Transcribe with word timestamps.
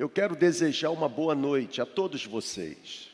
Eu 0.00 0.08
quero 0.08 0.34
desejar 0.34 0.88
uma 0.88 1.10
boa 1.10 1.34
noite 1.34 1.82
a 1.82 1.84
todos 1.84 2.24
vocês. 2.24 3.10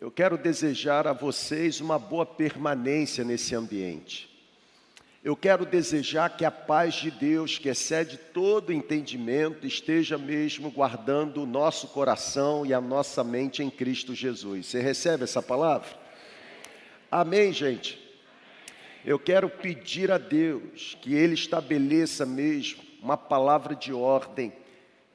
Eu 0.00 0.10
quero 0.10 0.36
desejar 0.36 1.06
a 1.06 1.12
vocês 1.12 1.80
uma 1.80 1.96
boa 1.96 2.26
permanência 2.26 3.22
nesse 3.22 3.54
ambiente. 3.54 4.28
Eu 5.22 5.36
quero 5.36 5.64
desejar 5.64 6.36
que 6.36 6.44
a 6.44 6.50
paz 6.50 6.94
de 6.94 7.12
Deus, 7.12 7.56
que 7.56 7.68
excede 7.68 8.16
todo 8.16 8.72
entendimento, 8.72 9.64
esteja 9.64 10.18
mesmo 10.18 10.72
guardando 10.72 11.40
o 11.40 11.46
nosso 11.46 11.86
coração 11.86 12.66
e 12.66 12.74
a 12.74 12.80
nossa 12.80 13.22
mente 13.22 13.62
em 13.62 13.70
Cristo 13.70 14.12
Jesus. 14.12 14.66
Você 14.66 14.80
recebe 14.80 15.22
essa 15.22 15.40
palavra? 15.40 15.90
Amém, 17.08 17.52
gente? 17.52 17.96
Eu 19.04 19.20
quero 19.20 19.48
pedir 19.48 20.10
a 20.10 20.18
Deus 20.18 20.98
que 21.00 21.14
Ele 21.14 21.34
estabeleça 21.34 22.26
mesmo 22.26 22.82
uma 23.00 23.16
palavra 23.16 23.76
de 23.76 23.92
ordem, 23.92 24.52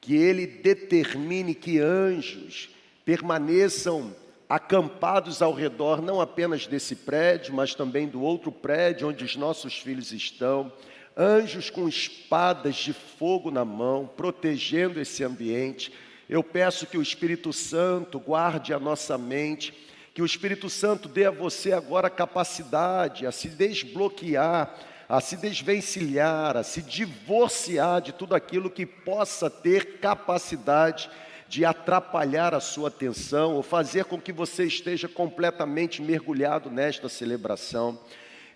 que 0.06 0.14
Ele 0.14 0.46
determine 0.46 1.52
que 1.52 1.80
anjos 1.80 2.68
permaneçam 3.04 4.14
acampados 4.48 5.42
ao 5.42 5.52
redor, 5.52 6.00
não 6.00 6.20
apenas 6.20 6.64
desse 6.64 6.94
prédio, 6.94 7.52
mas 7.52 7.74
também 7.74 8.06
do 8.06 8.22
outro 8.22 8.52
prédio 8.52 9.08
onde 9.08 9.24
os 9.24 9.34
nossos 9.34 9.76
filhos 9.76 10.12
estão, 10.12 10.72
anjos 11.16 11.70
com 11.70 11.88
espadas 11.88 12.76
de 12.76 12.92
fogo 12.92 13.50
na 13.50 13.64
mão, 13.64 14.08
protegendo 14.16 15.00
esse 15.00 15.24
ambiente. 15.24 15.92
Eu 16.28 16.44
peço 16.44 16.86
que 16.86 16.96
o 16.96 17.02
Espírito 17.02 17.52
Santo 17.52 18.20
guarde 18.20 18.72
a 18.72 18.78
nossa 18.78 19.18
mente, 19.18 19.74
que 20.14 20.22
o 20.22 20.26
Espírito 20.26 20.70
Santo 20.70 21.08
dê 21.08 21.24
a 21.24 21.32
você 21.32 21.72
agora 21.72 22.08
capacidade 22.08 23.26
a 23.26 23.32
se 23.32 23.48
desbloquear, 23.48 24.72
a 25.08 25.20
se 25.20 25.36
desvencilhar, 25.36 26.56
a 26.56 26.62
se 26.62 26.82
divorciar 26.82 28.00
de 28.00 28.12
tudo 28.12 28.34
aquilo 28.34 28.70
que 28.70 28.84
possa 28.84 29.48
ter 29.48 29.98
capacidade 29.98 31.08
de 31.48 31.64
atrapalhar 31.64 32.54
a 32.54 32.60
sua 32.60 32.88
atenção 32.88 33.54
ou 33.54 33.62
fazer 33.62 34.04
com 34.06 34.20
que 34.20 34.32
você 34.32 34.64
esteja 34.64 35.08
completamente 35.08 36.02
mergulhado 36.02 36.70
nesta 36.70 37.08
celebração. 37.08 37.98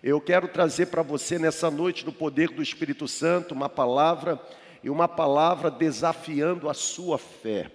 Eu 0.02 0.20
quero 0.20 0.48
trazer 0.48 0.86
para 0.86 1.02
você 1.02 1.38
nessa 1.38 1.70
noite, 1.70 2.04
no 2.04 2.12
poder 2.12 2.48
do 2.48 2.62
Espírito 2.62 3.06
Santo, 3.06 3.54
uma 3.54 3.68
palavra 3.68 4.40
e 4.82 4.90
uma 4.90 5.06
palavra 5.06 5.70
desafiando 5.70 6.68
a 6.68 6.74
sua 6.74 7.18
fé. 7.18 7.70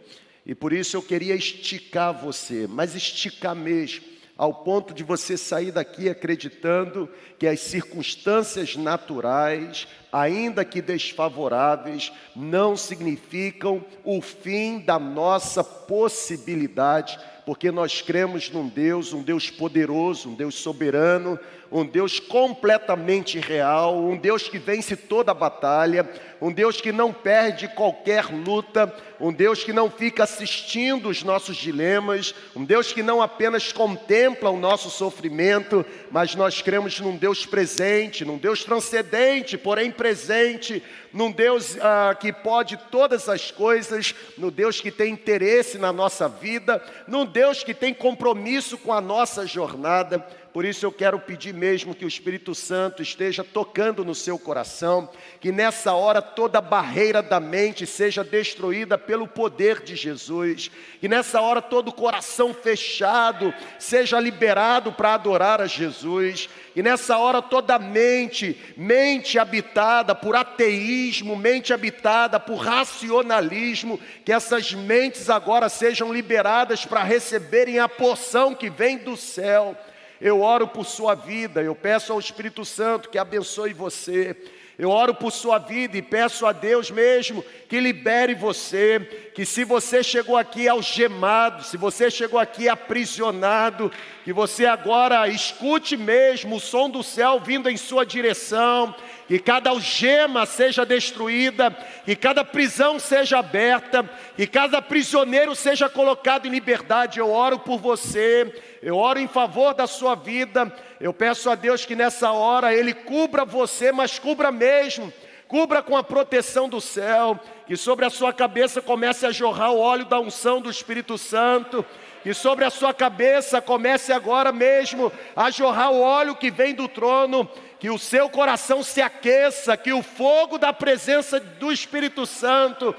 E 0.45 0.54
por 0.54 0.73
isso 0.73 0.98
eu 0.98 1.02
queria 1.02 1.36
esticar 1.36 2.14
você, 2.14 2.67
mas 2.67 2.94
esticar 2.94 3.56
mesmo 3.56 4.14
ao 4.38 4.53
ponto 4.53 4.94
de 4.94 5.03
você 5.03 5.38
sair 5.38 5.72
daqui 5.72 6.09
acreditando 6.09 7.09
que 7.39 7.47
as 7.47 7.61
circunstâncias 7.61 8.75
naturais, 8.75 9.88
ainda 10.11 10.66
que 10.66 10.81
desfavoráveis, 10.81 12.11
não 12.36 12.75
significam 12.75 13.83
o 14.03 14.22
fim 14.22 14.80
da 14.80 15.00
nossa 15.00 15.64
possibilidade, 15.64 17.17
porque 17.45 17.72
nós 17.72 18.02
cremos 18.02 18.50
num 18.50 18.67
Deus, 18.67 19.14
um 19.14 19.22
Deus 19.22 19.50
poderoso, 19.50 20.30
um 20.30 20.36
Deus 20.36 20.55
soberano, 20.55 21.39
um 21.72 21.86
Deus 21.86 22.20
completamente 22.20 23.39
real, 23.39 23.97
um 23.97 24.17
Deus 24.17 24.49
que 24.49 24.58
vence 24.58 24.95
toda 24.95 25.31
a 25.31 25.36
batalha, 25.36 26.09
um 26.41 26.52
Deus 26.52 26.81
que 26.81 26.91
não 26.91 27.14
perde 27.14 27.67
qualquer 27.67 28.25
luta, 28.25 28.94
um 29.19 29.31
Deus 29.31 29.64
que 29.64 29.72
não 29.72 29.89
fica 29.89 30.23
assistindo 30.23 31.09
os 31.09 31.23
nossos 31.23 31.55
dilemas, 31.55 32.36
um 32.55 32.64
Deus 32.64 32.92
que 32.92 33.02
não 33.02 33.22
apenas 33.22 33.72
contempla 33.72 34.50
o 34.50 34.59
nosso 34.59 34.89
sofrimento, 34.89 35.86
mas 36.11 36.36
nós 36.36 36.61
cremos 36.61 37.00
num 37.00 37.16
Deus 37.16 37.45
presente, 37.45 38.25
num 38.25 38.38
Deus 38.38 38.64
transcendente, 38.64 39.58
porém 39.58 39.92
presente, 39.92 40.83
num 41.14 41.31
Deus 41.31 41.77
ah, 41.80 42.16
que 42.19 42.33
pode 42.33 42.77
todas 42.92 43.30
as 43.30 43.52
coisas, 43.52 44.14
no 44.38 44.52
Deus 44.52 44.81
que 44.81 44.92
tem 44.92 45.14
interesse 45.14 45.77
na 45.77 45.94
nossa 45.94 46.27
vida, 46.27 46.83
num 47.08 47.25
Deus 47.25 47.64
que 47.64 47.73
tem 47.73 47.94
compromisso 47.94 48.77
com 48.77 48.92
a 48.92 48.99
nossa 48.99 49.47
jornada. 49.47 50.20
Por 50.55 50.64
isso 50.64 50.86
eu 50.86 50.92
quero 50.92 51.20
pedir 51.20 51.53
mesmo 51.53 51.93
que 51.93 52.05
o 52.05 52.08
Espírito 52.08 52.55
Santo 52.55 53.02
esteja 53.02 53.43
tocando 53.43 54.05
no 54.05 54.15
seu 54.15 54.39
coração, 54.39 55.10
que 55.42 55.52
nessa 55.52 55.92
hora 55.93 56.21
toda 56.36 56.60
barreira 56.60 57.23
da 57.23 57.40
mente 57.40 57.88
seja 57.88 58.23
destruída 58.23 58.98
pelo 58.98 59.28
poder 59.28 59.82
de 59.82 59.96
Jesus, 59.96 60.70
que 61.00 61.08
nessa 61.08 61.40
hora 61.42 61.62
todo 61.62 61.94
coração 61.94 62.54
fechado 62.54 63.54
seja 63.80 64.20
liberado 64.20 64.92
para 64.92 65.14
adorar 65.14 65.62
a 65.62 65.68
Jesus, 65.68 66.50
e 66.76 66.84
nessa 66.84 67.18
hora 67.18 67.42
toda 67.42 67.80
mente, 67.80 68.60
mente 68.76 69.40
habitada 69.40 70.14
por 70.14 70.36
ateísmo, 70.36 71.36
mente 71.36 71.73
habitada 71.73 72.40
por 72.40 72.58
racionalismo, 72.58 74.00
que 74.26 74.32
essas 74.32 74.73
mentes 74.73 75.30
agora 75.30 75.70
sejam 75.70 76.14
liberadas 76.14 76.86
para 76.86 77.02
receberem 77.02 77.80
a 77.80 77.88
porção 77.88 78.54
que 78.54 78.70
vem 78.70 78.98
do 78.98 79.16
céu. 79.16 79.76
Eu 80.20 80.42
oro 80.42 80.67
por 80.67 80.86
sua 80.86 81.16
vida, 81.16 81.62
eu 81.62 81.76
peço 81.76 82.12
ao 82.12 82.20
Espírito 82.20 82.66
Santo 82.66 83.10
que 83.10 83.17
abençoe 83.17 83.73
você. 83.73 84.36
Eu 84.77 84.89
oro 84.89 85.15
por 85.15 85.31
sua 85.31 85.58
vida 85.58 85.97
e 85.97 86.02
peço 86.02 86.45
a 86.45 86.52
Deus 86.52 86.91
mesmo 86.91 87.43
que 87.69 87.80
libere 87.80 88.36
você, 88.36 88.99
que 89.33 89.45
se 89.45 89.63
você 89.63 90.03
chegou 90.03 90.36
aqui 90.36 90.67
algemado, 90.67 91.63
se 91.63 91.77
você 91.77 92.11
chegou 92.11 92.39
aqui 92.39 92.67
aprisionado, 92.67 93.91
que 94.23 94.33
você 94.33 94.65
agora 94.65 95.27
escute 95.30 95.95
mesmo 95.95 96.58
o 96.58 96.59
som 96.59 96.89
do 96.89 97.03
céu 97.03 97.39
vindo 97.39 97.69
em 97.69 97.77
sua 97.77 98.05
direção, 98.05 98.93
que 99.27 99.39
cada 99.39 99.71
algema 99.71 100.45
seja 100.45 100.86
destruída, 100.86 101.75
que 102.05 102.15
cada 102.15 102.45
prisão 102.45 102.99
seja 102.99 103.39
aberta, 103.39 104.08
que 104.36 104.45
cada 104.45 104.81
prisioneiro 104.81 105.55
seja 105.55 105.89
colocado 105.89 106.45
em 106.45 106.52
liberdade. 106.52 107.19
Eu 107.19 107.31
oro 107.31 107.58
por 107.58 107.80
você, 107.80 108.53
eu 108.83 108.97
oro 108.97 109.19
em 109.19 109.27
favor 109.27 109.73
da 109.73 109.87
sua 109.87 110.15
vida. 110.15 110.71
Eu 110.99 111.13
peço 111.13 111.49
a 111.49 111.55
Deus 111.55 111.86
que 111.86 111.95
nessa 111.95 112.31
hora 112.31 112.73
Ele 112.73 112.93
cubra 112.93 113.43
você, 113.43 113.91
mas 113.91 114.19
cubra 114.19 114.52
mesmo. 114.52 115.11
Cubra 115.47 115.81
com 115.83 115.95
a 115.95 116.03
proteção 116.03 116.67
do 116.67 116.81
céu, 116.81 117.39
que 117.67 117.77
sobre 117.77 118.03
a 118.03 118.09
sua 118.09 118.33
cabeça 118.33 118.81
comece 118.81 119.25
a 119.25 119.31
jorrar 119.31 119.71
o 119.71 119.80
óleo 119.80 120.05
da 120.05 120.19
unção 120.19 120.59
do 120.59 120.71
Espírito 120.71 121.19
Santo, 121.19 121.86
que 122.23 122.33
sobre 122.33 122.65
a 122.65 122.71
sua 122.71 122.92
cabeça 122.92 123.61
comece 123.61 124.11
agora 124.11 124.52
mesmo 124.52 125.11
a 125.36 125.52
jorrar 125.52 125.92
o 125.92 126.02
óleo 126.02 126.36
que 126.36 126.49
vem 126.49 126.73
do 126.73 126.87
trono, 126.87 127.47
que 127.86 127.90
o 127.92 128.00
seu 128.00 128.28
coração 128.28 128.81
se 128.81 129.00
aqueça, 129.00 129.78
que 129.78 129.94
o 129.94 130.01
fogo 130.01 130.57
da 130.57 130.74
presença 130.74 131.40
do 131.40 131.72
Espírito 131.72 132.25
Santo 132.25 132.96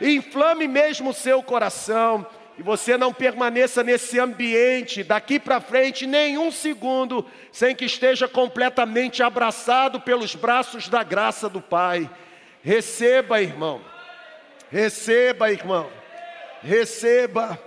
inflame 0.00 0.68
mesmo 0.68 1.10
o 1.10 1.12
seu 1.12 1.42
coração 1.42 2.24
e 2.56 2.62
você 2.62 2.96
não 2.96 3.12
permaneça 3.12 3.82
nesse 3.82 4.20
ambiente 4.20 5.02
daqui 5.02 5.40
para 5.40 5.60
frente 5.60 6.06
nenhum 6.06 6.52
segundo 6.52 7.26
sem 7.50 7.74
que 7.74 7.84
esteja 7.84 8.28
completamente 8.28 9.20
abraçado 9.20 10.00
pelos 10.00 10.36
braços 10.36 10.88
da 10.88 11.02
graça 11.02 11.48
do 11.48 11.60
Pai. 11.60 12.08
Receba, 12.62 13.42
irmão. 13.42 13.80
Receba, 14.70 15.50
irmão. 15.50 15.90
Receba. 16.62 17.58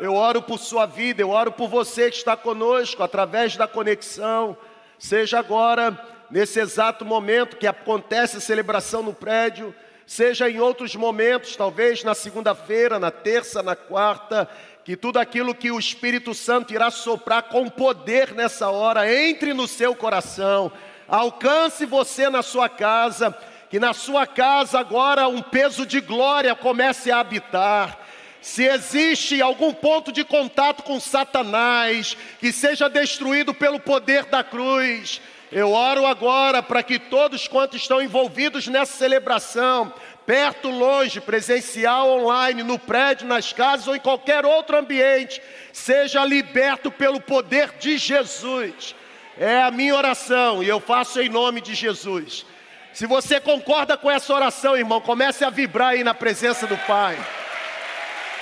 Eu 0.00 0.14
oro 0.14 0.42
por 0.42 0.58
sua 0.58 0.84
vida, 0.84 1.22
eu 1.22 1.30
oro 1.30 1.52
por 1.52 1.68
você 1.68 2.10
que 2.10 2.16
está 2.16 2.36
conosco 2.36 3.04
através 3.04 3.56
da 3.56 3.68
conexão. 3.68 4.58
Seja 4.98 5.38
agora, 5.38 5.96
nesse 6.30 6.58
exato 6.58 7.04
momento 7.04 7.56
que 7.56 7.66
acontece 7.66 8.38
a 8.38 8.40
celebração 8.40 9.02
no 9.02 9.14
prédio, 9.14 9.74
seja 10.04 10.50
em 10.50 10.58
outros 10.58 10.96
momentos, 10.96 11.54
talvez 11.54 12.02
na 12.02 12.14
segunda-feira, 12.14 12.98
na 12.98 13.10
terça, 13.10 13.62
na 13.62 13.76
quarta, 13.76 14.48
que 14.84 14.96
tudo 14.96 15.18
aquilo 15.18 15.54
que 15.54 15.70
o 15.70 15.78
Espírito 15.78 16.34
Santo 16.34 16.72
irá 16.72 16.90
soprar 16.90 17.44
com 17.44 17.68
poder 17.68 18.34
nessa 18.34 18.70
hora 18.70 19.12
entre 19.12 19.52
no 19.52 19.68
seu 19.68 19.94
coração, 19.94 20.72
alcance 21.06 21.86
você 21.86 22.28
na 22.28 22.42
sua 22.42 22.68
casa, 22.68 23.36
que 23.70 23.78
na 23.78 23.92
sua 23.92 24.26
casa 24.26 24.80
agora 24.80 25.28
um 25.28 25.42
peso 25.42 25.84
de 25.84 26.00
glória 26.00 26.54
comece 26.54 27.10
a 27.10 27.20
habitar. 27.20 28.07
Se 28.40 28.64
existe 28.64 29.42
algum 29.42 29.72
ponto 29.72 30.12
de 30.12 30.24
contato 30.24 30.82
com 30.82 31.00
Satanás, 31.00 32.16
que 32.38 32.52
seja 32.52 32.88
destruído 32.88 33.52
pelo 33.52 33.80
poder 33.80 34.24
da 34.26 34.44
cruz. 34.44 35.20
Eu 35.50 35.72
oro 35.72 36.06
agora 36.06 36.62
para 36.62 36.82
que 36.82 36.98
todos 36.98 37.48
quantos 37.48 37.80
estão 37.80 38.02
envolvidos 38.02 38.68
nessa 38.68 38.96
celebração, 38.96 39.92
perto, 40.26 40.68
longe, 40.68 41.20
presencial, 41.20 42.10
online, 42.10 42.62
no 42.62 42.78
prédio, 42.78 43.26
nas 43.26 43.52
casas 43.52 43.88
ou 43.88 43.96
em 43.96 44.00
qualquer 44.00 44.44
outro 44.44 44.76
ambiente, 44.76 45.40
seja 45.72 46.24
liberto 46.24 46.90
pelo 46.90 47.20
poder 47.20 47.72
de 47.78 47.96
Jesus. 47.96 48.94
É 49.38 49.62
a 49.62 49.70
minha 49.70 49.94
oração 49.94 50.62
e 50.62 50.68
eu 50.68 50.80
faço 50.80 51.20
em 51.20 51.28
nome 51.28 51.60
de 51.60 51.74
Jesus. 51.74 52.44
Se 52.92 53.06
você 53.06 53.40
concorda 53.40 53.96
com 53.96 54.10
essa 54.10 54.34
oração, 54.34 54.76
irmão, 54.76 55.00
comece 55.00 55.44
a 55.44 55.50
vibrar 55.50 55.90
aí 55.90 56.04
na 56.04 56.12
presença 56.12 56.66
do 56.66 56.76
Pai. 56.76 57.16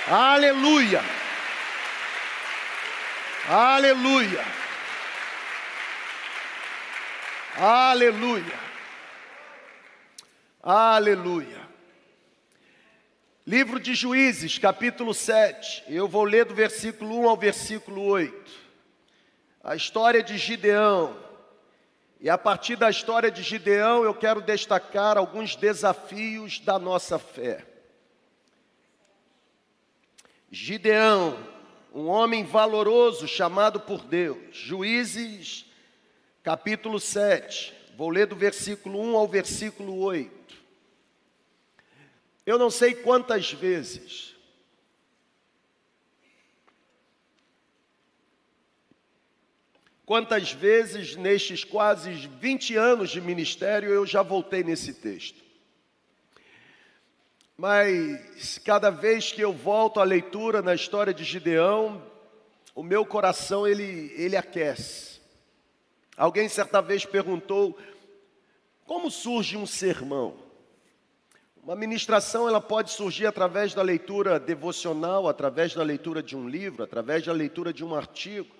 Aleluia. 0.09 1.01
Aleluia. 3.45 4.45
Aleluia. 7.57 8.59
Aleluia. 10.63 11.67
Livro 13.45 13.81
de 13.81 13.93
Juízes, 13.93 14.57
capítulo 14.57 15.13
7. 15.13 15.83
Eu 15.89 16.07
vou 16.07 16.23
ler 16.23 16.45
do 16.45 16.55
versículo 16.55 17.19
1 17.23 17.29
ao 17.29 17.35
versículo 17.35 18.01
8. 18.05 18.49
A 19.61 19.75
história 19.75 20.23
de 20.23 20.37
Gideão. 20.37 21.17
E 22.21 22.29
a 22.29 22.37
partir 22.37 22.77
da 22.77 22.89
história 22.89 23.29
de 23.29 23.43
Gideão, 23.43 24.05
eu 24.05 24.13
quero 24.13 24.39
destacar 24.39 25.17
alguns 25.17 25.57
desafios 25.57 26.61
da 26.61 26.79
nossa 26.79 27.19
fé. 27.19 27.66
Gideão, 30.49 31.37
um 31.93 32.07
homem 32.07 32.43
valoroso 32.43 33.27
chamado 33.27 33.79
por 33.79 34.03
Deus. 34.03 34.55
Juízes, 34.55 35.65
capítulo 36.43 36.99
7. 36.99 37.73
Vou 37.97 38.09
ler 38.09 38.27
do 38.27 38.35
versículo 38.35 39.01
1 39.01 39.17
ao 39.17 39.27
versículo 39.27 39.97
8. 39.99 40.55
Eu 42.45 42.57
não 42.57 42.69
sei 42.69 42.93
quantas 42.95 43.51
vezes 43.51 44.37
Quantas 50.07 50.53
vezes 50.53 51.17
nestes 51.17 51.65
quase 51.65 52.11
20 52.11 52.77
anos 52.77 53.09
de 53.09 53.19
ministério 53.19 53.89
eu 53.89 54.05
já 54.05 54.21
voltei 54.21 54.63
nesse 54.63 54.93
texto. 54.93 55.43
Mas 57.59 58.59
cada 58.59 58.91
vez 58.91 59.31
que 59.31 59.41
eu 59.41 59.51
volto 59.51 59.99
à 59.99 60.03
leitura 60.03 60.61
na 60.61 60.75
história 60.75 61.11
de 61.11 61.23
Gideão, 61.23 62.03
o 62.75 62.83
meu 62.83 63.03
coração 63.03 63.67
ele, 63.67 64.13
ele 64.15 64.37
aquece. 64.37 65.19
Alguém 66.15 66.47
certa 66.47 66.83
vez 66.83 67.03
perguntou: 67.03 67.75
como 68.85 69.09
surge 69.09 69.57
um 69.57 69.65
sermão? 69.65 70.35
Uma 71.63 71.75
ministração 71.75 72.47
ela 72.47 72.61
pode 72.61 72.91
surgir 72.91 73.25
através 73.25 73.73
da 73.73 73.81
leitura 73.81 74.39
devocional, 74.39 75.27
através 75.27 75.73
da 75.73 75.81
leitura 75.81 76.21
de 76.21 76.37
um 76.37 76.47
livro, 76.47 76.83
através 76.83 77.25
da 77.25 77.33
leitura 77.33 77.73
de 77.73 77.83
um 77.83 77.95
artigo, 77.95 78.55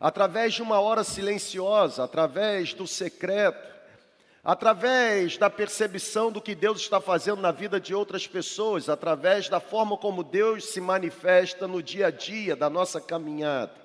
através 0.00 0.52
de 0.52 0.62
uma 0.62 0.80
hora 0.80 1.04
silenciosa, 1.04 2.02
através 2.02 2.74
do 2.74 2.88
secreto, 2.88 3.71
através 4.44 5.36
da 5.36 5.48
percepção 5.48 6.32
do 6.32 6.40
que 6.40 6.54
Deus 6.54 6.80
está 6.80 7.00
fazendo 7.00 7.40
na 7.40 7.52
vida 7.52 7.78
de 7.78 7.94
outras 7.94 8.26
pessoas, 8.26 8.88
através 8.88 9.48
da 9.48 9.60
forma 9.60 9.96
como 9.96 10.24
Deus 10.24 10.66
se 10.66 10.80
manifesta 10.80 11.68
no 11.68 11.82
dia 11.82 12.08
a 12.08 12.10
dia 12.10 12.56
da 12.56 12.68
nossa 12.68 13.00
caminhada. 13.00 13.80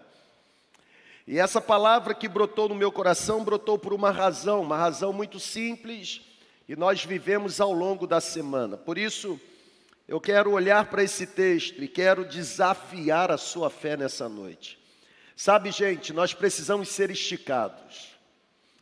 E 1.27 1.37
essa 1.37 1.61
palavra 1.61 2.15
que 2.15 2.27
brotou 2.27 2.69
no 2.69 2.75
meu 2.75 2.91
coração 2.91 3.43
brotou 3.43 3.77
por 3.77 3.93
uma 3.93 4.09
razão, 4.09 4.61
uma 4.61 4.77
razão 4.77 5.13
muito 5.13 5.39
simples 5.39 6.21
e 6.67 6.75
nós 6.75 7.03
vivemos 7.03 7.61
ao 7.61 7.71
longo 7.71 8.07
da 8.07 8.19
semana. 8.19 8.77
Por 8.77 8.97
isso, 8.97 9.39
eu 10.07 10.19
quero 10.19 10.51
olhar 10.51 10.89
para 10.89 11.03
esse 11.03 11.27
texto 11.27 11.83
e 11.83 11.87
quero 11.87 12.25
desafiar 12.25 13.29
a 13.29 13.37
sua 13.37 13.69
fé 13.69 13.95
nessa 13.95 14.27
noite. 14.27 14.79
Sabe, 15.35 15.69
gente, 15.69 16.13
nós 16.13 16.33
precisamos 16.33 16.89
ser 16.89 17.11
esticados. 17.11 18.17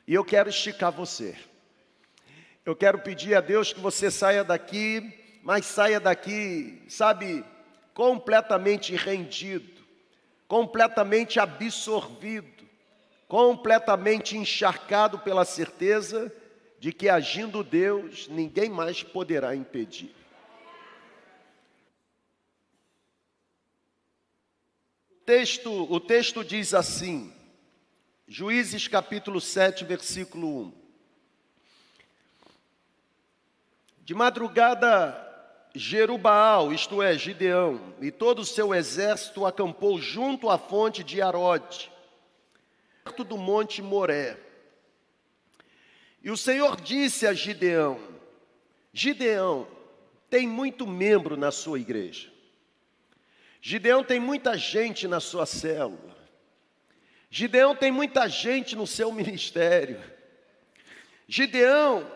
E 0.08 0.14
eu 0.14 0.24
quero 0.24 0.50
esticar 0.50 0.92
você. 0.92 1.36
Eu 2.66 2.76
quero 2.76 2.98
pedir 2.98 3.36
a 3.36 3.42
Deus 3.42 3.72
que 3.72 3.80
você 3.80 4.10
saia 4.10 4.44
daqui, 4.44 5.14
mas 5.44 5.68
saia 5.68 6.00
daqui, 6.00 6.82
sabe, 6.90 7.46
completamente 7.94 8.96
rendido, 8.96 9.84
completamente 10.48 11.40
absorvido, 11.40 12.68
completamente 13.28 14.36
encharcado 14.36 15.20
pela 15.20 15.46
certeza 15.46 16.34
de 16.80 16.92
que 16.92 17.08
agindo 17.08 17.64
Deus, 17.64 18.28
ninguém 18.30 18.70
mais 18.70 19.04
poderá 19.04 19.56
impedir. 19.56 20.16
Texto, 25.24 25.72
o 25.72 26.00
texto 26.00 26.44
diz 26.44 26.74
assim, 26.74 27.32
Juízes 28.28 28.88
capítulo 28.88 29.40
7, 29.40 29.86
versículo 29.86 30.48
1. 30.68 30.85
De 34.06 34.14
madrugada, 34.14 35.20
Jerubaal, 35.74 36.72
isto 36.72 37.02
é, 37.02 37.18
Gideão, 37.18 37.96
e 38.00 38.12
todo 38.12 38.40
o 38.40 38.46
seu 38.46 38.72
exército 38.72 39.48
acampou 39.48 40.00
junto 40.00 40.48
à 40.48 40.60
fonte 40.60 41.04
de 41.04 41.24
Arode, 41.24 41.92
perto 43.04 43.24
do 43.24 43.36
monte 43.36 43.82
Moré. 43.82 44.38
E 46.24 46.30
o 46.30 46.38
Senhor 46.38 46.80
disse 46.80 47.26
a 47.26 47.34
Gideão: 47.34 48.00
Gideão, 48.94 49.68
tem 50.30 50.48
muito 50.48 50.86
membro 50.86 51.36
na 51.36 51.52
sua 51.52 51.80
igreja. 51.80 52.30
Gideão 53.60 54.04
tem 54.04 54.20
muita 54.20 54.56
gente 54.56 55.08
na 55.08 55.20
sua 55.20 55.48
célula. 55.48 56.16
Gideão 57.28 57.76
tem 57.76 57.92
muita 57.92 58.30
gente 58.30 58.76
no 58.76 58.86
seu 58.86 59.12
ministério. 59.12 60.00
Gideão 61.28 62.15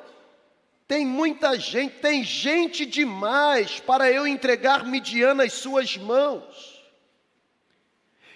tem 0.90 1.06
muita 1.06 1.56
gente, 1.60 2.00
tem 2.00 2.24
gente 2.24 2.84
demais 2.84 3.80
para 3.80 4.12
eu 4.12 4.26
entregar 4.26 4.84
Midian 4.84 5.36
nas 5.36 5.54
suas 5.54 5.96
mãos. 5.96 6.84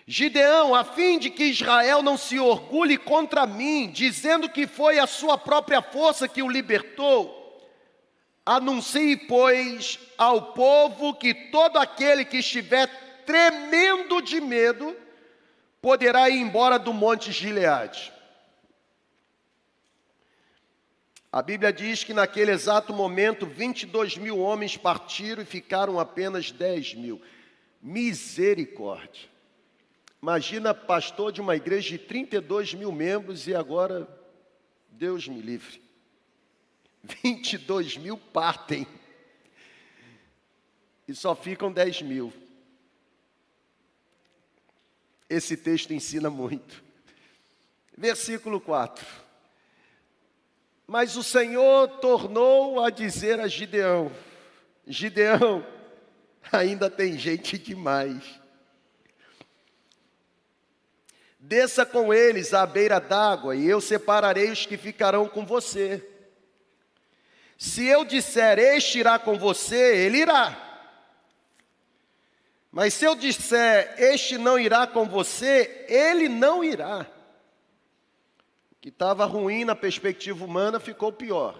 Gideão, 0.06 0.76
a 0.76 0.84
fim 0.84 1.18
de 1.18 1.32
que 1.32 1.46
Israel 1.46 2.04
não 2.04 2.16
se 2.16 2.38
orgulhe 2.38 2.96
contra 2.96 3.48
mim, 3.48 3.90
dizendo 3.92 4.48
que 4.48 4.68
foi 4.68 5.00
a 5.00 5.08
sua 5.08 5.36
própria 5.36 5.82
força 5.82 6.28
que 6.28 6.44
o 6.44 6.48
libertou, 6.48 7.68
anuncie, 8.46 9.18
pois, 9.18 9.98
ao 10.16 10.54
povo 10.54 11.16
que 11.16 11.34
todo 11.34 11.78
aquele 11.78 12.24
que 12.24 12.38
estiver 12.38 12.86
tremendo 13.26 14.22
de 14.22 14.40
medo 14.40 14.96
poderá 15.82 16.30
ir 16.30 16.38
embora 16.38 16.78
do 16.78 16.94
monte 16.94 17.32
Gileade. 17.32 18.13
A 21.34 21.42
Bíblia 21.42 21.74
diz 21.74 22.04
que 22.04 22.14
naquele 22.14 22.52
exato 22.52 22.94
momento 22.94 23.48
22 23.48 24.18
mil 24.18 24.38
homens 24.38 24.78
partiram 24.78 25.42
e 25.42 25.46
ficaram 25.48 26.00
apenas 26.00 26.52
10 26.52 26.94
mil. 26.94 27.20
Misericórdia. 27.82 29.28
Imagina 30.22 30.76
pastor 30.76 31.32
de 31.32 31.42
uma 31.42 31.56
igreja 31.56 31.90
de 31.90 31.98
32 31.98 32.76
mil 32.76 32.92
membros 32.92 33.48
e 33.48 33.56
agora, 33.56 34.08
Deus 34.92 35.28
me 35.28 35.42
livre, 35.42 35.82
22 37.04 37.98
mil 37.98 38.16
partem 38.16 38.86
e 41.08 41.16
só 41.16 41.34
ficam 41.36 41.74
10 41.74 42.04
mil. 42.04 42.32
Esse 45.28 45.58
texto 45.58 45.96
ensina 45.96 46.30
muito. 46.30 46.84
Versículo 47.98 48.62
4. 48.62 49.23
Mas 50.86 51.16
o 51.16 51.24
Senhor 51.24 51.88
tornou 52.00 52.84
a 52.84 52.90
dizer 52.90 53.40
a 53.40 53.48
Gideão: 53.48 54.12
Gideão, 54.86 55.66
ainda 56.52 56.90
tem 56.90 57.18
gente 57.18 57.58
demais 57.58 58.44
Desça 61.46 61.86
com 61.86 62.14
eles 62.14 62.54
à 62.54 62.66
beira 62.66 63.00
d'água, 63.00 63.54
e 63.54 63.68
eu 63.68 63.82
separarei 63.82 64.50
os 64.50 64.66
que 64.66 64.78
ficarão 64.78 65.28
com 65.28 65.46
você. 65.46 66.02
Se 67.58 67.86
eu 67.86 68.06
disser, 68.06 68.58
este 68.58 69.00
irá 69.00 69.20
com 69.20 69.38
você, 69.38 70.06
ele 70.06 70.20
irá. 70.20 70.58
Mas 72.72 72.94
se 72.94 73.04
eu 73.04 73.14
disser, 73.14 73.94
este 73.98 74.38
não 74.38 74.58
irá 74.58 74.88
com 74.88 75.06
você, 75.06 75.86
ele 75.90 76.30
não 76.30 76.64
irá. 76.64 77.06
Que 78.84 78.90
estava 78.90 79.24
ruim 79.24 79.64
na 79.64 79.78
perspectiva 79.78 80.44
humana 80.44 80.78
ficou 80.78 81.10
pior. 81.10 81.58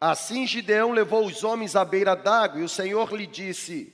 Assim 0.00 0.46
Gideão 0.46 0.92
levou 0.92 1.26
os 1.26 1.42
homens 1.42 1.74
à 1.74 1.84
beira 1.84 2.14
d'água, 2.14 2.60
e 2.60 2.62
o 2.62 2.68
Senhor 2.68 3.12
lhe 3.12 3.26
disse: 3.26 3.92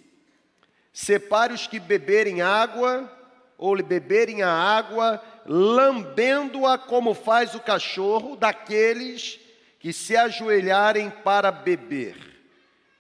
Separe 0.93 1.55
os 1.55 1.67
que 1.67 1.81
beberem 1.81 2.43
água 2.43 3.11
ou 3.57 3.83
beberem 3.83 4.43
a 4.43 4.51
água, 4.51 5.25
lambendo-a 5.47 6.77
como 6.77 7.15
faz 7.15 7.55
o 7.55 7.61
cachorro, 7.61 8.37
daqueles 8.37 9.41
que 9.81 9.91
se 9.91 10.15
ajoelharem 10.15 11.09
para 11.09 11.51
beber. 11.51 12.15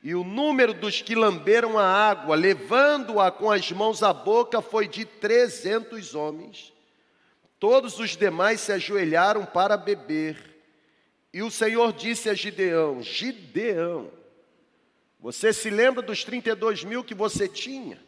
E 0.02 0.14
o 0.14 0.24
número 0.24 0.72
dos 0.72 1.02
que 1.02 1.14
lamberam 1.14 1.78
a 1.78 1.84
água, 1.84 2.34
levando-a 2.34 3.30
com 3.30 3.50
as 3.50 3.70
mãos 3.72 4.02
à 4.02 4.14
boca, 4.14 4.62
foi 4.62 4.88
de 4.88 5.04
trezentos 5.04 6.14
homens. 6.14 6.73
Todos 7.64 7.98
os 7.98 8.14
demais 8.14 8.60
se 8.60 8.72
ajoelharam 8.72 9.46
para 9.46 9.74
beber. 9.74 10.36
E 11.32 11.42
o 11.42 11.50
Senhor 11.50 11.94
disse 11.94 12.28
a 12.28 12.34
Gideão: 12.34 13.02
Gideão, 13.02 14.10
você 15.18 15.50
se 15.50 15.70
lembra 15.70 16.02
dos 16.02 16.24
32 16.24 16.84
mil 16.84 17.02
que 17.02 17.14
você 17.14 17.48
tinha? 17.48 17.98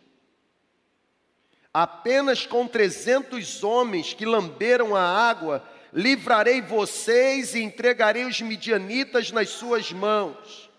apenas 1.73 2.45
com 2.47 2.69
trezentos 2.69 3.65
homens 3.65 4.13
que 4.13 4.27
lamberam 4.27 4.95
a 4.95 5.03
água, 5.03 5.67
livrarei 5.91 6.61
vocês 6.61 7.55
e 7.55 7.63
entregarei 7.63 8.27
os 8.27 8.39
midianitas 8.43 9.31
nas 9.31 9.49
suas 9.49 9.91
mãos. 9.91 10.71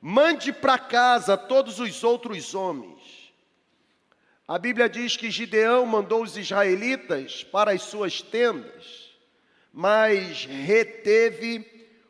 Mande 0.00 0.52
para 0.52 0.78
casa 0.78 1.36
todos 1.36 1.80
os 1.80 2.04
outros 2.04 2.54
homens. 2.54 2.97
A 4.48 4.58
Bíblia 4.58 4.88
diz 4.88 5.14
que 5.14 5.30
Gideão 5.30 5.84
mandou 5.84 6.22
os 6.22 6.38
israelitas 6.38 7.44
para 7.44 7.72
as 7.72 7.82
suas 7.82 8.22
tendas, 8.22 9.10
mas 9.70 10.46
reteve 10.46 11.66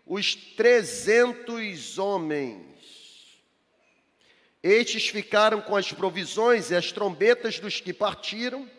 os 0.06 0.36
trezentos 0.36 1.98
homens. 1.98 2.62
Estes 4.62 5.08
ficaram 5.08 5.60
com 5.60 5.74
as 5.74 5.92
provisões 5.92 6.70
e 6.70 6.76
as 6.76 6.92
trombetas 6.92 7.58
dos 7.58 7.80
que 7.80 7.92
partiram. 7.92 8.70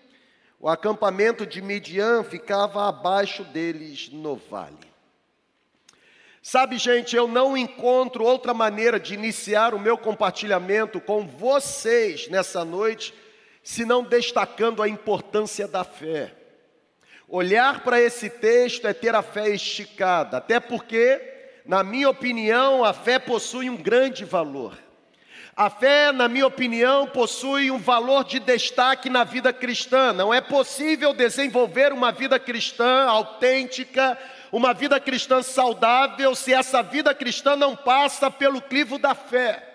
O 0.58 0.70
acampamento 0.70 1.46
de 1.46 1.62
Midian 1.62 2.24
ficava 2.24 2.88
abaixo 2.88 3.44
deles 3.44 4.08
no 4.08 4.38
vale. 4.38 4.78
Sabe, 6.42 6.78
gente, 6.78 7.14
eu 7.14 7.28
não 7.28 7.58
encontro 7.58 8.24
outra 8.24 8.54
maneira 8.54 8.98
de 8.98 9.14
iniciar 9.14 9.74
o 9.74 9.80
meu 9.80 9.98
compartilhamento 9.98 11.02
com 11.02 11.28
vocês 11.28 12.30
nessa 12.30 12.64
noite, 12.64 13.14
senão 13.64 14.04
destacando 14.04 14.82
a 14.82 14.90
importância 14.90 15.68
da 15.68 15.84
fé. 15.84 16.34
Olhar 17.28 17.84
para 17.84 18.02
esse 18.02 18.30
texto 18.30 18.88
é 18.88 18.94
ter 18.94 19.14
a 19.14 19.22
fé 19.22 19.50
esticada, 19.50 20.38
até 20.38 20.60
porque, 20.60 21.22
na 21.66 21.84
minha 21.84 22.10
opinião, 22.10 22.84
a 22.84 22.94
fé 22.94 23.20
possui 23.20 23.70
um 23.70 23.78
grande 23.78 24.26
valor. 24.26 24.76
A 25.56 25.70
fé, 25.70 26.12
na 26.14 26.30
minha 26.30 26.48
opinião, 26.48 27.06
possui 27.06 27.70
um 27.70 27.78
valor 27.78 28.24
de 28.24 28.40
destaque 28.40 29.10
na 29.10 29.26
vida 29.26 29.52
cristã. 29.52 30.14
Não 30.14 30.34
é 30.34 30.40
possível 30.40 31.14
desenvolver 31.14 31.92
uma 31.92 32.14
vida 32.14 32.40
cristã 32.40 33.04
autêntica, 33.10 34.18
uma 34.54 34.74
vida 34.74 35.00
cristã 35.00 35.44
saudável, 35.44 36.34
se 36.34 36.54
essa 36.54 36.82
vida 36.82 37.14
cristã 37.14 37.58
não 37.58 37.76
passa 37.76 38.32
pelo 38.32 38.62
clivo 38.62 38.98
da 38.98 39.14
fé. 39.14 39.68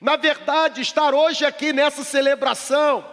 Na 0.00 0.16
verdade, 0.16 0.80
estar 0.80 1.14
hoje 1.14 1.44
aqui 1.44 1.72
nessa 1.72 2.04
celebração 2.04 3.04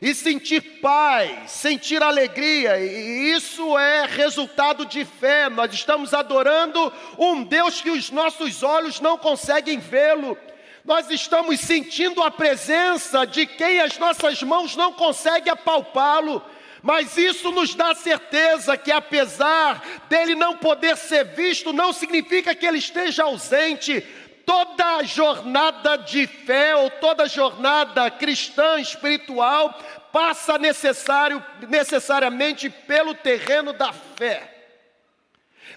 e 0.00 0.14
sentir 0.14 0.80
paz, 0.80 1.50
sentir 1.50 2.02
alegria, 2.02 2.78
e 2.78 3.32
isso 3.32 3.76
é 3.76 4.06
resultado 4.06 4.86
de 4.86 5.04
fé. 5.04 5.48
Nós 5.48 5.72
estamos 5.74 6.14
adorando 6.14 6.92
um 7.18 7.42
Deus 7.42 7.80
que 7.80 7.90
os 7.90 8.10
nossos 8.10 8.62
olhos 8.62 9.00
não 9.00 9.18
conseguem 9.18 9.78
vê-lo. 9.78 10.38
Nós 10.84 11.10
estamos 11.10 11.60
sentindo 11.60 12.22
a 12.22 12.30
presença 12.30 13.26
de 13.26 13.46
quem 13.46 13.80
as 13.80 13.98
nossas 13.98 14.42
mãos 14.42 14.74
não 14.76 14.92
conseguem 14.92 15.52
apalpá-lo. 15.52 16.42
Mas 16.82 17.18
isso 17.18 17.50
nos 17.50 17.74
dá 17.74 17.94
certeza 17.94 18.76
que, 18.76 18.90
apesar 18.90 19.84
dele 20.08 20.34
não 20.34 20.56
poder 20.56 20.96
ser 20.96 21.24
visto, 21.24 21.74
não 21.74 21.92
significa 21.92 22.54
que 22.54 22.66
ele 22.66 22.78
esteja 22.78 23.24
ausente. 23.24 24.02
Toda 24.50 25.04
jornada 25.04 25.96
de 25.96 26.26
fé 26.26 26.74
ou 26.74 26.90
toda 26.90 27.28
jornada 27.28 28.10
cristã 28.10 28.80
espiritual 28.80 29.72
passa 30.10 30.58
necessário, 30.58 31.40
necessariamente 31.68 32.68
pelo 32.68 33.14
terreno 33.14 33.72
da 33.72 33.92
fé. 33.92 34.52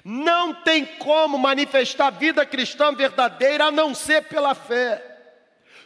Não 0.03 0.55
tem 0.55 0.87
como 0.87 1.37
manifestar 1.37 2.09
vida 2.09 2.47
cristã 2.47 2.91
verdadeira 2.91 3.65
a 3.65 3.71
não 3.71 3.93
ser 3.93 4.23
pela 4.23 4.55
fé. 4.55 5.05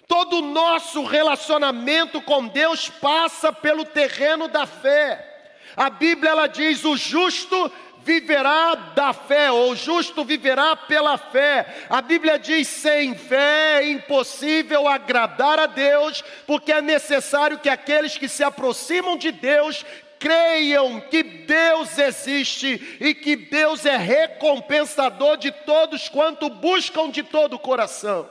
Todo 0.07 0.37
o 0.37 0.53
nosso 0.53 1.03
relacionamento 1.03 2.21
com 2.21 2.47
Deus 2.47 2.87
passa 2.87 3.51
pelo 3.51 3.83
terreno 3.83 4.47
da 4.47 4.65
fé. 4.65 5.27
A 5.75 5.89
Bíblia 5.89 6.31
ela 6.31 6.47
diz: 6.47 6.85
o 6.85 6.95
justo 6.95 7.69
viverá 8.07 8.73
da 8.95 9.11
fé, 9.11 9.51
ou 9.51 9.71
o 9.71 9.75
justo 9.75 10.23
viverá 10.23 10.77
pela 10.77 11.17
fé. 11.17 11.87
A 11.89 12.01
Bíblia 12.01 12.39
diz: 12.39 12.65
sem 12.65 13.13
fé 13.13 13.83
é 13.83 13.91
impossível 13.91 14.87
agradar 14.87 15.59
a 15.59 15.65
Deus, 15.65 16.23
porque 16.45 16.71
é 16.71 16.81
necessário 16.81 17.59
que 17.59 17.67
aqueles 17.67 18.17
que 18.17 18.29
se 18.29 18.45
aproximam 18.45 19.17
de 19.17 19.29
Deus 19.29 19.85
creiam 20.17 21.01
que 21.01 21.21
Deus 21.21 21.97
existe 21.97 22.97
e 22.99 23.13
que 23.13 23.35
Deus 23.35 23.85
é 23.85 23.97
recompensador 23.97 25.37
de 25.37 25.51
todos 25.51 26.07
quanto 26.07 26.49
buscam 26.49 27.11
de 27.11 27.21
todo 27.21 27.57
o 27.57 27.59
coração. 27.59 28.27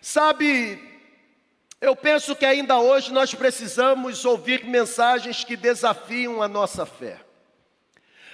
Sabe, 0.00 0.82
eu 1.80 1.94
penso 1.94 2.34
que 2.34 2.46
ainda 2.46 2.78
hoje 2.78 3.12
nós 3.12 3.34
precisamos 3.34 4.24
ouvir 4.24 4.64
mensagens 4.64 5.44
que 5.44 5.54
desafiam 5.54 6.42
a 6.42 6.48
nossa 6.48 6.86
fé. 6.86 7.27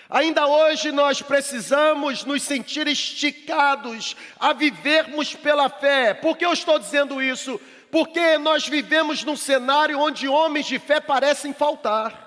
Ainda 0.08 0.46
hoje 0.46 0.92
nós 0.92 1.22
precisamos 1.22 2.24
nos 2.24 2.42
sentir 2.42 2.86
esticados 2.86 4.14
a 4.38 4.52
vivermos 4.52 5.34
pela 5.34 5.68
fé. 5.68 6.12
Por 6.12 6.36
que 6.36 6.44
eu 6.44 6.52
estou 6.52 6.78
dizendo 6.78 7.22
isso? 7.22 7.60
Porque 7.90 8.36
nós 8.38 8.68
vivemos 8.68 9.24
num 9.24 9.36
cenário 9.36 9.98
onde 9.98 10.28
homens 10.28 10.66
de 10.66 10.78
fé 10.78 11.00
parecem 11.00 11.54
faltar. 11.54 12.24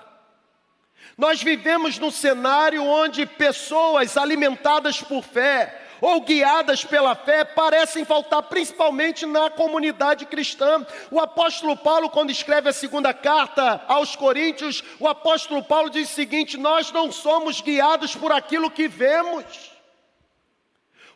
Nós 1.16 1.42
vivemos 1.42 1.98
num 1.98 2.10
cenário 2.10 2.84
onde 2.84 3.26
pessoas 3.26 4.16
alimentadas 4.16 5.00
por 5.02 5.22
fé, 5.22 5.87
ou 6.00 6.20
guiadas 6.20 6.84
pela 6.84 7.14
fé 7.14 7.44
parecem 7.44 8.04
faltar, 8.04 8.42
principalmente 8.44 9.26
na 9.26 9.50
comunidade 9.50 10.26
cristã. 10.26 10.86
O 11.10 11.20
apóstolo 11.20 11.76
Paulo, 11.76 12.10
quando 12.10 12.30
escreve 12.30 12.68
a 12.68 12.72
segunda 12.72 13.12
carta 13.12 13.82
aos 13.88 14.14
Coríntios, 14.16 14.82
o 14.98 15.08
apóstolo 15.08 15.62
Paulo 15.62 15.90
diz 15.90 16.10
o 16.10 16.14
seguinte: 16.14 16.56
Nós 16.56 16.92
não 16.92 17.10
somos 17.10 17.60
guiados 17.60 18.14
por 18.14 18.32
aquilo 18.32 18.70
que 18.70 18.88
vemos. 18.88 19.44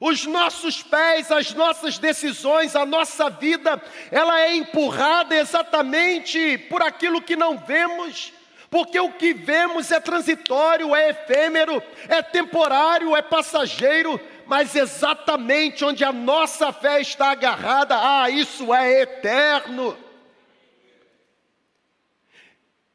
Os 0.00 0.26
nossos 0.26 0.82
pés, 0.82 1.30
as 1.30 1.54
nossas 1.54 1.96
decisões, 1.96 2.74
a 2.74 2.84
nossa 2.84 3.30
vida, 3.30 3.80
ela 4.10 4.40
é 4.40 4.56
empurrada 4.56 5.36
exatamente 5.36 6.58
por 6.68 6.82
aquilo 6.82 7.22
que 7.22 7.36
não 7.36 7.56
vemos 7.56 8.32
porque 8.72 8.98
o 8.98 9.12
que 9.12 9.34
vemos 9.34 9.92
é 9.92 10.00
transitório, 10.00 10.96
é 10.96 11.10
efêmero, 11.10 11.82
é 12.08 12.22
temporário, 12.22 13.14
é 13.14 13.20
passageiro, 13.20 14.18
mas 14.52 14.76
exatamente 14.76 15.82
onde 15.82 16.04
a 16.04 16.12
nossa 16.12 16.74
fé 16.74 17.00
está 17.00 17.30
agarrada, 17.30 17.96
ah, 17.98 18.28
isso 18.28 18.74
é 18.74 19.00
eterno. 19.00 19.96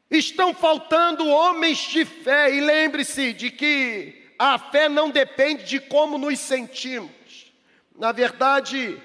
Estão 0.08 0.54
faltando 0.54 1.26
homens 1.26 1.78
de 1.78 2.04
fé, 2.04 2.54
e 2.54 2.60
lembre-se 2.60 3.32
de 3.32 3.50
que 3.50 4.30
a 4.38 4.56
fé 4.56 4.88
não 4.88 5.10
depende 5.10 5.64
de 5.64 5.80
como 5.80 6.16
nos 6.16 6.38
sentimos. 6.38 7.52
Na 7.98 8.12
verdade, 8.12 8.96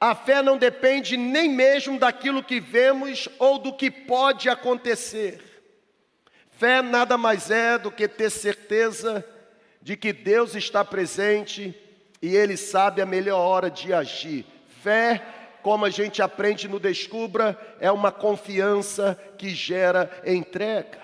a 0.00 0.12
fé 0.12 0.42
não 0.42 0.58
depende 0.58 1.16
nem 1.16 1.48
mesmo 1.48 1.96
daquilo 1.96 2.42
que 2.42 2.58
vemos 2.58 3.28
ou 3.38 3.56
do 3.56 3.72
que 3.72 3.88
pode 3.88 4.48
acontecer. 4.48 5.40
Fé 6.58 6.82
nada 6.82 7.16
mais 7.16 7.52
é 7.52 7.78
do 7.78 7.88
que 7.88 8.08
ter 8.08 8.30
certeza 8.30 9.24
de 9.80 9.96
que 9.96 10.12
Deus 10.12 10.56
está 10.56 10.84
presente 10.84 11.72
e 12.22 12.34
Ele 12.36 12.56
sabe 12.56 13.00
a 13.00 13.06
melhor 13.06 13.38
hora 13.38 13.70
de 13.70 13.92
agir. 13.92 14.44
Fé, 14.82 15.22
como 15.62 15.84
a 15.84 15.90
gente 15.90 16.22
aprende 16.22 16.68
no 16.68 16.80
Descubra, 16.80 17.58
é 17.80 17.90
uma 17.90 18.12
confiança 18.12 19.18
que 19.38 19.50
gera 19.50 20.10
entrega. 20.26 21.00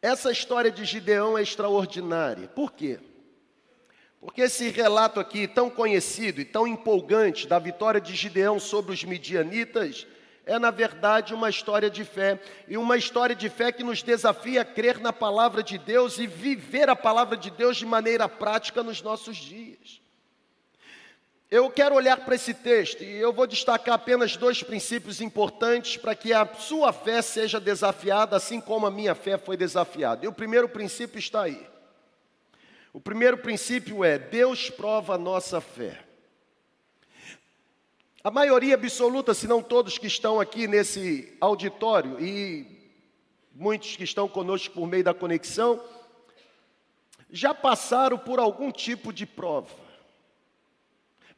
Essa 0.00 0.30
história 0.30 0.70
de 0.70 0.84
Gideão 0.84 1.36
é 1.36 1.42
extraordinária. 1.42 2.48
Por 2.48 2.72
quê? 2.72 3.00
Porque 4.20 4.42
esse 4.42 4.68
relato 4.70 5.20
aqui, 5.20 5.46
tão 5.46 5.70
conhecido 5.70 6.40
e 6.40 6.44
tão 6.44 6.66
empolgante, 6.66 7.46
da 7.46 7.58
vitória 7.58 8.00
de 8.00 8.14
Gideão 8.14 8.58
sobre 8.58 8.92
os 8.92 9.04
midianitas, 9.04 10.06
é, 10.48 10.58
na 10.58 10.70
verdade, 10.70 11.34
uma 11.34 11.50
história 11.50 11.90
de 11.90 12.04
fé. 12.04 12.40
E 12.66 12.78
uma 12.78 12.96
história 12.96 13.36
de 13.36 13.50
fé 13.50 13.70
que 13.70 13.84
nos 13.84 14.02
desafia 14.02 14.62
a 14.62 14.64
crer 14.64 14.98
na 14.98 15.12
palavra 15.12 15.62
de 15.62 15.76
Deus 15.76 16.18
e 16.18 16.26
viver 16.26 16.88
a 16.88 16.96
palavra 16.96 17.36
de 17.36 17.50
Deus 17.50 17.76
de 17.76 17.84
maneira 17.84 18.26
prática 18.26 18.82
nos 18.82 19.02
nossos 19.02 19.36
dias. 19.36 20.00
Eu 21.50 21.70
quero 21.70 21.94
olhar 21.94 22.24
para 22.24 22.34
esse 22.34 22.54
texto 22.54 23.02
e 23.04 23.16
eu 23.16 23.30
vou 23.30 23.46
destacar 23.46 23.94
apenas 23.94 24.38
dois 24.38 24.62
princípios 24.62 25.20
importantes 25.20 25.98
para 25.98 26.14
que 26.14 26.32
a 26.32 26.46
sua 26.54 26.94
fé 26.94 27.20
seja 27.20 27.60
desafiada, 27.60 28.34
assim 28.34 28.58
como 28.58 28.86
a 28.86 28.90
minha 28.90 29.14
fé 29.14 29.36
foi 29.36 29.56
desafiada. 29.56 30.24
E 30.24 30.28
o 30.28 30.32
primeiro 30.32 30.68
princípio 30.68 31.18
está 31.18 31.42
aí. 31.42 31.66
O 32.90 33.00
primeiro 33.00 33.36
princípio 33.36 34.02
é: 34.02 34.18
Deus 34.18 34.70
prova 34.70 35.14
a 35.14 35.18
nossa 35.18 35.60
fé. 35.60 36.07
A 38.28 38.30
maioria 38.30 38.74
absoluta, 38.74 39.32
se 39.32 39.46
não 39.46 39.62
todos 39.62 39.96
que 39.96 40.06
estão 40.06 40.38
aqui 40.38 40.68
nesse 40.68 41.34
auditório 41.40 42.20
e 42.20 42.92
muitos 43.54 43.96
que 43.96 44.04
estão 44.04 44.28
conosco 44.28 44.74
por 44.74 44.86
meio 44.86 45.02
da 45.02 45.14
conexão, 45.14 45.82
já 47.30 47.54
passaram 47.54 48.18
por 48.18 48.38
algum 48.38 48.70
tipo 48.70 49.14
de 49.14 49.24
prova. 49.24 49.74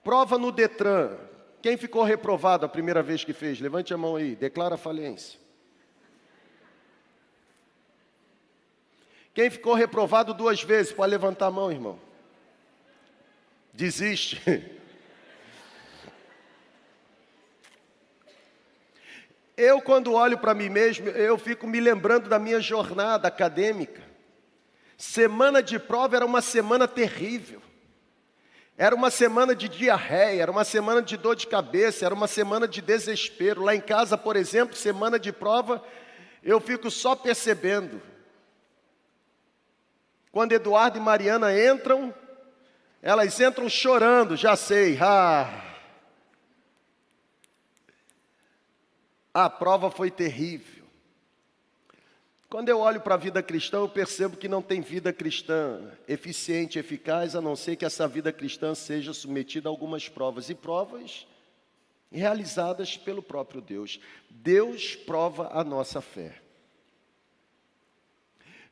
Prova 0.02 0.36
no 0.36 0.50
Detran. 0.50 1.16
Quem 1.62 1.76
ficou 1.76 2.02
reprovado 2.02 2.66
a 2.66 2.68
primeira 2.68 3.04
vez 3.04 3.22
que 3.22 3.32
fez? 3.32 3.60
Levante 3.60 3.94
a 3.94 3.96
mão 3.96 4.16
aí, 4.16 4.34
declara 4.34 4.76
falência. 4.76 5.38
Quem 9.32 9.48
ficou 9.48 9.74
reprovado 9.74 10.34
duas 10.34 10.60
vezes? 10.60 10.92
Pode 10.92 11.12
levantar 11.12 11.46
a 11.46 11.50
mão, 11.52 11.70
irmão. 11.70 12.00
Desiste. 13.72 14.42
Eu, 19.60 19.82
quando 19.82 20.14
olho 20.14 20.38
para 20.38 20.54
mim 20.54 20.70
mesmo, 20.70 21.10
eu 21.10 21.36
fico 21.36 21.66
me 21.66 21.80
lembrando 21.80 22.30
da 22.30 22.38
minha 22.38 22.62
jornada 22.62 23.28
acadêmica. 23.28 24.00
Semana 24.96 25.62
de 25.62 25.78
prova 25.78 26.16
era 26.16 26.24
uma 26.24 26.40
semana 26.40 26.88
terrível. 26.88 27.60
Era 28.74 28.94
uma 28.94 29.10
semana 29.10 29.54
de 29.54 29.68
diarreia, 29.68 30.40
era 30.40 30.50
uma 30.50 30.64
semana 30.64 31.02
de 31.02 31.14
dor 31.18 31.36
de 31.36 31.46
cabeça, 31.46 32.06
era 32.06 32.14
uma 32.14 32.26
semana 32.26 32.66
de 32.66 32.80
desespero. 32.80 33.62
Lá 33.62 33.74
em 33.74 33.82
casa, 33.82 34.16
por 34.16 34.34
exemplo, 34.34 34.74
semana 34.74 35.18
de 35.18 35.30
prova, 35.30 35.84
eu 36.42 36.58
fico 36.58 36.90
só 36.90 37.14
percebendo. 37.14 38.00
Quando 40.32 40.52
Eduardo 40.52 40.96
e 40.96 41.02
Mariana 41.02 41.52
entram, 41.52 42.14
elas 43.02 43.38
entram 43.38 43.68
chorando, 43.68 44.38
já 44.38 44.56
sei. 44.56 44.96
Ah, 44.98 45.69
a 49.32 49.48
prova 49.48 49.90
foi 49.90 50.10
terrível. 50.10 50.84
Quando 52.48 52.68
eu 52.68 52.80
olho 52.80 53.00
para 53.00 53.14
a 53.14 53.18
vida 53.18 53.40
cristã, 53.44 53.76
eu 53.76 53.88
percebo 53.88 54.36
que 54.36 54.48
não 54.48 54.60
tem 54.60 54.80
vida 54.80 55.12
cristã 55.12 55.80
eficiente, 56.08 56.80
eficaz, 56.80 57.36
a 57.36 57.40
não 57.40 57.54
ser 57.54 57.76
que 57.76 57.84
essa 57.84 58.08
vida 58.08 58.32
cristã 58.32 58.74
seja 58.74 59.12
submetida 59.12 59.68
a 59.68 59.70
algumas 59.70 60.08
provas 60.08 60.50
e 60.50 60.54
provas 60.54 61.28
realizadas 62.10 62.96
pelo 62.96 63.22
próprio 63.22 63.60
Deus. 63.60 64.00
Deus 64.28 64.96
prova 64.96 65.50
a 65.52 65.62
nossa 65.62 66.00
fé. 66.00 66.40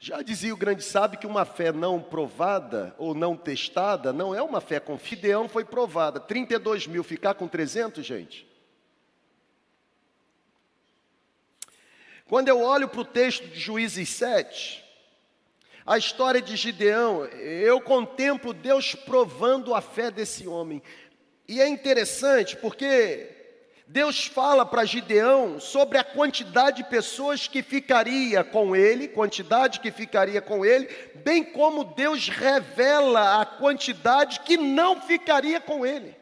Já 0.00 0.23
dizia 0.23 0.53
o 0.53 0.57
grande 0.57 0.83
sábio 0.83 1.19
que 1.19 1.27
uma 1.27 1.45
fé 1.45 1.71
não 1.71 2.00
provada 2.00 2.95
ou 2.99 3.15
não 3.15 3.37
testada 3.37 4.12
não 4.12 4.35
é 4.35 4.43
uma 4.43 4.61
fé 4.61 4.81
com 4.81 4.99
Fideão 4.99 5.49
foi 5.49 5.65
provada. 5.65 6.19
32 6.19 6.88
mil 6.88 7.05
ficar 7.05 7.35
com 7.35 7.47
300, 7.47 8.05
gente? 8.05 8.48
Quando 12.28 12.49
eu 12.49 12.61
olho 12.61 12.88
para 12.88 13.00
o 13.00 13.06
texto 13.06 13.47
de 13.49 13.58
Juízes 13.58 14.11
7, 14.11 14.85
a 15.87 15.97
história 15.97 16.42
de 16.42 16.56
Gideão, 16.56 17.25
eu 17.25 17.80
contemplo 17.80 18.52
Deus 18.52 18.94
provando 18.94 19.75
a 19.75 19.80
fé 19.80 20.11
desse 20.11 20.47
homem. 20.47 20.82
E 21.49 21.58
é 21.58 21.66
interessante 21.66 22.54
porque 22.54 23.30
Deus 23.87 24.26
fala 24.26 24.66
para 24.66 24.85
Gideão 24.85 25.58
sobre 25.58 25.97
a 25.97 26.04
quantidade 26.04 26.82
de 26.82 26.90
pessoas 26.90 27.49
que 27.49 27.62
ficaria 27.62 28.44
com 28.44 28.76
ele, 28.76 29.08
quantidade 29.08 29.80
que 29.80 29.90
ficaria 29.90 30.42
com 30.42 30.62
ele, 30.62 30.87
bem 31.25 31.42
como 31.42 31.82
Deus 31.82 32.28
revela 32.28 33.40
a 33.40 33.47
quantidade 33.47 34.40
que 34.40 34.58
não 34.58 35.00
ficaria 35.00 35.58
com 35.58 35.87
ele. 35.87 36.14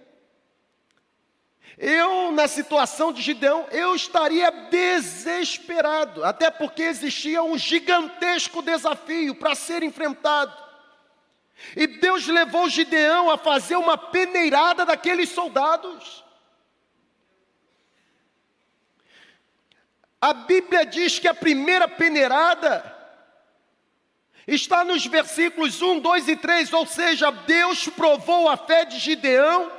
Eu, 1.79 2.33
na 2.33 2.49
situação 2.49 3.13
de 3.13 3.21
Gideão, 3.21 3.67
eu 3.71 3.95
estaria 3.95 4.51
desesperado, 4.51 6.25
até 6.25 6.51
porque 6.51 6.83
existia 6.83 7.43
um 7.43 7.59
gigantesco 7.59 8.63
desafio 8.63 9.35
para 9.35 9.55
ser 9.55 9.83
enfrentado. 9.83 10.57
E 11.75 11.87
Deus 11.87 12.27
levou 12.27 12.69
Gideão 12.69 13.31
a 13.31 13.37
fazer 13.37 13.77
uma 13.77 13.99
peneirada 13.99 14.87
daqueles 14.87 15.29
soldados. 15.29 16.25
A 20.21 20.33
Bíblia 20.33 20.87
diz 20.87 21.19
que 21.19 21.29
a 21.29 21.35
primeira 21.35 21.87
peneirada 21.87 22.95
está 24.47 24.83
nos 24.83 25.05
versículos 25.05 25.83
1, 25.83 26.01
2 26.01 26.29
e 26.29 26.37
3, 26.37 26.73
ou 26.73 26.87
seja, 26.87 27.31
Deus 27.31 27.87
provou 27.89 28.49
a 28.49 28.57
fé 28.57 28.87
de 28.87 28.99
Gideão 28.99 29.76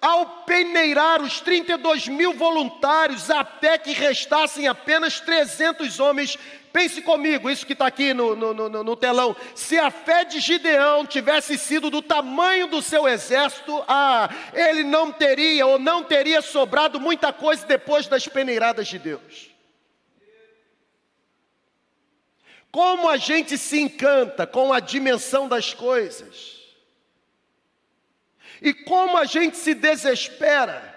ao 0.00 0.26
peneirar 0.44 1.20
os 1.22 1.40
32 1.40 2.08
mil 2.08 2.32
voluntários 2.32 3.30
até 3.30 3.76
que 3.76 3.92
restassem 3.92 4.68
apenas 4.68 5.20
300 5.20 5.98
homens. 5.98 6.38
Pense 6.72 7.02
comigo, 7.02 7.50
isso 7.50 7.66
que 7.66 7.72
está 7.72 7.86
aqui 7.86 8.14
no, 8.14 8.36
no, 8.36 8.54
no, 8.54 8.84
no, 8.84 8.96
telão. 8.96 9.34
Se 9.54 9.78
a 9.78 9.90
fé 9.90 10.24
de 10.24 10.38
Gideão 10.38 11.04
tivesse 11.04 11.58
sido 11.58 11.90
do 11.90 12.00
tamanho 12.00 12.68
do 12.68 12.80
seu 12.80 13.08
exército, 13.08 13.82
ah, 13.88 14.28
ele 14.52 14.84
não 14.84 15.10
teria 15.10 15.66
ou 15.66 15.78
não 15.78 16.04
teria 16.04 16.42
sobrado 16.42 17.00
muita 17.00 17.32
coisa 17.32 17.66
depois 17.66 18.06
das 18.06 18.28
peneiradas 18.28 18.86
de 18.86 18.98
Deus. 18.98 19.50
Como 22.70 23.08
a 23.08 23.16
gente 23.16 23.56
se 23.56 23.80
encanta 23.80 24.46
com 24.46 24.72
a 24.72 24.78
dimensão 24.78 25.48
das 25.48 25.72
coisas. 25.72 26.57
E 28.60 28.72
como 28.72 29.16
a 29.16 29.24
gente 29.24 29.56
se 29.56 29.74
desespera 29.74 30.96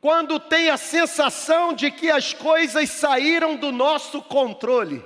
quando 0.00 0.40
tem 0.40 0.68
a 0.68 0.76
sensação 0.76 1.72
de 1.72 1.88
que 1.88 2.10
as 2.10 2.34
coisas 2.34 2.90
saíram 2.90 3.56
do 3.56 3.70
nosso 3.70 4.20
controle. 4.20 5.04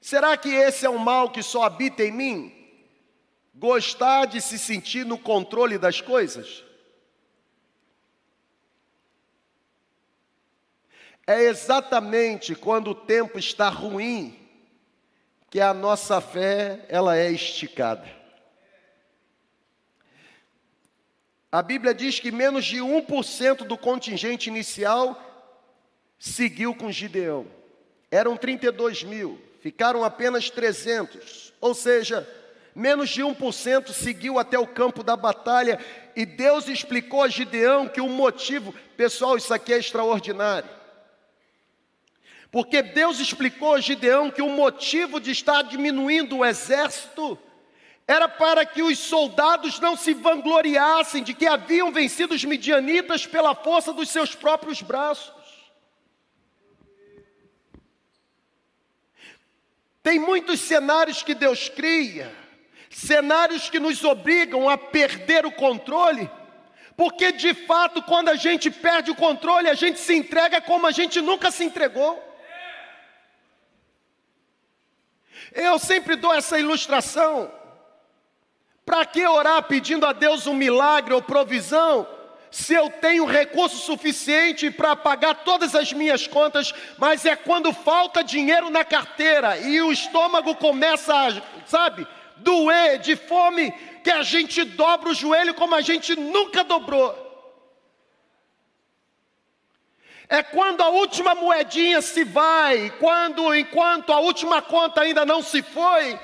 Será 0.00 0.36
que 0.36 0.48
esse 0.48 0.84
é 0.84 0.90
um 0.90 0.98
mal 0.98 1.30
que 1.30 1.40
só 1.42 1.62
habita 1.62 2.02
em 2.02 2.10
mim? 2.10 2.52
Gostar 3.54 4.26
de 4.26 4.40
se 4.40 4.58
sentir 4.58 5.06
no 5.06 5.16
controle 5.16 5.78
das 5.78 6.00
coisas? 6.00 6.64
É 11.26 11.44
exatamente 11.44 12.56
quando 12.56 12.90
o 12.90 12.94
tempo 12.94 13.38
está 13.38 13.68
ruim 13.68 14.43
que 15.54 15.60
a 15.60 15.72
nossa 15.72 16.20
fé 16.20 16.80
ela 16.88 17.16
é 17.16 17.30
esticada. 17.30 18.04
A 21.52 21.62
Bíblia 21.62 21.94
diz 21.94 22.18
que 22.18 22.32
menos 22.32 22.64
de 22.64 22.78
1% 22.78 23.58
do 23.58 23.78
contingente 23.78 24.48
inicial 24.48 25.16
seguiu 26.18 26.74
com 26.74 26.90
Gideão. 26.90 27.46
Eram 28.10 28.36
32 28.36 29.04
mil, 29.04 29.40
ficaram 29.60 30.02
apenas 30.02 30.50
300. 30.50 31.52
Ou 31.60 31.72
seja, 31.72 32.28
menos 32.74 33.10
de 33.10 33.22
1% 33.22 33.92
seguiu 33.92 34.40
até 34.40 34.58
o 34.58 34.66
campo 34.66 35.04
da 35.04 35.14
batalha. 35.14 35.78
E 36.16 36.26
Deus 36.26 36.66
explicou 36.66 37.22
a 37.22 37.28
Gideão 37.28 37.86
que 37.86 38.00
o 38.00 38.08
motivo, 38.08 38.74
pessoal, 38.96 39.36
isso 39.36 39.54
aqui 39.54 39.72
é 39.72 39.78
extraordinário. 39.78 40.68
Porque 42.54 42.82
Deus 42.82 43.18
explicou 43.18 43.74
a 43.74 43.80
Gideão 43.80 44.30
que 44.30 44.40
o 44.40 44.48
motivo 44.48 45.18
de 45.18 45.32
estar 45.32 45.62
diminuindo 45.62 46.36
o 46.36 46.44
exército 46.44 47.36
era 48.06 48.28
para 48.28 48.64
que 48.64 48.80
os 48.80 48.96
soldados 48.96 49.80
não 49.80 49.96
se 49.96 50.14
vangloriassem 50.14 51.24
de 51.24 51.34
que 51.34 51.48
haviam 51.48 51.90
vencido 51.90 52.32
os 52.32 52.44
midianitas 52.44 53.26
pela 53.26 53.56
força 53.56 53.92
dos 53.92 54.08
seus 54.08 54.36
próprios 54.36 54.80
braços. 54.80 55.34
Tem 60.00 60.20
muitos 60.20 60.60
cenários 60.60 61.24
que 61.24 61.34
Deus 61.34 61.68
cria, 61.68 62.32
cenários 62.88 63.68
que 63.68 63.80
nos 63.80 64.04
obrigam 64.04 64.68
a 64.68 64.78
perder 64.78 65.44
o 65.44 65.50
controle, 65.50 66.30
porque 66.96 67.32
de 67.32 67.52
fato, 67.52 68.00
quando 68.00 68.28
a 68.28 68.36
gente 68.36 68.70
perde 68.70 69.10
o 69.10 69.16
controle, 69.16 69.68
a 69.68 69.74
gente 69.74 69.98
se 69.98 70.14
entrega 70.14 70.60
como 70.60 70.86
a 70.86 70.92
gente 70.92 71.20
nunca 71.20 71.50
se 71.50 71.64
entregou. 71.64 72.32
Eu 75.52 75.78
sempre 75.78 76.16
dou 76.16 76.32
essa 76.32 76.58
ilustração. 76.58 77.50
Para 78.84 79.04
que 79.06 79.26
orar 79.26 79.62
pedindo 79.62 80.04
a 80.04 80.12
Deus 80.12 80.46
um 80.46 80.54
milagre 80.54 81.14
ou 81.14 81.22
provisão, 81.22 82.06
se 82.50 82.74
eu 82.74 82.88
tenho 82.88 83.24
recurso 83.24 83.78
suficiente 83.78 84.70
para 84.70 84.94
pagar 84.94 85.42
todas 85.42 85.74
as 85.74 85.92
minhas 85.92 86.26
contas, 86.26 86.72
mas 86.98 87.24
é 87.24 87.34
quando 87.34 87.72
falta 87.72 88.22
dinheiro 88.22 88.70
na 88.70 88.84
carteira 88.84 89.58
e 89.58 89.80
o 89.80 89.90
estômago 89.90 90.54
começa 90.54 91.12
a, 91.12 91.42
sabe, 91.66 92.06
doer 92.36 92.98
de 92.98 93.16
fome, 93.16 93.72
que 94.04 94.10
a 94.10 94.22
gente 94.22 94.62
dobra 94.64 95.08
o 95.08 95.14
joelho 95.14 95.54
como 95.54 95.74
a 95.74 95.80
gente 95.80 96.14
nunca 96.14 96.62
dobrou. 96.62 97.23
É 100.28 100.42
quando 100.42 100.80
a 100.80 100.88
última 100.88 101.34
moedinha 101.34 102.00
se 102.00 102.24
vai, 102.24 102.90
quando 102.98 103.54
enquanto 103.54 104.12
a 104.12 104.20
última 104.20 104.62
conta 104.62 105.02
ainda 105.02 105.24
não 105.24 105.42
se 105.42 105.62
foi, 105.62 106.18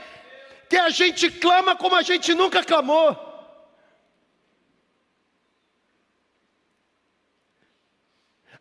que 0.69 0.77
a 0.77 0.89
gente 0.89 1.31
clama 1.31 1.77
como 1.77 1.97
a 1.97 2.03
gente 2.03 2.35
nunca 2.35 2.65
clamou. 2.65 3.29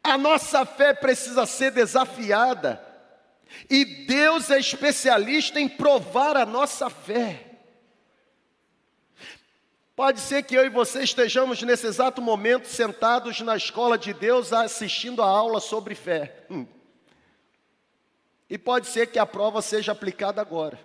A 0.04 0.18
nossa 0.18 0.66
fé 0.66 0.94
precisa 0.94 1.46
ser 1.46 1.72
desafiada, 1.72 2.84
e 3.70 3.86
Deus 3.86 4.50
é 4.50 4.60
especialista 4.60 5.60
em 5.60 5.70
provar 5.70 6.36
a 6.38 6.46
nossa 6.46 6.90
fé. 6.90 7.49
Pode 10.00 10.22
ser 10.22 10.44
que 10.44 10.56
eu 10.56 10.66
e 10.66 10.70
você 10.70 11.04
estejamos 11.04 11.62
nesse 11.62 11.86
exato 11.86 12.22
momento 12.22 12.70
sentados 12.70 13.42
na 13.42 13.58
escola 13.58 13.98
de 13.98 14.14
Deus 14.14 14.54
assistindo 14.54 15.22
a 15.22 15.26
aula 15.26 15.60
sobre 15.60 15.94
fé. 15.94 16.46
Hum. 16.50 16.66
E 18.50 18.58
pode 18.58 18.88
ser 18.88 19.08
que 19.08 19.20
a 19.20 19.26
prova 19.26 19.62
seja 19.62 19.92
aplicada 19.92 20.40
agora. 20.40 20.80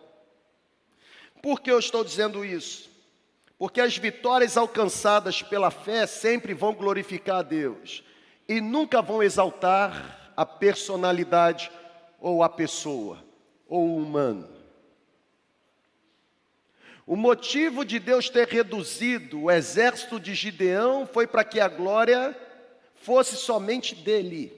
Por 1.40 1.60
que 1.60 1.70
eu 1.70 1.78
estou 1.78 2.02
dizendo 2.02 2.44
isso? 2.44 2.90
Porque 3.56 3.80
as 3.80 3.96
vitórias 3.96 4.56
alcançadas 4.56 5.40
pela 5.42 5.70
fé 5.70 6.08
sempre 6.08 6.52
vão 6.52 6.74
glorificar 6.74 7.36
a 7.36 7.42
Deus 7.42 8.02
e 8.48 8.60
nunca 8.60 9.00
vão 9.00 9.22
exaltar 9.22 10.32
a 10.36 10.44
personalidade 10.44 11.70
ou 12.18 12.42
a 12.42 12.48
pessoa 12.48 13.22
ou 13.68 13.90
o 13.90 13.96
humano. 13.96 14.53
O 17.06 17.16
motivo 17.16 17.84
de 17.84 17.98
Deus 17.98 18.30
ter 18.30 18.48
reduzido 18.48 19.42
o 19.42 19.50
exército 19.50 20.18
de 20.18 20.34
Gideão 20.34 21.06
foi 21.06 21.26
para 21.26 21.44
que 21.44 21.60
a 21.60 21.68
glória 21.68 22.34
fosse 22.94 23.36
somente 23.36 23.94
dele, 23.94 24.52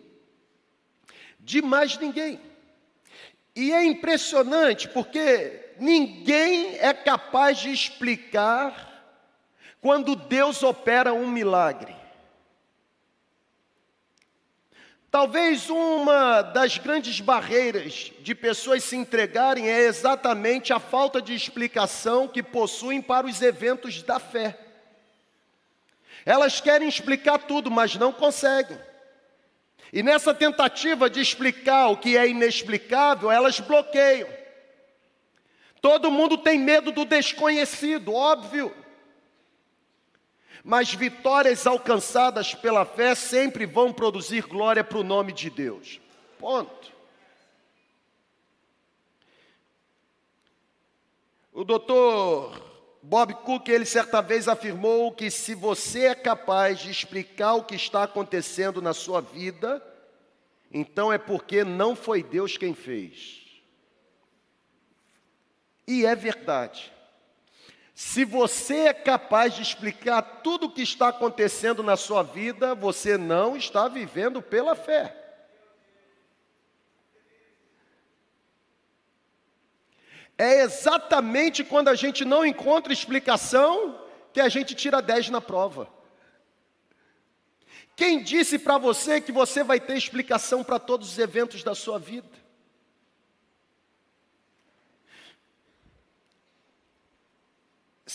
de 1.41 1.61
mais 1.61 1.99
ninguém. 1.99 2.41
E 3.55 3.73
é 3.73 3.85
impressionante 3.85 4.89
porque 4.89 5.73
ninguém 5.79 6.77
é 6.79 6.95
capaz 6.95 7.59
de 7.59 7.71
explicar 7.71 8.95
quando 9.81 10.15
Deus 10.15 10.63
opera 10.63 11.13
um 11.13 11.29
milagre. 11.29 11.97
Talvez 15.17 15.71
uma 15.71 16.43
das 16.43 16.77
grandes 16.77 17.23
barreiras 17.23 18.13
de 18.21 18.35
pessoas 18.35 18.85
se 18.85 18.97
entregarem 18.97 19.67
é 19.67 19.81
exatamente 19.87 20.75
a 20.75 20.79
falta 20.79 21.23
de 21.23 21.35
explicação 21.35 22.29
que 22.29 22.43
possuem 22.43 23.01
para 23.01 23.27
os 23.27 23.41
eventos 23.41 24.03
da 24.03 24.21
fé. 24.21 24.59
Elas 26.27 26.61
querem 26.61 26.87
explicar 26.87 27.39
tudo, 27.39 27.71
mas 27.71 27.97
não 27.97 28.13
conseguem. 28.13 28.79
E 29.91 30.03
nessa 30.03 30.35
tentativa 30.35 31.09
de 31.09 31.19
explicar 31.19 31.89
o 31.89 31.97
que 31.97 32.15
é 32.15 32.29
inexplicável, 32.29 33.33
elas 33.33 33.59
bloqueiam. 33.59 34.29
Todo 35.81 36.11
mundo 36.11 36.37
tem 36.37 36.59
medo 36.59 36.93
do 36.93 37.07
desconhecido, 37.07 38.13
óbvio. 38.13 38.71
Mas 40.67 40.93
vitórias 40.93 41.65
alcançadas 41.65 42.53
pela 42.53 42.85
fé 42.85 43.15
sempre 43.15 43.65
vão 43.67 43.93
produzir 43.93 44.49
glória 44.49 44.83
para 44.83 44.99
o 44.99 45.05
nome 45.05 45.33
de 45.33 45.49
Deus. 45.49 46.01
Ponto. 46.41 46.93
O 51.53 51.63
doutor 51.63 52.61
Bob 53.01 53.33
Cook, 53.35 53.69
ele 53.69 53.85
certa 53.85 54.21
vez 54.21 54.49
afirmou 54.49 55.13
que 55.13 55.31
se 55.31 55.55
você 55.55 56.07
é 56.07 56.15
capaz 56.17 56.81
de 56.81 56.91
explicar 56.91 57.55
o 57.55 57.63
que 57.63 57.77
está 57.77 58.03
acontecendo 58.03 58.83
na 58.83 58.93
sua 58.93 59.21
vida, 59.21 59.81
então 60.73 61.13
é 61.13 61.17
porque 61.17 61.63
não 61.63 61.95
foi 61.95 62.25
Deus 62.25 62.57
quem 62.57 62.75
fez. 62.75 63.63
E 65.87 66.05
é 66.05 66.17
verdade. 66.17 66.96
Se 67.97 68.27
você 68.27 68.89
é 68.89 68.93
capaz 68.93 69.55
de 69.55 69.63
explicar 69.63 70.21
tudo 70.21 70.67
o 70.67 70.71
que 70.71 70.83
está 70.83 71.09
acontecendo 71.09 71.83
na 71.83 71.97
sua 71.97 72.23
vida, 72.23 72.75
você 72.75 73.17
não 73.17 73.57
está 73.57 73.89
vivendo 73.89 74.43
pela 74.43 74.77
fé. 74.77 75.17
É 80.37 80.61
exatamente 80.61 81.65
quando 81.65 81.89
a 81.89 81.95
gente 81.95 82.23
não 82.23 82.45
encontra 82.45 82.93
explicação 82.93 83.99
que 84.31 84.43
a 84.43 84.49
gente 84.51 84.75
tira 84.75 85.01
10 85.01 85.31
na 85.31 85.41
prova. 85.41 85.89
Quem 87.97 88.23
disse 88.23 88.59
para 88.59 88.77
você 88.77 89.23
que 89.23 89.33
você 89.33 89.65
vai 89.65 89.81
ter 89.81 89.97
explicação 89.97 90.63
para 90.63 90.79
todos 90.79 91.13
os 91.13 91.19
eventos 91.19 91.63
da 91.63 91.75
sua 91.75 91.99
vida? 91.99 92.46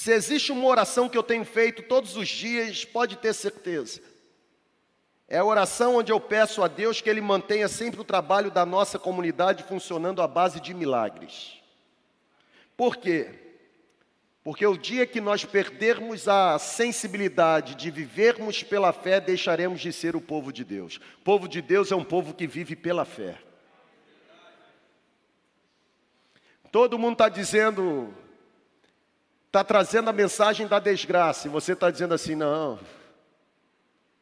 Se 0.01 0.11
existe 0.11 0.51
uma 0.51 0.65
oração 0.65 1.07
que 1.07 1.15
eu 1.15 1.21
tenho 1.21 1.45
feito 1.45 1.83
todos 1.83 2.17
os 2.17 2.27
dias, 2.27 2.83
pode 2.83 3.17
ter 3.17 3.35
certeza. 3.35 4.01
É 5.27 5.37
a 5.37 5.45
oração 5.45 5.97
onde 5.97 6.11
eu 6.11 6.19
peço 6.19 6.63
a 6.63 6.67
Deus 6.67 6.99
que 7.01 7.07
Ele 7.07 7.21
mantenha 7.21 7.67
sempre 7.67 8.01
o 8.01 8.03
trabalho 8.03 8.49
da 8.49 8.65
nossa 8.65 8.97
comunidade 8.97 9.61
funcionando 9.61 10.19
à 10.19 10.27
base 10.27 10.59
de 10.59 10.73
milagres. 10.73 11.61
Por 12.75 12.97
quê? 12.97 13.29
Porque 14.43 14.65
o 14.65 14.75
dia 14.75 15.05
que 15.05 15.21
nós 15.21 15.45
perdermos 15.45 16.27
a 16.27 16.57
sensibilidade 16.57 17.75
de 17.75 17.91
vivermos 17.91 18.63
pela 18.63 18.91
fé, 18.91 19.21
deixaremos 19.21 19.79
de 19.81 19.93
ser 19.93 20.15
o 20.15 20.19
povo 20.19 20.51
de 20.51 20.63
Deus. 20.63 20.99
O 21.19 21.23
povo 21.23 21.47
de 21.47 21.61
Deus 21.61 21.91
é 21.91 21.95
um 21.95 22.03
povo 22.03 22.33
que 22.33 22.47
vive 22.47 22.75
pela 22.75 23.05
fé. 23.05 23.37
Todo 26.71 26.97
mundo 26.97 27.13
está 27.13 27.29
dizendo, 27.29 28.11
está 29.51 29.65
trazendo 29.65 30.09
a 30.09 30.13
mensagem 30.13 30.65
da 30.65 30.79
desgraça, 30.79 31.45
e 31.45 31.51
você 31.51 31.73
está 31.73 31.91
dizendo 31.91 32.13
assim: 32.13 32.35
não, 32.35 32.79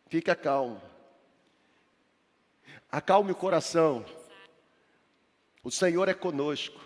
fica 0.07 0.35
calmo, 0.35 0.81
acalme 2.91 3.31
o 3.31 3.35
coração, 3.35 4.03
o 5.63 5.69
Senhor 5.69 6.09
é 6.09 6.15
conosco. 6.15 6.81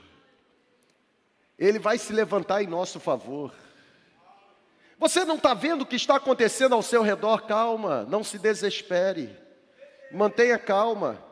Ele 1.58 1.80
vai 1.80 1.98
se 1.98 2.12
levantar 2.12 2.62
em 2.62 2.68
nosso 2.68 3.00
favor. 3.00 3.54
Você 5.00 5.24
não 5.24 5.36
está 5.36 5.54
vendo 5.54 5.84
o 5.84 5.86
que 5.86 5.96
está 5.96 6.18
acontecendo 6.18 6.76
ao 6.76 6.82
seu 6.82 7.02
redor? 7.02 7.44
Calma, 7.44 8.04
não 8.10 8.26
se 8.26 8.38
desespere, 8.38 9.34
mantenha 10.12 10.60
calma. 10.60 11.24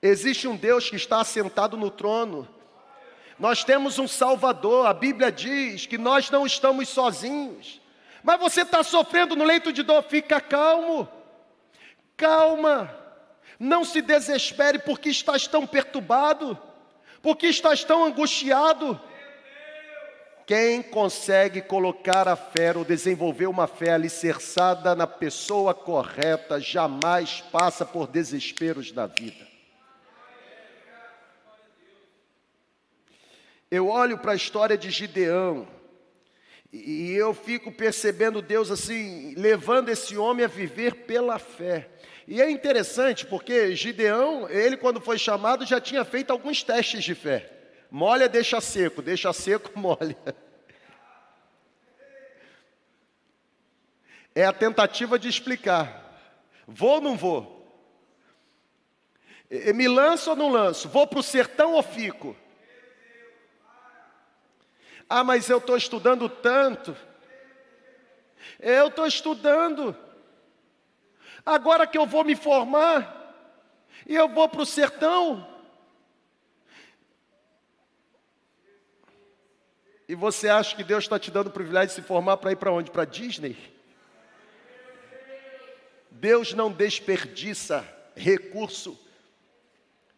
Existe 0.00 0.48
um 0.48 0.56
Deus 0.56 0.88
que 0.88 0.96
está 0.96 1.20
assentado 1.20 1.76
no 1.76 1.90
trono. 1.90 2.48
Nós 3.38 3.62
temos 3.62 3.98
um 3.98 4.08
Salvador. 4.08 4.86
A 4.86 4.94
Bíblia 4.94 5.30
diz 5.30 5.86
que 5.86 5.96
nós 5.96 6.30
não 6.30 6.44
estamos 6.44 6.88
sozinhos. 6.88 7.80
Mas 8.22 8.40
você 8.40 8.62
está 8.62 8.82
sofrendo 8.82 9.36
no 9.36 9.44
leito 9.44 9.72
de 9.72 9.82
dor, 9.82 10.02
fica 10.02 10.40
calmo. 10.40 11.08
Calma. 12.16 12.94
Não 13.58 13.84
se 13.84 14.02
desespere 14.02 14.78
porque 14.78 15.08
estás 15.08 15.46
tão 15.46 15.66
perturbado, 15.66 16.58
porque 17.22 17.46
estás 17.46 17.82
tão 17.84 18.04
angustiado. 18.04 19.00
Quem 20.46 20.82
consegue 20.82 21.60
colocar 21.60 22.26
a 22.26 22.36
fé 22.36 22.76
ou 22.76 22.84
desenvolver 22.84 23.46
uma 23.46 23.66
fé 23.66 23.92
alicerçada 23.92 24.94
na 24.94 25.06
pessoa 25.06 25.74
correta 25.74 26.60
jamais 26.60 27.42
passa 27.52 27.84
por 27.84 28.06
desesperos 28.06 28.90
da 28.90 29.06
vida. 29.06 29.47
Eu 33.70 33.88
olho 33.88 34.16
para 34.16 34.32
a 34.32 34.36
história 34.36 34.78
de 34.78 34.90
Gideão 34.90 35.68
e 36.72 37.12
eu 37.12 37.32
fico 37.34 37.72
percebendo 37.72 38.42
Deus 38.42 38.70
assim, 38.70 39.34
levando 39.36 39.88
esse 39.88 40.16
homem 40.16 40.44
a 40.44 40.48
viver 40.48 40.94
pela 41.06 41.38
fé. 41.38 41.88
E 42.26 42.40
é 42.42 42.50
interessante 42.50 43.26
porque 43.26 43.74
Gideão, 43.74 44.48
ele 44.50 44.76
quando 44.76 45.00
foi 45.00 45.18
chamado 45.18 45.66
já 45.66 45.80
tinha 45.80 46.04
feito 46.04 46.30
alguns 46.30 46.62
testes 46.62 47.04
de 47.04 47.14
fé. 47.14 47.50
Molha, 47.90 48.28
deixa 48.28 48.60
seco, 48.60 49.00
deixa 49.02 49.32
seco, 49.32 49.70
molha. 49.78 50.16
É 54.34 54.44
a 54.44 54.52
tentativa 54.52 55.18
de 55.18 55.28
explicar. 55.28 56.06
Vou 56.66 56.96
ou 56.96 57.00
não 57.00 57.16
vou? 57.16 57.56
Me 59.74 59.88
lanço 59.88 60.30
ou 60.30 60.36
não 60.36 60.50
lanço? 60.50 60.88
Vou 60.88 61.06
para 61.06 61.18
o 61.18 61.22
sertão 61.22 61.72
ou 61.72 61.82
fico? 61.82 62.36
Ah, 65.08 65.24
mas 65.24 65.48
eu 65.48 65.58
estou 65.58 65.76
estudando 65.76 66.28
tanto. 66.28 66.96
Eu 68.60 68.88
estou 68.88 69.06
estudando. 69.06 69.96
Agora 71.44 71.86
que 71.86 71.96
eu 71.96 72.06
vou 72.06 72.24
me 72.24 72.36
formar, 72.36 73.14
e 74.06 74.14
eu 74.14 74.28
vou 74.28 74.48
para 74.48 74.62
o 74.62 74.66
sertão, 74.66 75.46
E 80.08 80.14
você 80.14 80.48
acha 80.48 80.74
que 80.74 80.82
Deus 80.82 81.04
está 81.04 81.18
te 81.18 81.30
dando 81.30 81.48
o 81.48 81.52
privilégio 81.52 81.88
de 81.88 81.94
se 81.96 82.02
formar 82.02 82.38
para 82.38 82.50
ir 82.50 82.56
para 82.56 82.72
onde? 82.72 82.90
Para 82.90 83.04
Disney? 83.04 83.54
Deus 86.10 86.54
não 86.54 86.72
desperdiça 86.72 87.86
recurso. 88.16 88.98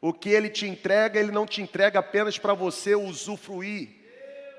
O 0.01 0.13
que 0.13 0.29
Ele 0.31 0.49
te 0.49 0.65
entrega, 0.65 1.19
Ele 1.19 1.33
não 1.33 1.45
te 1.45 1.61
entrega 1.61 1.99
apenas 1.99 2.39
para 2.39 2.55
você 2.55 2.95
usufruir. 2.95 4.00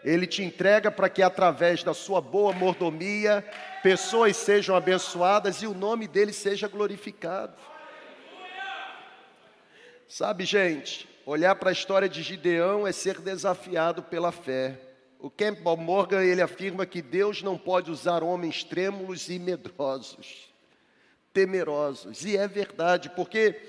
Ele 0.04 0.26
te 0.26 0.44
entrega 0.44 0.90
para 0.90 1.10
que 1.10 1.22
através 1.22 1.84
da 1.84 1.94
sua 1.94 2.20
boa 2.20 2.54
mordomia, 2.54 3.46
pessoas 3.84 4.36
sejam 4.36 4.76
abençoadas 4.76 5.62
e 5.62 5.68
o 5.68 5.74
nome 5.74 6.08
dele 6.08 6.34
seja 6.34 6.68
glorificado. 6.68 7.54
Sabe, 10.08 10.44
gente, 10.44 11.08
olhar 11.26 11.56
para 11.56 11.70
a 11.70 11.74
história 11.74 12.10
de 12.10 12.22
Gideão 12.22 12.86
é 12.86 12.92
ser 12.92 13.22
desafiado 13.22 14.04
pela 14.04 14.32
fé. 14.32 14.78
O 15.20 15.30
Campbell 15.30 15.78
Morgan 15.78 16.24
ele 16.24 16.42
afirma 16.42 16.86
que 16.86 17.02
Deus 17.02 17.44
não 17.44 17.58
pode 17.58 17.92
usar 17.92 18.24
homens 18.24 18.64
trêmulos 18.64 19.30
e 19.30 19.38
medrosos, 19.38 20.52
temerosos. 21.32 22.26
E 22.26 22.36
é 22.36 22.48
verdade, 22.48 23.10
porque 23.12 23.62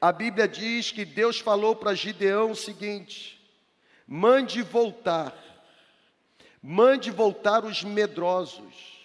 a 0.00 0.12
Bíblia 0.12 0.46
diz 0.46 0.90
que 0.90 1.04
Deus 1.04 1.40
falou 1.40 1.74
para 1.74 1.94
Gideão 1.94 2.50
o 2.50 2.56
seguinte: 2.56 3.40
mande 4.06 4.62
voltar, 4.62 5.34
Mande 6.62 7.10
voltar 7.10 7.64
os 7.64 7.82
medrosos. 7.82 8.98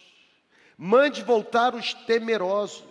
Mande 0.77 1.21
voltar 1.21 1.75
os 1.75 1.93
temerosos. 1.93 2.83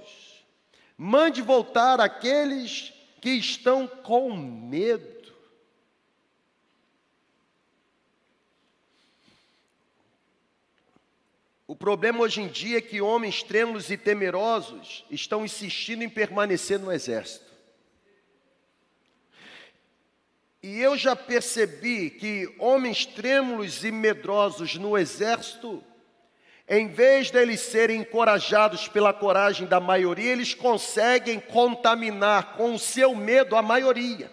Mande 0.97 1.43
voltar 1.43 2.01
aqueles 2.01 2.93
que 3.21 3.31
estão 3.31 3.87
com 3.87 4.35
medo. 4.37 5.13
O 11.67 11.77
problema 11.77 12.21
hoje 12.21 12.43
em 12.43 12.49
dia 12.49 12.79
é 12.79 12.83
que 12.83 13.01
homens 13.01 13.43
trêmulos 13.43 13.91
e 13.91 13.97
temerosos 13.97 15.05
estão 15.11 15.45
insistindo 15.45 16.03
em 16.03 16.09
permanecer 16.09 16.79
no 16.79 16.93
exército. 16.93 17.52
E 20.63 20.81
eu 20.81 20.97
já 20.97 21.17
percebi 21.17 22.09
que 22.09 22.55
homens 22.59 23.05
trêmulos 23.05 23.85
e 23.85 23.91
medrosos 23.91 24.77
no 24.77 24.97
exército, 24.97 25.83
em 26.69 26.87
vez 26.87 27.31
deles 27.31 27.61
serem 27.61 28.01
encorajados 28.01 28.87
pela 28.87 29.13
coragem 29.13 29.67
da 29.67 29.81
maioria, 29.81 30.31
eles 30.31 30.55
conseguem 30.55 31.41
contaminar 31.41 32.57
com 32.57 32.75
o 32.75 32.79
seu 32.79 33.15
medo 33.15 33.57
a 33.57 33.63
maioria. 33.63 34.31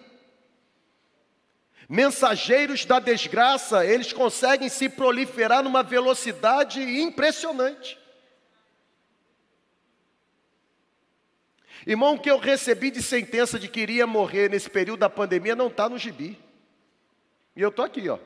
Mensageiros 1.88 2.84
da 2.84 3.00
desgraça, 3.00 3.84
eles 3.84 4.12
conseguem 4.12 4.68
se 4.68 4.88
proliferar 4.88 5.64
numa 5.64 5.82
velocidade 5.82 6.80
impressionante. 6.80 7.99
Irmão, 11.86 12.14
o 12.14 12.18
que 12.18 12.30
eu 12.30 12.38
recebi 12.38 12.90
de 12.90 13.02
sentença 13.02 13.58
de 13.58 13.68
que 13.68 13.80
iria 13.80 14.06
morrer 14.06 14.50
nesse 14.50 14.68
período 14.68 15.00
da 15.00 15.10
pandemia 15.10 15.56
não 15.56 15.68
está 15.68 15.88
no 15.88 15.98
gibi. 15.98 16.38
E 17.56 17.62
eu 17.62 17.70
estou 17.70 17.84
aqui, 17.84 18.08
ó. 18.08 18.18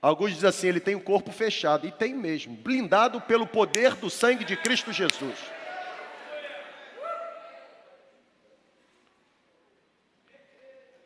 Alguns 0.00 0.32
dizem 0.32 0.48
assim, 0.48 0.68
ele 0.68 0.80
tem 0.80 0.94
o 0.94 1.00
corpo 1.00 1.30
fechado, 1.30 1.86
e 1.86 1.92
tem 1.92 2.14
mesmo, 2.14 2.56
blindado 2.56 3.20
pelo 3.20 3.46
poder 3.46 3.94
do 3.96 4.08
sangue 4.08 4.44
de 4.44 4.56
Cristo 4.56 4.92
Jesus. 4.92 5.36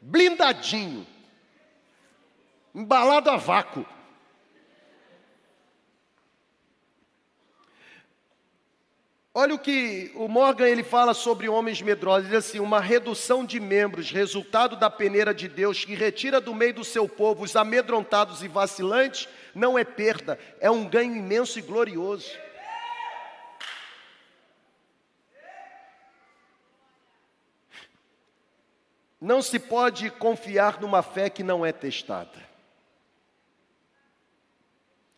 blindadinho, 0.05 1.07
embalado 2.75 3.31
a 3.31 3.37
vácuo. 3.37 3.87
Olha 9.37 9.53
o 9.57 9.59
que 9.59 10.13
o 10.15 10.29
Morgan 10.29 10.69
ele 10.69 10.85
fala 10.85 11.13
sobre 11.13 11.49
homens 11.49 11.83
medrosos, 11.83 12.31
ele 12.31 12.39
diz 12.39 12.49
assim: 12.49 12.61
uma 12.61 12.79
redução 12.79 13.45
de 13.45 13.59
membros, 13.59 14.13
resultado 14.13 14.77
da 14.77 14.89
peneira 14.89 15.35
de 15.35 15.49
Deus 15.49 15.85
que 15.85 15.97
retira 15.97 16.41
do 16.41 16.55
meio 16.55 16.75
do 16.75 16.85
seu 16.85 17.09
povo 17.09 17.43
os 17.43 17.57
amedrontados 17.57 18.45
e 18.45 18.49
vacilantes, 18.49 19.29
não 19.53 19.77
é 19.77 19.83
perda, 19.83 20.39
é 20.61 20.71
um 20.71 20.89
ganho 20.89 21.17
imenso 21.17 21.59
e 21.59 21.63
glorioso. 21.63 22.31
Não 29.21 29.43
se 29.43 29.59
pode 29.59 30.11
confiar 30.11 30.81
numa 30.81 31.03
fé 31.03 31.29
que 31.29 31.43
não 31.43 31.67
é 31.67 31.73
testada. 31.73 32.45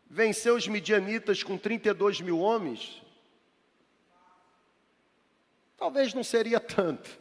Venceu 0.08 0.54
os 0.54 0.66
midianitas 0.66 1.42
com 1.42 1.58
32 1.58 2.22
mil 2.22 2.38
homens? 2.38 3.04
Talvez 5.76 6.14
não 6.14 6.24
seria 6.24 6.58
tanto, 6.58 7.18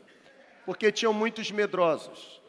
porque 0.66 0.92
tinham 0.92 1.14
muitos 1.14 1.52
medrosos. 1.52 2.42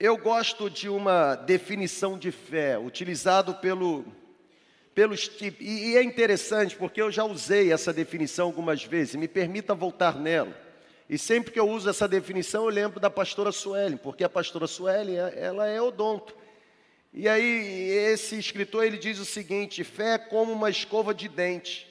Eu 0.00 0.16
gosto 0.16 0.70
de 0.70 0.88
uma 0.88 1.34
definição 1.34 2.16
de 2.16 2.30
fé, 2.30 2.78
utilizado 2.78 3.54
pelo 3.56 4.04
pelos 4.94 5.28
tipos. 5.28 5.64
E, 5.64 5.96
é 5.96 6.02
interessante 6.02 6.74
porque 6.74 7.00
eu 7.00 7.10
já 7.10 7.24
usei 7.24 7.72
essa 7.72 7.92
definição 7.92 8.46
algumas 8.46 8.82
vezes, 8.82 9.14
me 9.14 9.28
permita 9.28 9.74
voltar 9.74 10.16
nela. 10.18 10.52
E 11.08 11.16
sempre 11.16 11.52
que 11.52 11.58
eu 11.58 11.68
uso 11.68 11.88
essa 11.88 12.06
definição, 12.06 12.64
eu 12.64 12.70
lembro 12.70 13.00
da 13.00 13.08
pastora 13.08 13.50
Suelen, 13.50 13.96
porque 13.96 14.22
a 14.24 14.28
pastora 14.28 14.66
Suelen, 14.66 15.16
ela 15.16 15.68
é 15.68 15.80
odonto. 15.80 16.36
E 17.18 17.28
aí, 17.28 17.88
esse 18.12 18.38
escritor, 18.38 18.84
ele 18.84 18.96
diz 18.96 19.18
o 19.18 19.24
seguinte, 19.24 19.82
fé 19.82 20.14
é 20.14 20.18
como 20.18 20.52
uma 20.52 20.70
escova 20.70 21.12
de 21.12 21.28
dente. 21.28 21.84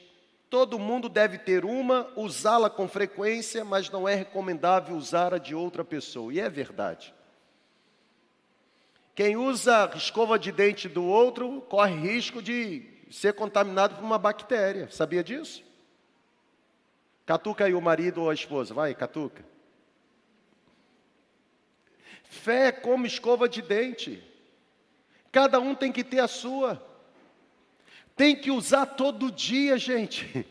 Todo 0.49 0.79
mundo 0.79 1.09
deve 1.09 1.37
ter 1.37 1.65
uma, 1.65 2.09
usá-la 2.15 2.69
com 2.69 2.87
frequência, 2.87 3.65
mas 3.65 3.89
não 3.89 4.07
é 4.07 4.15
recomendável 4.15 4.95
usar 4.95 5.33
a 5.33 5.37
de 5.37 5.53
outra 5.53 5.83
pessoa. 5.83 6.33
E 6.33 6.39
é 6.39 6.49
verdade. 6.49 7.13
Quem 9.13 9.35
usa 9.35 9.91
escova 9.97 10.39
de 10.39 10.49
dente 10.49 10.87
do 10.87 11.03
outro 11.03 11.59
corre 11.67 11.95
risco 11.95 12.41
de 12.41 12.87
ser 13.11 13.33
contaminado 13.33 13.95
por 13.95 14.05
uma 14.05 14.17
bactéria. 14.17 14.89
Sabia 14.89 15.25
disso? 15.25 15.61
Catuca 17.25 17.65
aí 17.65 17.73
o 17.73 17.81
marido 17.81 18.21
ou 18.21 18.29
a 18.29 18.33
esposa. 18.33 18.73
Vai, 18.73 18.95
catuca. 18.95 19.43
Fé 22.23 22.67
é 22.67 22.71
como 22.71 23.05
escova 23.05 23.49
de 23.49 23.61
dente. 23.61 24.23
Cada 25.31 25.59
um 25.59 25.75
tem 25.75 25.91
que 25.91 26.03
ter 26.03 26.19
a 26.19 26.27
sua. 26.27 26.81
Tem 28.15 28.35
que 28.35 28.49
usar 28.49 28.85
todo 28.85 29.31
dia, 29.31 29.77
gente. 29.77 30.45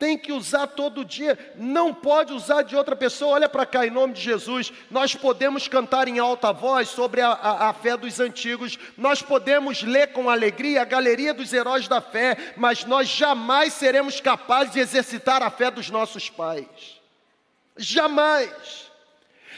tem 0.00 0.16
que 0.16 0.32
usar 0.32 0.66
todo 0.66 1.04
dia, 1.04 1.38
não 1.56 1.92
pode 1.92 2.32
usar 2.32 2.62
de 2.62 2.74
outra 2.74 2.96
pessoa. 2.96 3.32
Olha 3.32 3.50
para 3.50 3.66
cá, 3.66 3.86
em 3.86 3.90
nome 3.90 4.14
de 4.14 4.22
Jesus. 4.22 4.72
Nós 4.90 5.14
podemos 5.14 5.68
cantar 5.68 6.08
em 6.08 6.18
alta 6.18 6.54
voz 6.54 6.88
sobre 6.88 7.20
a, 7.20 7.28
a, 7.28 7.68
a, 7.68 7.72
fé 7.74 7.98
dos 7.98 8.18
antigos, 8.18 8.78
nós 8.96 9.20
podemos 9.20 9.82
ler 9.82 10.12
com 10.12 10.30
alegria 10.30 10.80
a 10.80 10.86
galeria 10.86 11.34
dos 11.34 11.52
heróis 11.52 11.86
da 11.86 12.00
fé, 12.00 12.54
mas 12.56 12.86
nós 12.86 13.08
jamais 13.08 13.74
seremos 13.74 14.22
capazes 14.22 14.72
de 14.72 14.80
exercitar 14.80 15.42
a 15.42 15.50
fé 15.50 15.70
dos 15.70 15.90
nossos 15.90 16.30
pais. 16.30 16.98
Jamais. 17.76 18.89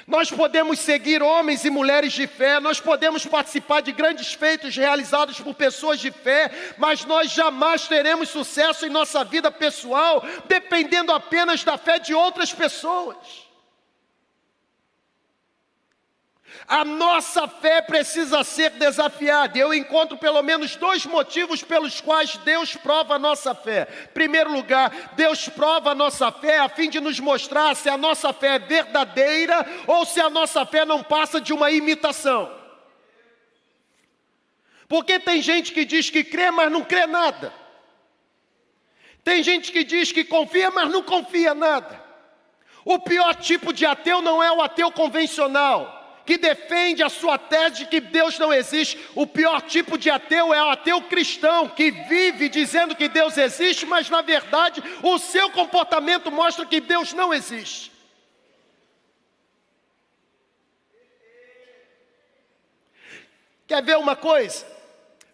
Nós 0.06 0.30
podemos 0.30 0.78
seguir 0.78 1.22
homens 1.22 1.64
e 1.64 1.70
mulheres 1.70 2.12
de 2.12 2.26
fé, 2.26 2.58
nós 2.60 2.80
podemos 2.80 3.24
participar 3.24 3.80
de 3.80 3.92
grandes 3.92 4.32
feitos 4.32 4.76
realizados 4.76 5.40
por 5.40 5.54
pessoas 5.54 6.00
de 6.00 6.10
fé, 6.10 6.50
mas 6.76 7.04
nós 7.04 7.30
jamais 7.30 7.86
teremos 7.86 8.28
sucesso 8.28 8.86
em 8.86 8.90
nossa 8.90 9.24
vida 9.24 9.50
pessoal 9.50 10.24
dependendo 10.46 11.12
apenas 11.12 11.62
da 11.64 11.78
fé 11.78 11.98
de 11.98 12.14
outras 12.14 12.52
pessoas. 12.52 13.41
A 16.66 16.84
nossa 16.84 17.48
fé 17.48 17.82
precisa 17.82 18.44
ser 18.44 18.70
desafiada. 18.70 19.58
Eu 19.58 19.74
encontro 19.74 20.16
pelo 20.16 20.42
menos 20.42 20.76
dois 20.76 21.04
motivos 21.04 21.62
pelos 21.62 22.00
quais 22.00 22.36
Deus 22.38 22.76
prova 22.76 23.14
a 23.14 23.18
nossa 23.18 23.54
fé. 23.54 23.86
Primeiro 24.14 24.52
lugar, 24.52 25.12
Deus 25.14 25.48
prova 25.48 25.90
a 25.90 25.94
nossa 25.94 26.30
fé 26.30 26.58
a 26.58 26.68
fim 26.68 26.88
de 26.88 27.00
nos 27.00 27.18
mostrar 27.18 27.74
se 27.74 27.88
a 27.88 27.96
nossa 27.96 28.32
fé 28.32 28.56
é 28.56 28.58
verdadeira 28.58 29.66
ou 29.86 30.06
se 30.06 30.20
a 30.20 30.30
nossa 30.30 30.64
fé 30.64 30.84
não 30.84 31.02
passa 31.02 31.40
de 31.40 31.52
uma 31.52 31.70
imitação. 31.70 32.50
Porque 34.88 35.18
tem 35.18 35.42
gente 35.42 35.72
que 35.72 35.84
diz 35.84 36.10
que 36.10 36.22
crê, 36.22 36.50
mas 36.50 36.70
não 36.70 36.84
crê 36.84 37.06
nada. 37.06 37.52
Tem 39.24 39.42
gente 39.42 39.72
que 39.72 39.84
diz 39.84 40.12
que 40.12 40.24
confia, 40.24 40.70
mas 40.70 40.90
não 40.90 41.02
confia 41.02 41.54
nada. 41.54 42.02
O 42.84 42.98
pior 42.98 43.34
tipo 43.34 43.72
de 43.72 43.86
ateu 43.86 44.20
não 44.20 44.42
é 44.42 44.52
o 44.52 44.60
ateu 44.60 44.90
convencional 44.92 46.01
que 46.24 46.38
defende 46.38 47.02
a 47.02 47.08
sua 47.08 47.38
tese 47.38 47.78
de 47.78 47.86
que 47.86 48.00
Deus 48.00 48.38
não 48.38 48.52
existe. 48.52 48.98
O 49.14 49.26
pior 49.26 49.60
tipo 49.62 49.98
de 49.98 50.10
ateu 50.10 50.52
é 50.52 50.62
o 50.62 50.70
ateu 50.70 51.00
cristão, 51.02 51.68
que 51.68 51.90
vive 51.90 52.48
dizendo 52.48 52.94
que 52.94 53.08
Deus 53.08 53.36
existe, 53.36 53.86
mas 53.86 54.08
na 54.08 54.22
verdade 54.22 54.82
o 55.02 55.18
seu 55.18 55.50
comportamento 55.50 56.30
mostra 56.30 56.66
que 56.66 56.80
Deus 56.80 57.12
não 57.12 57.32
existe. 57.32 57.90
Quer 63.66 63.82
ver 63.82 63.96
uma 63.96 64.14
coisa? 64.14 64.66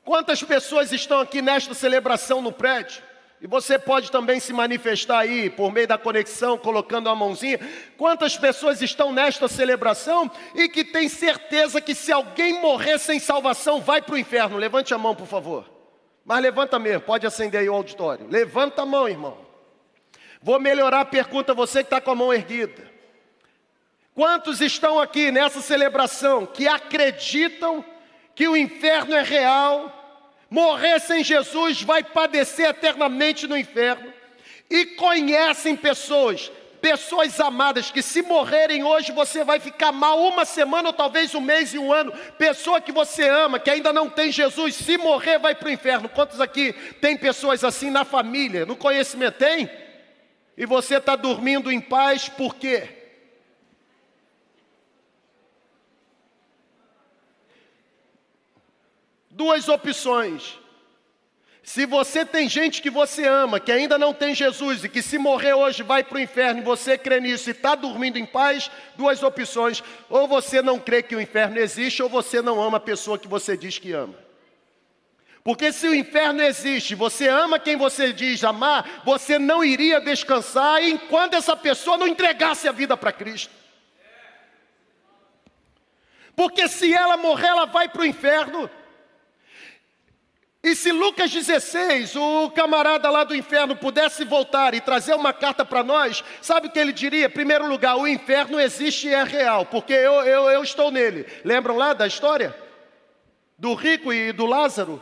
Quantas 0.05 0.42
pessoas 0.42 0.92
estão 0.92 1.20
aqui 1.20 1.42
nesta 1.42 1.74
celebração 1.74 2.40
no 2.40 2.53
prédio? 2.53 3.08
E 3.40 3.46
você 3.46 3.79
pode 3.79 4.11
também 4.11 4.40
se 4.40 4.53
manifestar 4.53 5.20
aí 5.20 5.48
por 5.48 5.72
meio 5.72 5.87
da 5.87 5.96
conexão, 5.96 6.59
colocando 6.59 7.09
a 7.09 7.14
mãozinha. 7.14 7.61
Quantas 7.96 8.37
pessoas 8.37 8.83
estão 8.83 9.12
nesta 9.12 9.46
celebração 9.46 10.29
e 10.55 10.68
que 10.68 10.85
tem 10.85 11.09
certeza 11.09 11.81
que 11.81 11.94
se 11.94 12.11
alguém 12.11 12.61
morrer 12.61 12.98
sem 12.98 13.20
salvação, 13.20 13.81
vai 13.81 14.03
para 14.03 14.14
o 14.14 14.18
inferno? 14.18 14.57
Levante 14.57 14.92
a 14.92 14.98
mão, 14.98 15.14
por 15.14 15.27
favor. 15.27 15.70
Mas 16.24 16.42
levanta 16.42 16.79
mesmo, 16.79 17.03
pode 17.03 17.27
acender 17.27 17.61
aí 17.61 17.68
o 17.68 17.74
auditório. 17.74 18.27
Levanta 18.29 18.83
a 18.83 18.87
mão, 18.87 19.09
irmão. 19.09 19.38
Vou 20.42 20.59
melhorar 20.59 21.01
a 21.01 21.05
pergunta, 21.05 21.55
você 21.55 21.79
que 21.79 21.87
está 21.87 22.01
com 22.01 22.11
a 22.11 22.14
mão 22.16 22.35
erguida. 22.35 22.90
Quantos 24.14 24.61
estão 24.61 24.98
aqui 25.01 25.31
nessa 25.31 25.61
celebração 25.61 26.44
que 26.44 26.66
acreditam 26.66 27.85
que 28.35 28.48
o 28.48 28.57
inferno 28.57 29.14
é 29.14 29.22
real, 29.22 30.08
morrer 30.51 31.01
sem 31.01 31.23
Jesus, 31.23 31.83
vai 31.83 32.03
padecer 32.03 32.69
eternamente 32.69 33.47
no 33.47 33.57
inferno. 33.57 34.13
E 34.71 34.85
conhecem 34.85 35.75
pessoas, 35.75 36.51
pessoas 36.81 37.41
amadas, 37.41 37.91
que 37.91 38.03
se 38.03 38.23
morrerem 38.23 38.85
hoje 38.85 39.13
você 39.13 39.43
vai 39.43 39.59
ficar 39.59 39.93
mal 39.93 40.21
uma 40.21 40.45
semana 40.45 40.89
ou 40.89 40.93
talvez 40.93 41.35
um 41.35 41.41
mês 41.41 41.73
e 41.73 41.79
um 41.79 41.93
ano. 41.93 42.13
Pessoa 42.37 42.81
que 42.81 42.93
você 42.93 43.29
ama, 43.29 43.59
que 43.59 43.71
ainda 43.71 43.93
não 43.93 44.11
tem 44.11 44.31
Jesus, 44.31 44.75
se 44.75 44.99
morrer 44.99 45.39
vai 45.39 45.55
para 45.55 45.69
o 45.69 45.73
inferno. 45.73 46.09
Quantos 46.09 46.41
aqui 46.41 46.73
tem 47.01 47.17
pessoas 47.17 47.65
assim 47.65 47.91
na 47.91 48.05
família, 48.05 48.67
no 48.67 48.77
conhecimento? 48.77 49.39
Tem? 49.39 49.71
E 50.57 50.67
você 50.67 50.97
está 50.97 51.17
dormindo 51.17 51.71
em 51.71 51.81
paz 51.81 52.29
por 52.29 52.57
quê? 52.57 52.98
Duas 59.38 59.68
opções. 59.68 60.59
Se 61.62 61.87
você 61.87 62.24
tem 62.24 62.48
gente 62.48 62.83
que 62.83 62.90
você 62.90 63.24
ama, 63.24 63.61
que 63.61 63.70
ainda 63.70 63.96
não 63.96 64.12
tem 64.12 64.35
Jesus 64.35 64.83
e 64.83 64.88
que 64.88 65.01
se 65.01 65.16
morrer 65.16 65.55
hoje 65.55 65.85
vai 65.85 66.03
para 66.03 66.16
o 66.16 66.20
inferno 66.20 66.61
e 66.61 66.64
você 66.64 66.98
crê 66.98 67.20
nisso 67.20 67.48
e 67.48 67.53
está 67.53 67.77
dormindo 67.77 68.18
em 68.18 68.27
paz, 68.27 68.68
duas 68.96 69.22
opções. 69.22 69.81
Ou 70.11 70.27
você 70.27 70.61
não 70.61 70.77
crê 70.77 71.05
que 71.05 71.14
o 71.14 71.20
inferno 71.20 71.57
existe, 71.57 72.03
ou 72.03 72.09
você 72.09 72.42
não 72.42 72.61
ama 72.61 72.79
a 72.79 72.81
pessoa 72.81 73.16
que 73.16 73.29
você 73.29 73.57
diz 73.57 73.79
que 73.79 73.92
ama. 73.92 74.16
Porque 75.44 75.70
se 75.70 75.87
o 75.87 75.94
inferno 75.94 76.42
existe, 76.42 76.96
você 76.96 77.29
ama 77.29 77.61
quem 77.61 77.77
você 77.77 78.12
diz 78.12 78.42
amar, 78.42 79.03
você 79.05 79.38
não 79.38 79.64
iria 79.64 80.01
descansar 80.01 80.83
enquanto 80.83 81.35
essa 81.35 81.57
pessoa 81.57 81.96
não 81.96 82.09
entregasse 82.09 82.66
a 82.66 82.72
vida 82.72 82.96
para 82.96 83.12
Cristo. 83.12 83.55
Porque 86.35 86.66
se 86.66 86.92
ela 86.92 87.16
morrer, 87.16 87.46
ela 87.46 87.66
vai 87.66 87.88
para 87.88 88.03
o 88.03 88.07
inferno. 88.07 88.68
E 90.62 90.75
se 90.75 90.90
Lucas 90.90 91.31
16, 91.31 92.16
o 92.16 92.51
camarada 92.51 93.09
lá 93.09 93.23
do 93.23 93.35
inferno, 93.35 93.77
pudesse 93.77 94.25
voltar 94.25 94.75
e 94.75 94.81
trazer 94.81 95.14
uma 95.14 95.33
carta 95.33 95.64
para 95.64 95.85
nós, 95.85 96.25
sabe 96.42 96.66
o 96.66 96.71
que 96.71 96.79
ele 96.79 96.92
diria? 96.92 97.31
Primeiro 97.31 97.68
lugar, 97.68 97.97
o 97.97 98.09
inferno 98.09 98.59
existe 98.59 99.07
e 99.07 99.14
é 99.14 99.23
real, 99.23 99.64
porque 99.66 99.92
eu, 99.92 100.14
eu, 100.25 100.51
eu 100.51 100.62
estou 100.62 100.90
nele. 100.90 101.27
Lembram 101.44 101.77
lá 101.77 101.92
da 101.92 102.07
história? 102.07 102.57
Do 103.57 103.75
rico 103.75 104.12
e 104.12 104.33
do 104.33 104.47
Lázaro? 104.47 105.01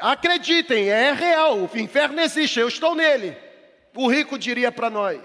Acreditem, 0.00 0.88
é 0.88 1.12
real, 1.12 1.58
o 1.58 1.78
inferno 1.78 2.20
existe, 2.20 2.58
eu 2.58 2.68
estou 2.68 2.94
nele. 2.94 3.36
O 3.94 4.08
rico 4.08 4.36
diria 4.36 4.72
para 4.72 4.90
nós. 4.90 5.20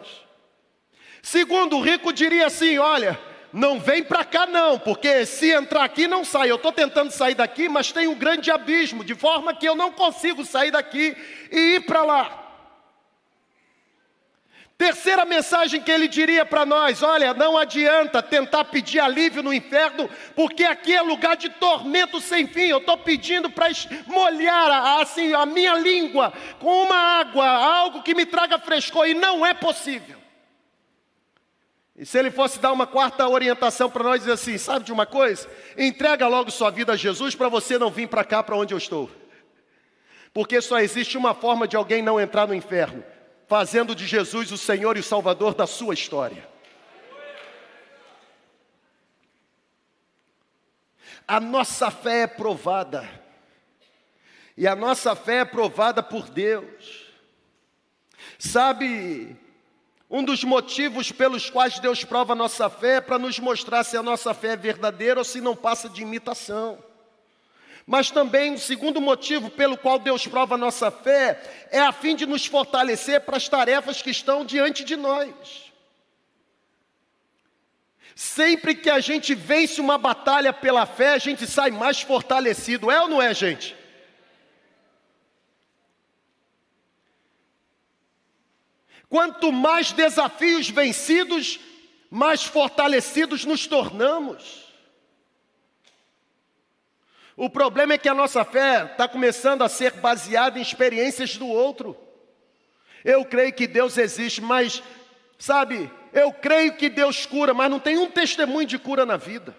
Segundo, 1.22 1.78
o 1.78 1.82
rico 1.82 2.14
diria 2.14 2.46
assim: 2.46 2.78
olha, 2.78 3.20
não 3.54 3.80
vem 3.80 4.04
para 4.04 4.24
cá 4.24 4.46
não, 4.46 4.80
porque 4.80 5.26
se 5.26 5.52
entrar 5.52 5.84
aqui 5.84 6.08
não 6.08 6.24
sai. 6.24 6.50
Eu 6.50 6.56
estou 6.56 6.72
tentando 6.72 7.12
sair 7.12 7.36
daqui, 7.36 7.68
mas 7.68 7.92
tem 7.92 8.08
um 8.08 8.16
grande 8.16 8.50
abismo, 8.50 9.04
de 9.04 9.16
forma 9.16 9.54
que 9.54 9.68
eu 9.68 9.76
não 9.76 9.92
consigo 9.92 10.46
sair 10.46 10.72
daqui 10.72 11.16
e 11.52 11.76
ir 11.76 11.82
para 11.82 12.04
lá. 12.04 12.38
Terceira 14.78 15.26
mensagem 15.26 15.80
que 15.80 15.92
ele 15.92 16.08
diria 16.08 16.44
para 16.44 16.66
nós: 16.66 17.04
olha, 17.04 17.36
não 17.36 17.56
adianta 17.56 18.24
tentar 18.24 18.66
pedir 18.66 19.00
alívio 19.00 19.44
no 19.44 19.54
inferno, 19.54 20.10
porque 20.36 20.64
aqui 20.64 20.96
é 20.96 21.02
lugar 21.02 21.36
de 21.38 21.50
tormento 21.50 22.20
sem 22.20 22.48
fim. 22.48 22.68
Eu 22.68 22.80
estou 22.80 22.98
pedindo 22.98 23.50
para 23.50 23.68
molhar 24.08 25.00
assim 25.00 25.34
a 25.34 25.46
minha 25.46 25.76
língua 25.76 26.34
com 26.58 26.84
uma 26.84 27.20
água, 27.20 27.48
algo 27.48 28.02
que 28.02 28.16
me 28.16 28.26
traga 28.26 28.58
frescor, 28.58 29.08
e 29.08 29.14
não 29.14 29.46
é 29.46 29.54
possível. 29.54 30.21
E 31.96 32.06
se 32.06 32.18
ele 32.18 32.32
fosse 32.32 32.60
dar 32.60 32.72
uma 32.72 32.88
quarta 32.88 33.28
orientação 33.28 33.90
para 33.90 34.04
nós, 34.04 34.20
dizer 34.22 34.34
assim: 34.34 34.58
sabe 34.58 34.86
de 34.86 34.94
uma 34.94 35.06
coisa? 35.06 35.50
Entrega 35.78 36.28
logo 36.28 36.50
sua 36.50 36.70
vida 36.70 36.94
a 36.94 36.98
Jesus 36.98 37.36
para 37.36 37.50
você 37.50 37.78
não 37.78 37.92
vir 37.92 38.08
para 38.08 38.24
cá, 38.24 38.42
para 38.42 38.56
onde 38.56 38.74
eu 38.74 38.78
estou. 38.78 39.10
Porque 40.34 40.62
só 40.62 40.80
existe 40.80 41.18
uma 41.18 41.34
forma 41.34 41.68
de 41.68 41.76
alguém 41.76 42.02
não 42.02 42.20
entrar 42.20 42.48
no 42.48 42.56
inferno: 42.56 43.04
fazendo 43.48 43.94
de 43.94 44.08
Jesus 44.08 44.52
o 44.52 44.58
Senhor 44.58 44.96
e 44.96 45.02
o 45.02 45.04
Salvador 45.04 45.54
da 45.54 45.68
sua 45.68 45.94
história. 45.94 46.50
A 51.28 51.40
nossa 51.40 51.92
fé 51.92 52.22
é 52.22 52.28
provada, 52.28 53.08
e 54.58 54.66
a 54.68 54.76
nossa 54.76 55.16
fé 55.16 55.40
é 55.40 55.46
provada 55.46 56.02
por 56.02 56.30
Deus. 56.30 57.12
Sabe, 58.40 59.36
um 60.12 60.22
dos 60.22 60.44
motivos 60.44 61.10
pelos 61.10 61.50
quais 61.50 61.80
Deus 61.80 62.04
prova 62.04 62.34
a 62.34 62.36
nossa 62.36 62.70
fé 62.70 62.98
é 62.98 63.02
para 63.02 63.18
nos 63.18 63.40
mostrar 63.40 63.82
se 63.86 63.96
a 63.96 64.04
nossa 64.04 64.34
fé 64.34 64.50
é 64.50 64.58
verdadeira 64.58 65.22
ou 65.22 65.24
se 65.24 65.40
não 65.40 65.56
passa 65.56 65.88
de 65.88 66.02
imitação. 66.02 66.78
Mas 67.88 68.12
também 68.12 68.54
o 68.54 68.60
segundo 68.60 69.00
motivo 69.00 69.50
pelo 69.50 69.78
qual 69.78 69.98
Deus 69.98 70.28
prova 70.28 70.56
a 70.56 70.58
nossa 70.58 70.92
fé 70.92 71.42
é 71.72 71.80
a 71.80 71.94
fim 71.94 72.14
de 72.14 72.26
nos 72.26 72.46
fortalecer 72.46 73.22
para 73.22 73.38
as 73.38 73.48
tarefas 73.48 74.02
que 74.02 74.10
estão 74.10 74.44
diante 74.44 74.84
de 74.84 74.98
nós. 74.98 75.72
Sempre 78.14 78.76
que 78.76 78.90
a 78.90 79.00
gente 79.00 79.34
vence 79.34 79.80
uma 79.80 79.98
batalha 79.98 80.52
pela 80.52 80.86
fé, 80.86 81.14
a 81.14 81.18
gente 81.18 81.48
sai 81.48 81.72
mais 81.72 82.02
fortalecido, 82.02 82.92
é 82.92 83.02
ou 83.02 83.08
não 83.08 83.22
é, 83.22 83.34
gente? 83.34 83.81
Quanto 89.12 89.52
mais 89.52 89.92
desafios 89.92 90.70
vencidos, 90.70 91.60
mais 92.10 92.46
fortalecidos 92.46 93.44
nos 93.44 93.68
tornamos. 93.68 94.72
O 97.36 97.50
problema 97.50 97.92
é 97.92 97.98
que 97.98 98.08
a 98.08 98.14
nossa 98.14 98.46
fé 98.46 98.86
está 98.86 99.10
começando 99.10 99.64
a 99.64 99.68
ser 99.68 99.92
baseada 99.96 100.58
em 100.58 100.62
experiências 100.62 101.36
do 101.36 101.46
outro. 101.46 101.98
Eu 103.04 103.26
creio 103.26 103.52
que 103.52 103.68
Deus 103.68 103.98
existe, 103.98 104.40
mas, 104.40 104.82
sabe, 105.38 105.92
eu 106.14 106.32
creio 106.32 106.78
que 106.78 106.88
Deus 106.88 107.26
cura, 107.26 107.54
mas 107.54 107.70
não 107.70 107.82
tem 107.82 107.98
um 107.98 108.10
testemunho 108.10 108.66
de 108.66 108.80
cura 108.80 109.06
na 109.06 109.18
vida. 109.18 109.54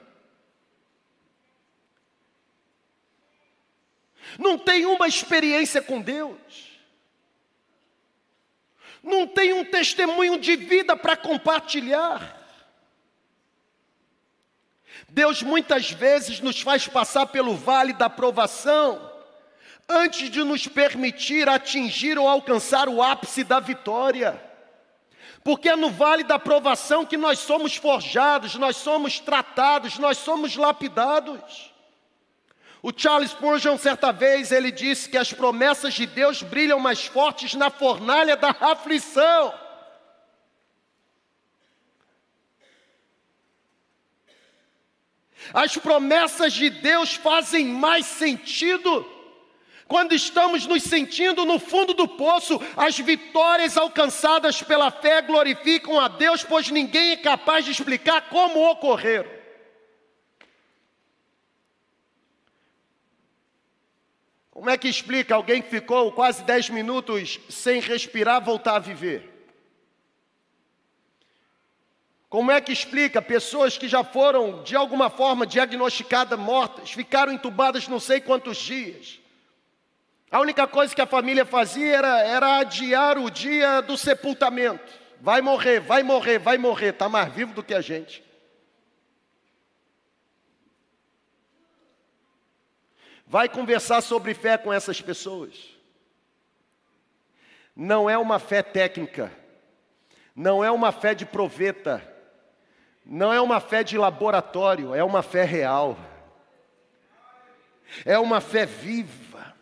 Não 4.38 4.56
tem 4.56 4.86
uma 4.86 5.06
experiência 5.06 5.82
com 5.82 6.00
Deus 6.00 6.71
não 9.02 9.26
tem 9.26 9.52
um 9.52 9.64
testemunho 9.64 10.38
de 10.38 10.54
vida 10.56 10.96
para 10.96 11.16
compartilhar. 11.16 12.40
Deus 15.08 15.42
muitas 15.42 15.90
vezes 15.90 16.40
nos 16.40 16.60
faz 16.60 16.86
passar 16.86 17.26
pelo 17.26 17.54
vale 17.54 17.92
da 17.92 18.08
provação, 18.08 19.10
antes 19.88 20.30
de 20.30 20.42
nos 20.44 20.66
permitir 20.68 21.48
atingir 21.48 22.18
ou 22.18 22.28
alcançar 22.28 22.88
o 22.88 23.02
ápice 23.02 23.42
da 23.44 23.60
vitória. 23.60 24.40
Porque 25.44 25.68
é 25.68 25.76
no 25.76 25.90
vale 25.90 26.22
da 26.22 26.38
provação 26.38 27.04
que 27.04 27.16
nós 27.16 27.40
somos 27.40 27.74
forjados, 27.74 28.54
nós 28.54 28.76
somos 28.76 29.18
tratados, 29.18 29.98
nós 29.98 30.16
somos 30.16 30.56
lapidados. 30.56 31.71
O 32.82 32.92
Charles 32.94 33.30
Spurgeon, 33.30 33.78
certa 33.78 34.12
vez, 34.12 34.50
ele 34.50 34.72
disse 34.72 35.08
que 35.08 35.16
as 35.16 35.32
promessas 35.32 35.94
de 35.94 36.04
Deus 36.04 36.42
brilham 36.42 36.80
mais 36.80 37.06
fortes 37.06 37.54
na 37.54 37.70
fornalha 37.70 38.36
da 38.36 38.50
aflição. 38.60 39.54
As 45.54 45.76
promessas 45.76 46.52
de 46.52 46.70
Deus 46.70 47.14
fazem 47.14 47.66
mais 47.66 48.04
sentido 48.06 49.08
quando 49.86 50.14
estamos 50.14 50.66
nos 50.66 50.82
sentindo 50.82 51.44
no 51.44 51.60
fundo 51.60 51.94
do 51.94 52.08
poço. 52.08 52.60
As 52.76 52.98
vitórias 52.98 53.76
alcançadas 53.76 54.60
pela 54.60 54.90
fé 54.90 55.22
glorificam 55.22 56.00
a 56.00 56.08
Deus, 56.08 56.42
pois 56.42 56.68
ninguém 56.68 57.12
é 57.12 57.16
capaz 57.16 57.64
de 57.64 57.70
explicar 57.70 58.28
como 58.28 58.68
ocorreram. 58.70 59.41
Como 64.62 64.70
é 64.70 64.78
que 64.78 64.86
explica 64.86 65.34
alguém 65.34 65.60
que 65.60 65.68
ficou 65.68 66.12
quase 66.12 66.44
10 66.44 66.70
minutos 66.70 67.40
sem 67.48 67.80
respirar 67.80 68.40
voltar 68.40 68.76
a 68.76 68.78
viver? 68.78 69.28
Como 72.28 72.48
é 72.48 72.60
que 72.60 72.70
explica 72.70 73.20
pessoas 73.20 73.76
que 73.76 73.88
já 73.88 74.04
foram 74.04 74.62
de 74.62 74.76
alguma 74.76 75.10
forma 75.10 75.44
diagnosticadas 75.44 76.38
mortas, 76.38 76.92
ficaram 76.92 77.32
entubadas 77.32 77.88
não 77.88 77.98
sei 77.98 78.20
quantos 78.20 78.56
dias? 78.58 79.18
A 80.30 80.38
única 80.38 80.64
coisa 80.68 80.94
que 80.94 81.02
a 81.02 81.08
família 81.08 81.44
fazia 81.44 81.96
era, 81.96 82.20
era 82.22 82.58
adiar 82.60 83.18
o 83.18 83.32
dia 83.32 83.80
do 83.80 83.96
sepultamento. 83.96 84.92
Vai 85.20 85.40
morrer, 85.40 85.80
vai 85.80 86.04
morrer, 86.04 86.38
vai 86.38 86.56
morrer, 86.56 86.90
está 86.90 87.08
mais 87.08 87.34
vivo 87.34 87.52
do 87.52 87.64
que 87.64 87.74
a 87.74 87.80
gente. 87.80 88.22
Vai 93.32 93.48
conversar 93.48 94.02
sobre 94.02 94.34
fé 94.34 94.58
com 94.58 94.70
essas 94.70 95.00
pessoas. 95.00 95.54
Não 97.74 98.10
é 98.10 98.18
uma 98.18 98.38
fé 98.38 98.62
técnica, 98.62 99.32
não 100.36 100.62
é 100.62 100.70
uma 100.70 100.92
fé 100.92 101.14
de 101.14 101.24
proveta, 101.24 102.06
não 103.06 103.32
é 103.32 103.40
uma 103.40 103.58
fé 103.58 103.82
de 103.82 103.96
laboratório, 103.96 104.94
é 104.94 105.02
uma 105.02 105.22
fé 105.22 105.44
real. 105.44 105.96
é 108.04 108.18
uma 108.18 108.38
fé 108.38 108.66
viva. 108.66 109.54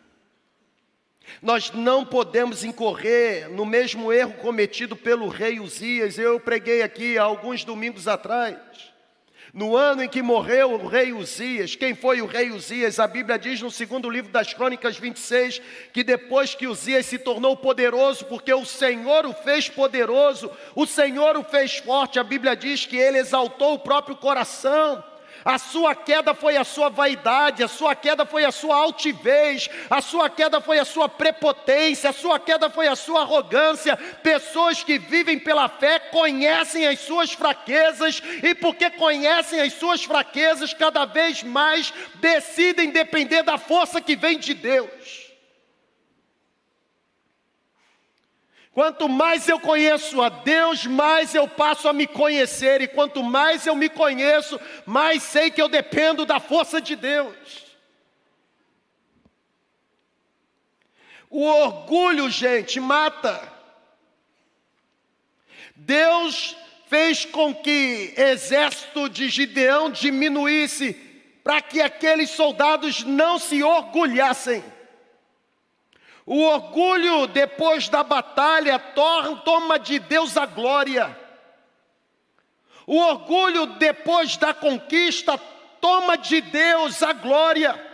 Nós 1.41 1.71
não 1.71 2.05
podemos 2.05 2.65
incorrer 2.65 3.49
no 3.49 3.65
mesmo 3.65 4.11
erro 4.11 4.33
cometido 4.33 4.97
pelo 4.97 5.29
rei 5.29 5.61
Uzias. 5.61 6.17
Eu 6.17 6.41
preguei 6.41 6.81
aqui 6.81 7.17
há 7.17 7.23
alguns 7.23 7.63
domingos 7.63 8.05
atrás. 8.05 8.90
No 9.53 9.75
ano 9.75 10.01
em 10.01 10.07
que 10.07 10.21
morreu 10.21 10.71
o 10.71 10.87
rei 10.87 11.11
Uzias, 11.11 11.75
quem 11.75 11.93
foi 11.93 12.21
o 12.21 12.25
rei 12.25 12.51
Uzias? 12.51 12.99
A 12.99 13.07
Bíblia 13.07 13.37
diz 13.37 13.61
no 13.61 13.69
segundo 13.69 14.09
livro 14.09 14.31
das 14.31 14.53
Crônicas 14.53 14.97
26 14.97 15.61
que 15.91 16.05
depois 16.05 16.55
que 16.55 16.67
Uzias 16.67 17.05
se 17.05 17.19
tornou 17.19 17.57
poderoso, 17.57 18.23
porque 18.25 18.53
o 18.53 18.65
Senhor 18.65 19.25
o 19.25 19.33
fez 19.33 19.67
poderoso, 19.67 20.49
o 20.73 20.87
Senhor 20.87 21.35
o 21.35 21.43
fez 21.43 21.79
forte, 21.79 22.17
a 22.17 22.23
Bíblia 22.23 22.55
diz 22.55 22.85
que 22.85 22.95
ele 22.95 23.17
exaltou 23.17 23.73
o 23.73 23.79
próprio 23.79 24.15
coração. 24.15 25.03
A 25.43 25.57
sua 25.57 25.95
queda 25.95 26.33
foi 26.33 26.55
a 26.55 26.63
sua 26.63 26.89
vaidade, 26.89 27.63
a 27.63 27.67
sua 27.67 27.95
queda 27.95 28.25
foi 28.25 28.45
a 28.45 28.51
sua 28.51 28.75
altivez, 28.75 29.69
a 29.89 30.01
sua 30.01 30.29
queda 30.29 30.61
foi 30.61 30.77
a 30.77 30.85
sua 30.85 31.09
prepotência, 31.09 32.11
a 32.11 32.13
sua 32.13 32.39
queda 32.39 32.69
foi 32.69 32.87
a 32.87 32.95
sua 32.95 33.21
arrogância. 33.21 33.97
Pessoas 34.21 34.83
que 34.83 34.99
vivem 34.99 35.39
pela 35.39 35.67
fé 35.67 35.99
conhecem 35.99 36.87
as 36.87 36.99
suas 36.99 37.31
fraquezas 37.31 38.21
e 38.43 38.53
porque 38.53 38.89
conhecem 38.91 39.61
as 39.61 39.73
suas 39.73 40.03
fraquezas, 40.03 40.73
cada 40.73 41.05
vez 41.05 41.41
mais 41.43 41.93
decidem 42.15 42.91
depender 42.91 43.43
da 43.43 43.57
força 43.57 43.99
que 43.99 44.15
vem 44.15 44.37
de 44.37 44.53
Deus. 44.53 45.20
Quanto 48.73 49.09
mais 49.09 49.49
eu 49.49 49.59
conheço 49.59 50.21
a 50.21 50.29
Deus, 50.29 50.85
mais 50.85 51.35
eu 51.35 51.45
passo 51.45 51.89
a 51.89 51.93
me 51.93 52.07
conhecer, 52.07 52.81
e 52.81 52.87
quanto 52.87 53.21
mais 53.21 53.67
eu 53.67 53.75
me 53.75 53.89
conheço, 53.89 54.59
mais 54.85 55.23
sei 55.23 55.51
que 55.51 55.61
eu 55.61 55.67
dependo 55.67 56.25
da 56.25 56.39
força 56.39 56.79
de 56.79 56.95
Deus. 56.95 57.35
O 61.29 61.43
orgulho, 61.43 62.29
gente, 62.29 62.79
mata. 62.79 63.41
Deus 65.75 66.55
fez 66.87 67.25
com 67.25 67.53
que 67.53 68.13
exército 68.15 69.09
de 69.09 69.27
Gideão 69.27 69.89
diminuísse, 69.89 70.93
para 71.43 71.61
que 71.61 71.81
aqueles 71.81 72.29
soldados 72.29 73.03
não 73.03 73.37
se 73.37 73.63
orgulhassem. 73.63 74.63
O 76.25 76.41
orgulho 76.43 77.27
depois 77.27 77.89
da 77.89 78.03
batalha 78.03 78.79
toma 79.43 79.79
de 79.79 79.99
Deus 79.99 80.37
a 80.37 80.45
glória. 80.45 81.17
O 82.85 82.97
orgulho 82.97 83.65
depois 83.77 84.37
da 84.37 84.53
conquista 84.53 85.37
toma 85.79 86.17
de 86.17 86.41
Deus 86.41 87.01
a 87.01 87.13
glória. 87.13 87.91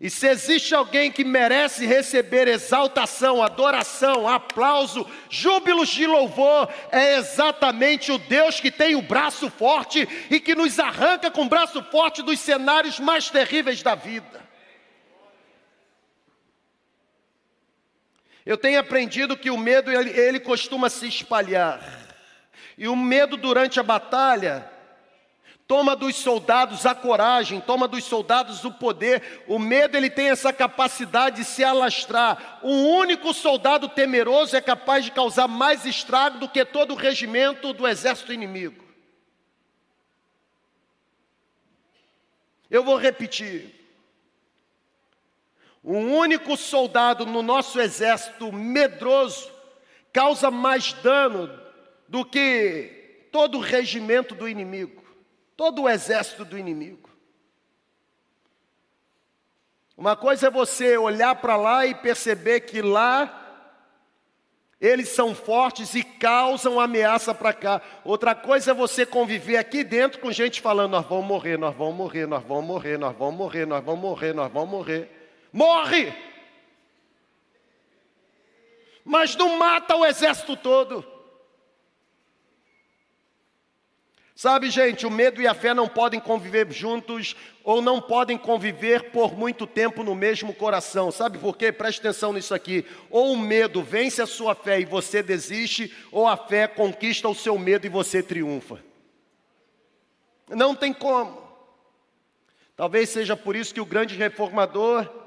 E 0.00 0.08
se 0.08 0.26
existe 0.26 0.74
alguém 0.74 1.12
que 1.12 1.22
merece 1.22 1.84
receber 1.84 2.48
exaltação, 2.48 3.42
adoração, 3.42 4.26
aplauso, 4.26 5.06
júbilos 5.28 5.90
de 5.90 6.06
louvor, 6.06 6.70
é 6.90 7.16
exatamente 7.16 8.10
o 8.10 8.16
Deus 8.16 8.58
que 8.58 8.70
tem 8.70 8.94
o 8.94 9.02
braço 9.02 9.50
forte 9.50 10.08
e 10.30 10.40
que 10.40 10.54
nos 10.54 10.78
arranca 10.78 11.30
com 11.30 11.42
o 11.42 11.48
braço 11.48 11.82
forte 11.90 12.22
dos 12.22 12.40
cenários 12.40 12.98
mais 12.98 13.28
terríveis 13.28 13.82
da 13.82 13.94
vida. 13.94 14.49
Eu 18.50 18.58
tenho 18.58 18.80
aprendido 18.80 19.36
que 19.36 19.48
o 19.48 19.56
medo 19.56 19.92
ele, 19.92 20.10
ele 20.10 20.40
costuma 20.40 20.90
se 20.90 21.06
espalhar. 21.06 21.80
E 22.76 22.88
o 22.88 22.96
medo 22.96 23.36
durante 23.36 23.78
a 23.78 23.82
batalha 23.84 24.68
toma 25.68 25.94
dos 25.94 26.16
soldados 26.16 26.84
a 26.84 26.92
coragem, 26.92 27.60
toma 27.60 27.86
dos 27.86 28.02
soldados 28.02 28.64
o 28.64 28.72
poder. 28.72 29.44
O 29.46 29.56
medo 29.56 29.96
ele 29.96 30.10
tem 30.10 30.30
essa 30.30 30.52
capacidade 30.52 31.36
de 31.36 31.44
se 31.44 31.62
alastrar. 31.62 32.58
Um 32.64 32.88
único 32.88 33.32
soldado 33.32 33.88
temeroso 33.88 34.56
é 34.56 34.60
capaz 34.60 35.04
de 35.04 35.12
causar 35.12 35.46
mais 35.46 35.86
estrago 35.86 36.40
do 36.40 36.48
que 36.48 36.64
todo 36.64 36.94
o 36.94 36.96
regimento 36.96 37.72
do 37.72 37.86
exército 37.86 38.32
inimigo. 38.32 38.84
Eu 42.68 42.82
vou 42.82 42.96
repetir. 42.96 43.79
Um 45.82 46.14
único 46.14 46.56
soldado 46.56 47.24
no 47.24 47.42
nosso 47.42 47.80
exército 47.80 48.52
medroso 48.52 49.50
causa 50.12 50.50
mais 50.50 50.92
dano 50.94 51.50
do 52.06 52.24
que 52.24 53.28
todo 53.32 53.58
o 53.58 53.62
regimento 53.62 54.34
do 54.34 54.48
inimigo, 54.48 55.02
todo 55.56 55.82
o 55.82 55.88
exército 55.88 56.44
do 56.44 56.58
inimigo. 56.58 57.08
Uma 59.96 60.16
coisa 60.16 60.48
é 60.48 60.50
você 60.50 60.96
olhar 60.98 61.34
para 61.36 61.56
lá 61.56 61.86
e 61.86 61.94
perceber 61.94 62.60
que 62.60 62.82
lá 62.82 63.36
eles 64.80 65.10
são 65.10 65.34
fortes 65.34 65.94
e 65.94 66.02
causam 66.02 66.80
ameaça 66.80 67.34
para 67.34 67.52
cá. 67.52 67.82
Outra 68.02 68.34
coisa 68.34 68.70
é 68.70 68.74
você 68.74 69.04
conviver 69.04 69.58
aqui 69.58 69.84
dentro 69.84 70.20
com 70.20 70.32
gente 70.32 70.60
falando: 70.60 70.92
nós 70.92 71.06
vamos 71.06 71.26
morrer, 71.26 71.58
nós 71.58 71.74
vamos 71.74 71.94
morrer, 71.94 72.26
nós 72.26 72.42
vamos 72.42 72.64
morrer, 72.64 72.98
nós 72.98 73.16
vamos 73.16 73.36
morrer, 73.36 73.66
nós 73.66 73.84
vamos 73.84 74.00
morrer, 74.00 74.32
nós 74.34 74.52
vamos 74.52 74.70
morrer 74.70 75.19
morre. 75.52 76.12
Mas 79.04 79.34
não 79.36 79.58
mata 79.58 79.96
o 79.96 80.04
exército 80.04 80.56
todo. 80.56 81.04
Sabe, 84.40 84.70
gente, 84.70 85.06
o 85.06 85.10
medo 85.10 85.42
e 85.42 85.46
a 85.46 85.52
fé 85.52 85.74
não 85.74 85.86
podem 85.86 86.18
conviver 86.18 86.72
juntos 86.72 87.36
ou 87.62 87.82
não 87.82 88.00
podem 88.00 88.38
conviver 88.38 89.10
por 89.10 89.36
muito 89.36 89.66
tempo 89.66 90.02
no 90.02 90.14
mesmo 90.14 90.54
coração. 90.54 91.12
Sabe 91.12 91.36
por 91.36 91.58
quê? 91.58 91.70
Preste 91.70 91.98
atenção 91.98 92.32
nisso 92.32 92.54
aqui. 92.54 92.86
Ou 93.10 93.34
o 93.34 93.38
medo 93.38 93.82
vence 93.82 94.22
a 94.22 94.26
sua 94.26 94.54
fé 94.54 94.80
e 94.80 94.86
você 94.86 95.22
desiste, 95.22 95.94
ou 96.10 96.26
a 96.26 96.38
fé 96.38 96.66
conquista 96.66 97.28
o 97.28 97.34
seu 97.34 97.58
medo 97.58 97.84
e 97.84 97.90
você 97.90 98.22
triunfa. 98.22 98.82
Não 100.48 100.74
tem 100.74 100.94
como. 100.94 101.42
Talvez 102.74 103.10
seja 103.10 103.36
por 103.36 103.54
isso 103.54 103.74
que 103.74 103.80
o 103.82 103.84
grande 103.84 104.16
reformador 104.16 105.19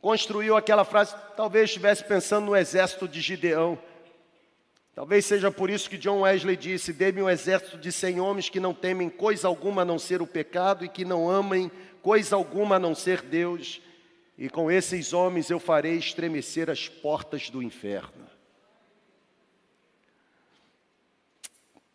construiu 0.00 0.56
aquela 0.56 0.84
frase, 0.84 1.14
talvez 1.36 1.70
estivesse 1.70 2.04
pensando 2.04 2.46
no 2.46 2.56
exército 2.56 3.08
de 3.08 3.20
Gideão. 3.20 3.78
Talvez 4.94 5.26
seja 5.26 5.50
por 5.50 5.70
isso 5.70 5.88
que 5.88 5.98
John 5.98 6.20
Wesley 6.20 6.56
disse: 6.56 6.92
Dê-me 6.92 7.22
um 7.22 7.30
exército 7.30 7.78
de 7.78 7.92
cem 7.92 8.20
homens 8.20 8.48
que 8.48 8.58
não 8.58 8.74
temem 8.74 9.08
coisa 9.08 9.46
alguma 9.46 9.82
a 9.82 9.84
não 9.84 9.98
ser 9.98 10.20
o 10.20 10.26
pecado 10.26 10.84
e 10.84 10.88
que 10.88 11.04
não 11.04 11.30
amem 11.30 11.70
coisa 12.02 12.36
alguma 12.36 12.76
a 12.76 12.80
não 12.80 12.94
ser 12.94 13.22
Deus, 13.22 13.80
e 14.36 14.48
com 14.48 14.70
esses 14.70 15.12
homens 15.12 15.50
eu 15.50 15.60
farei 15.60 15.96
estremecer 15.96 16.70
as 16.70 16.88
portas 16.88 17.50
do 17.50 17.62
inferno. 17.62 18.26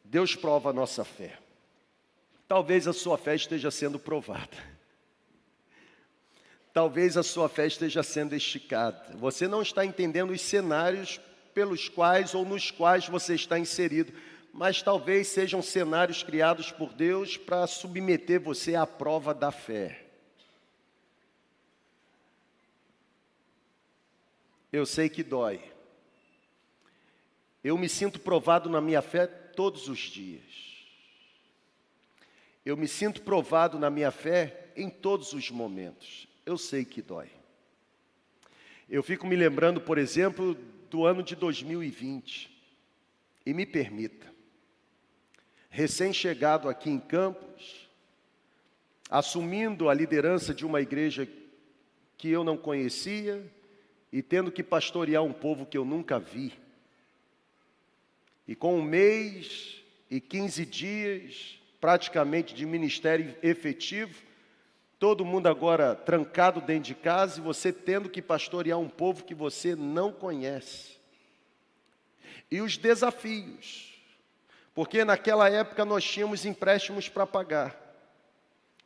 Deus 0.03 0.35
prova 0.35 0.69
a 0.69 0.73
nossa 0.73 1.03
fé. 1.03 1.39
Talvez 2.47 2.87
a 2.87 2.93
sua 2.93 3.17
fé 3.17 3.35
esteja 3.35 3.71
sendo 3.71 3.97
provada 3.97 4.72
talvez 6.73 7.15
a 7.15 7.23
sua 7.23 7.47
fé 7.47 7.67
esteja 7.67 8.01
sendo 8.01 8.35
esticada. 8.35 9.15
Você 9.15 9.47
não 9.47 9.61
está 9.61 9.85
entendendo 9.85 10.31
os 10.31 10.41
cenários 10.41 11.21
pelos 11.53 11.87
quais 11.87 12.33
ou 12.33 12.43
nos 12.43 12.71
quais 12.71 13.07
você 13.07 13.35
está 13.35 13.59
inserido, 13.59 14.11
mas 14.51 14.81
talvez 14.81 15.27
sejam 15.27 15.61
cenários 15.61 16.23
criados 16.23 16.71
por 16.71 16.91
Deus 16.93 17.37
para 17.37 17.67
submeter 17.67 18.41
você 18.41 18.75
à 18.75 18.87
prova 18.87 19.33
da 19.33 19.51
fé. 19.51 20.03
Eu 24.71 24.87
sei 24.87 25.07
que 25.07 25.21
dói. 25.21 25.61
Eu 27.63 27.77
me 27.77 27.87
sinto 27.87 28.19
provado 28.19 28.67
na 28.67 28.81
minha 28.81 29.03
fé 29.03 29.27
todos 29.27 29.87
os 29.87 29.99
dias. 29.99 30.41
Eu 32.65 32.75
me 32.75 32.87
sinto 32.87 33.21
provado 33.21 33.77
na 33.77 33.91
minha 33.91 34.09
fé 34.09 34.71
em 34.75 34.89
todos 34.89 35.33
os 35.33 35.51
momentos 35.51 36.27
eu 36.45 36.57
sei 36.57 36.83
que 36.85 37.01
dói. 37.01 37.29
Eu 38.89 39.01
fico 39.01 39.25
me 39.25 39.35
lembrando, 39.35 39.81
por 39.81 39.97
exemplo, 39.97 40.55
do 40.89 41.05
ano 41.05 41.23
de 41.23 41.35
2020. 41.35 42.51
E 43.45 43.53
me 43.53 43.65
permita, 43.65 44.31
recém-chegado 45.69 46.69
aqui 46.69 46.89
em 46.89 46.99
Campos, 46.99 47.89
assumindo 49.09 49.89
a 49.89 49.93
liderança 49.93 50.53
de 50.53 50.65
uma 50.65 50.79
igreja 50.79 51.27
que 52.17 52.29
eu 52.29 52.43
não 52.43 52.55
conhecia 52.55 53.45
e 54.11 54.21
tendo 54.21 54.51
que 54.51 54.63
pastorear 54.63 55.23
um 55.23 55.33
povo 55.33 55.65
que 55.65 55.77
eu 55.77 55.83
nunca 55.83 56.19
vi. 56.19 56.53
E 58.47 58.55
com 58.55 58.77
um 58.77 58.81
mês 58.81 59.83
e 60.09 60.21
15 60.21 60.65
dias, 60.65 61.59
praticamente, 61.81 62.53
de 62.53 62.65
ministério 62.65 63.35
efetivo, 63.41 64.23
todo 65.03 65.25
mundo 65.25 65.47
agora 65.47 65.95
trancado 65.95 66.61
dentro 66.61 66.83
de 66.83 66.95
casa 66.95 67.37
e 67.37 67.43
você 67.43 67.73
tendo 67.73 68.07
que 68.07 68.21
pastorear 68.21 68.79
um 68.79 68.87
povo 68.87 69.25
que 69.25 69.35
você 69.35 69.75
não 69.75 70.13
conhece. 70.13 70.93
E 72.49 72.61
os 72.61 72.77
desafios, 72.77 74.01
porque 74.73 75.03
naquela 75.03 75.49
época 75.49 75.83
nós 75.83 76.05
tínhamos 76.05 76.45
empréstimos 76.45 77.09
para 77.09 77.27
pagar. 77.27 77.77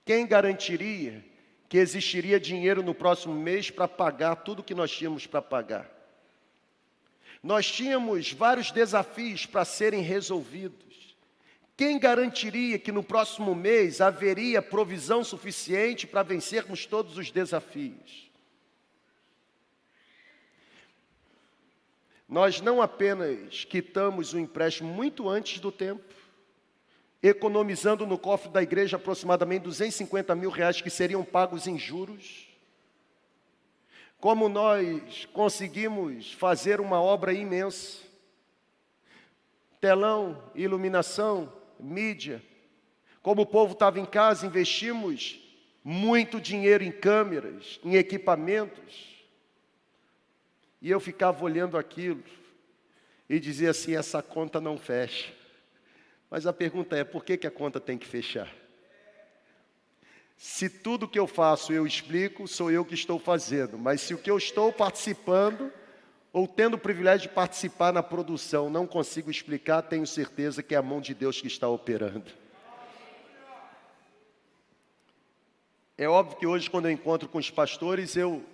quem 0.04 0.26
garantiria 0.26 1.24
que 1.70 1.78
existiria 1.78 2.40
dinheiro 2.40 2.82
no 2.82 2.96
próximo 2.96 3.36
mês 3.36 3.70
para 3.70 3.88
pagar 3.88 4.38
tudo 4.38 4.64
que 4.64 4.74
nós 4.74 4.90
tínhamos 4.90 5.28
para 5.28 5.44
pagar? 5.44 5.88
Nós 7.44 7.72
tínhamos 7.72 8.34
vários 8.34 8.72
desafios 8.72 9.46
para 9.46 9.64
serem 9.64 10.02
resolvidos. 10.02 10.87
Quem 11.78 12.00
garantiria 12.00 12.80
que 12.80 12.92
no 12.92 13.04
próximo 13.04 13.54
mês 13.54 14.02
haveria 14.02 14.64
provisão 14.64 15.24
suficiente 15.24 16.08
para 16.08 16.24
vencermos 16.24 16.88
todos 16.88 17.20
os 17.20 17.30
desafios? 17.30 18.32
Nós 22.28 22.60
não 22.60 22.82
apenas 22.82 23.64
quitamos 23.64 24.34
o 24.34 24.40
empréstimo 24.40 24.92
muito 24.92 25.30
antes 25.30 25.60
do 25.60 25.72
tempo, 25.72 26.04
economizando 27.22 28.08
no 28.08 28.18
cofre 28.18 28.50
da 28.50 28.64
igreja 28.64 28.98
aproximadamente 28.98 29.62
250 29.62 30.34
mil 30.34 30.50
reais 30.50 30.82
que 30.82 30.90
seriam 30.90 31.24
pagos 31.24 31.68
em 31.68 31.78
juros, 31.78 32.48
como 34.20 34.50
nós 34.50 35.26
conseguimos 35.32 36.34
fazer 36.34 36.82
uma 36.82 37.00
obra 37.00 37.34
imensa, 37.34 38.00
telão, 39.80 40.44
iluminação, 40.56 41.54
mídia, 41.80 42.42
como 43.22 43.42
o 43.42 43.46
povo 43.46 43.74
estava 43.74 44.00
em 44.00 44.06
casa, 44.06 44.46
investimos 44.46 45.40
muito 45.84 46.40
dinheiro 46.40 46.84
em 46.84 46.92
câmeras, 46.92 47.80
em 47.84 47.96
equipamentos, 47.96 49.18
e 50.82 50.90
eu 50.90 51.00
ficava 51.00 51.44
olhando 51.44 51.78
aquilo 51.78 52.24
e 53.30 53.40
dizia 53.40 53.72
assim: 53.72 53.96
essa 53.96 54.22
conta 54.22 54.62
não 54.62 54.78
fecha. 54.78 55.34
Mas 56.30 56.46
a 56.46 56.54
pergunta 56.54 56.96
é: 56.96 57.04
por 57.04 57.24
que, 57.24 57.38
que 57.38 57.48
a 57.48 57.52
conta 57.52 57.80
tem 57.80 57.98
que 57.98 58.08
fechar? 58.08 58.54
Se 60.38 60.70
tudo 60.70 61.08
que 61.08 61.18
eu 61.18 61.26
faço 61.26 61.74
eu 61.74 61.88
explico, 61.88 62.48
sou 62.48 62.70
eu 62.70 62.86
que 62.86 62.94
estou 62.94 63.18
fazendo. 63.18 63.78
Mas 63.78 64.02
se 64.02 64.14
o 64.14 64.18
que 64.18 64.30
eu 64.30 64.38
estou 64.38 64.72
participando, 64.72 65.72
ou 66.38 66.48
tendo 66.48 66.76
o 66.76 66.78
privilégio 66.78 67.28
de 67.28 67.34
participar 67.34 67.92
na 67.92 68.04
produção, 68.04 68.70
não 68.70 68.86
consigo 68.86 69.32
explicar, 69.32 69.82
tenho 69.82 70.06
certeza 70.06 70.62
que 70.62 70.76
é 70.76 70.78
a 70.78 70.84
mão 70.84 71.02
de 71.02 71.16
Deus 71.16 71.42
que 71.42 71.48
está 71.48 71.68
operando. 71.68 72.32
É 75.98 76.08
óbvio 76.08 76.38
que 76.38 76.46
hoje, 76.46 76.70
quando 76.70 76.86
eu 76.86 76.92
encontro 76.92 77.28
com 77.28 77.40
os 77.40 77.50
pastores, 77.50 78.16
eu 78.16 78.46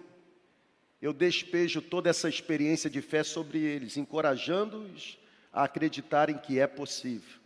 eu 1.01 1.11
despejo 1.11 1.81
toda 1.81 2.09
essa 2.09 2.29
experiência 2.29 2.89
de 2.89 3.01
fé 3.01 3.21
sobre 3.21 3.59
eles, 3.59 3.97
encorajando-os 3.97 5.19
a 5.51 5.65
acreditarem 5.65 6.37
que 6.37 6.57
é 6.61 6.65
possível. 6.65 7.37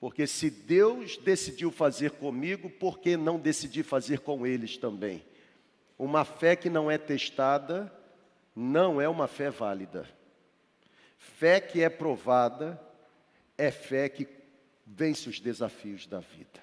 Porque 0.00 0.26
se 0.26 0.48
Deus 0.48 1.18
decidiu 1.18 1.70
fazer 1.70 2.12
comigo, 2.12 2.70
por 2.70 2.98
que 3.00 3.18
não 3.18 3.38
decidir 3.38 3.82
fazer 3.82 4.20
com 4.20 4.46
eles 4.46 4.78
também? 4.78 5.22
Uma 5.98 6.24
fé 6.24 6.56
que 6.56 6.70
não 6.70 6.90
é 6.90 6.96
testada 6.96 7.92
não 8.58 9.00
é 9.00 9.08
uma 9.08 9.28
fé 9.28 9.50
válida. 9.50 10.04
Fé 11.16 11.60
que 11.60 11.80
é 11.80 11.88
provada 11.88 12.80
é 13.56 13.70
fé 13.70 14.08
que 14.08 14.26
vence 14.84 15.28
os 15.28 15.38
desafios 15.38 16.08
da 16.08 16.18
vida. 16.18 16.60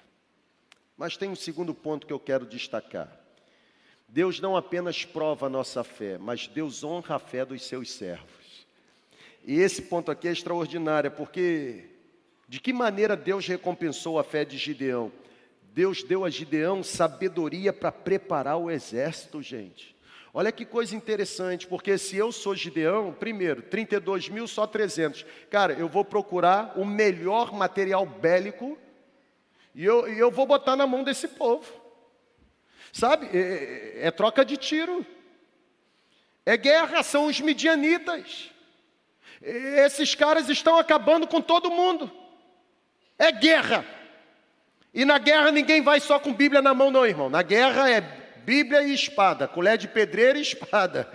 Mas 0.94 1.16
tem 1.16 1.30
um 1.30 1.34
segundo 1.34 1.74
ponto 1.74 2.06
que 2.06 2.12
eu 2.12 2.20
quero 2.20 2.44
destacar. 2.44 3.10
Deus 4.06 4.40
não 4.40 4.54
apenas 4.54 5.06
prova 5.06 5.46
a 5.46 5.48
nossa 5.48 5.82
fé, 5.82 6.18
mas 6.18 6.46
Deus 6.46 6.84
honra 6.84 7.16
a 7.16 7.18
fé 7.18 7.46
dos 7.46 7.64
seus 7.64 7.90
servos. 7.90 8.66
E 9.42 9.58
esse 9.58 9.80
ponto 9.80 10.10
aqui 10.10 10.28
é 10.28 10.32
extraordinário, 10.32 11.10
porque 11.10 11.88
de 12.46 12.60
que 12.60 12.74
maneira 12.74 13.16
Deus 13.16 13.46
recompensou 13.46 14.18
a 14.18 14.24
fé 14.24 14.44
de 14.44 14.58
Gideão? 14.58 15.10
Deus 15.72 16.02
deu 16.02 16.26
a 16.26 16.30
Gideão 16.30 16.82
sabedoria 16.82 17.72
para 17.72 17.90
preparar 17.90 18.58
o 18.58 18.70
exército, 18.70 19.40
gente. 19.40 19.95
Olha 20.38 20.52
que 20.52 20.66
coisa 20.66 20.94
interessante, 20.94 21.66
porque 21.66 21.96
se 21.96 22.14
eu 22.14 22.30
sou 22.30 22.54
Gideão, 22.54 23.10
primeiro, 23.10 23.62
32 23.62 24.28
mil, 24.28 24.46
só 24.46 24.66
300. 24.66 25.24
Cara, 25.48 25.72
eu 25.72 25.88
vou 25.88 26.04
procurar 26.04 26.74
o 26.76 26.84
melhor 26.84 27.54
material 27.54 28.04
bélico 28.04 28.78
e 29.74 29.82
eu, 29.82 30.06
e 30.06 30.18
eu 30.18 30.30
vou 30.30 30.44
botar 30.44 30.76
na 30.76 30.86
mão 30.86 31.02
desse 31.02 31.26
povo. 31.26 31.64
Sabe? 32.92 33.30
É, 33.32 33.38
é, 33.38 34.06
é 34.08 34.10
troca 34.10 34.44
de 34.44 34.58
tiro. 34.58 35.06
É 36.44 36.54
guerra, 36.54 37.02
são 37.02 37.28
os 37.28 37.40
midianitas. 37.40 38.50
Esses 39.40 40.14
caras 40.14 40.50
estão 40.50 40.76
acabando 40.76 41.26
com 41.26 41.40
todo 41.40 41.70
mundo. 41.70 42.12
É 43.18 43.32
guerra. 43.32 43.86
E 44.92 45.02
na 45.06 45.16
guerra 45.16 45.50
ninguém 45.50 45.80
vai 45.80 45.98
só 45.98 46.18
com 46.18 46.30
Bíblia 46.30 46.60
na 46.60 46.74
mão, 46.74 46.90
não, 46.90 47.06
irmão. 47.06 47.30
Na 47.30 47.40
guerra 47.40 47.90
é 47.90 48.25
Bíblia 48.46 48.82
e 48.82 48.94
espada, 48.94 49.48
colher 49.48 49.76
de 49.76 49.88
pedreira 49.88 50.38
e 50.38 50.42
espada. 50.42 51.12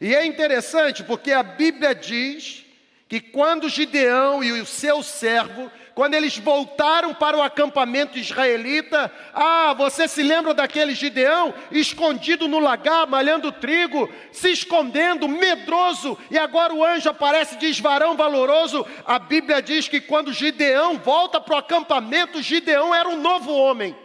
E 0.00 0.14
é 0.14 0.24
interessante 0.24 1.02
porque 1.02 1.32
a 1.32 1.42
Bíblia 1.42 1.92
diz 1.92 2.64
que 3.08 3.20
quando 3.20 3.68
Gideão 3.68 4.44
e 4.44 4.52
o 4.52 4.64
seu 4.64 5.02
servo 5.02 5.68
quando 5.98 6.14
eles 6.14 6.38
voltaram 6.38 7.12
para 7.12 7.36
o 7.36 7.42
acampamento 7.42 8.16
israelita, 8.16 9.10
ah, 9.34 9.74
você 9.76 10.06
se 10.06 10.22
lembra 10.22 10.54
daquele 10.54 10.94
Gideão 10.94 11.52
escondido 11.72 12.46
no 12.46 12.60
lagar, 12.60 13.04
malhando 13.08 13.50
trigo, 13.50 14.08
se 14.30 14.52
escondendo, 14.52 15.26
medroso, 15.26 16.16
e 16.30 16.38
agora 16.38 16.72
o 16.72 16.84
anjo 16.84 17.10
aparece 17.10 17.56
e 17.56 17.58
diz: 17.58 17.80
varão 17.80 18.16
valoroso. 18.16 18.86
A 19.04 19.18
Bíblia 19.18 19.60
diz 19.60 19.88
que 19.88 20.00
quando 20.00 20.32
Gideão 20.32 20.98
volta 20.98 21.40
para 21.40 21.56
o 21.56 21.58
acampamento, 21.58 22.40
Gideão 22.40 22.94
era 22.94 23.08
um 23.08 23.20
novo 23.20 23.52
homem. 23.52 23.96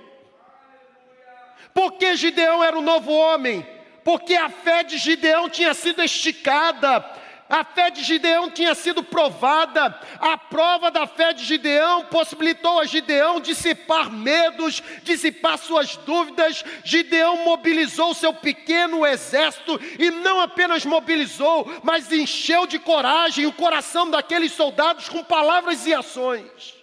Por 1.73 1.93
que 1.93 2.15
Gideão 2.15 2.63
era 2.63 2.77
um 2.77 2.81
novo 2.81 3.11
homem? 3.11 3.65
Porque 4.03 4.35
a 4.35 4.49
fé 4.49 4.83
de 4.83 4.97
Gideão 4.97 5.49
tinha 5.49 5.73
sido 5.73 6.03
esticada, 6.03 7.03
a 7.49 7.63
fé 7.63 7.91
de 7.91 8.03
Gideão 8.03 8.49
tinha 8.49 8.73
sido 8.73 9.03
provada, 9.03 9.95
a 10.19 10.37
prova 10.37 10.89
da 10.89 11.05
fé 11.05 11.33
de 11.33 11.43
Gideão 11.43 12.05
possibilitou 12.05 12.79
a 12.79 12.85
Gideão 12.85 13.39
dissipar 13.39 14.11
medos, 14.11 14.81
dissipar 15.03 15.57
suas 15.57 15.95
dúvidas. 15.97 16.65
Gideão 16.83 17.45
mobilizou 17.45 18.13
seu 18.13 18.33
pequeno 18.33 19.05
exército 19.05 19.79
e 19.99 20.09
não 20.09 20.39
apenas 20.39 20.85
mobilizou, 20.85 21.71
mas 21.83 22.11
encheu 22.11 22.65
de 22.65 22.79
coragem 22.79 23.45
o 23.45 23.53
coração 23.53 24.09
daqueles 24.09 24.51
soldados 24.53 25.07
com 25.07 25.23
palavras 25.23 25.85
e 25.85 25.93
ações. 25.93 26.82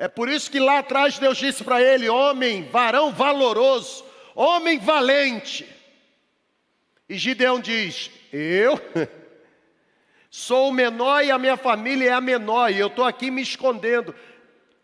É 0.00 0.08
por 0.08 0.30
isso 0.30 0.50
que 0.50 0.58
lá 0.58 0.78
atrás 0.78 1.18
Deus 1.18 1.36
disse 1.36 1.62
para 1.62 1.82
ele: 1.82 2.08
homem, 2.08 2.62
varão 2.62 3.12
valoroso, 3.12 4.02
homem 4.34 4.78
valente. 4.78 5.68
E 7.06 7.18
Gideão 7.18 7.60
diz: 7.60 8.10
Eu 8.32 8.80
sou 10.30 10.70
o 10.70 10.72
menor 10.72 11.22
e 11.22 11.30
a 11.30 11.36
minha 11.36 11.58
família 11.58 12.08
é 12.08 12.12
a 12.14 12.20
menor, 12.20 12.72
e 12.72 12.78
eu 12.78 12.86
estou 12.86 13.04
aqui 13.04 13.30
me 13.30 13.42
escondendo. 13.42 14.14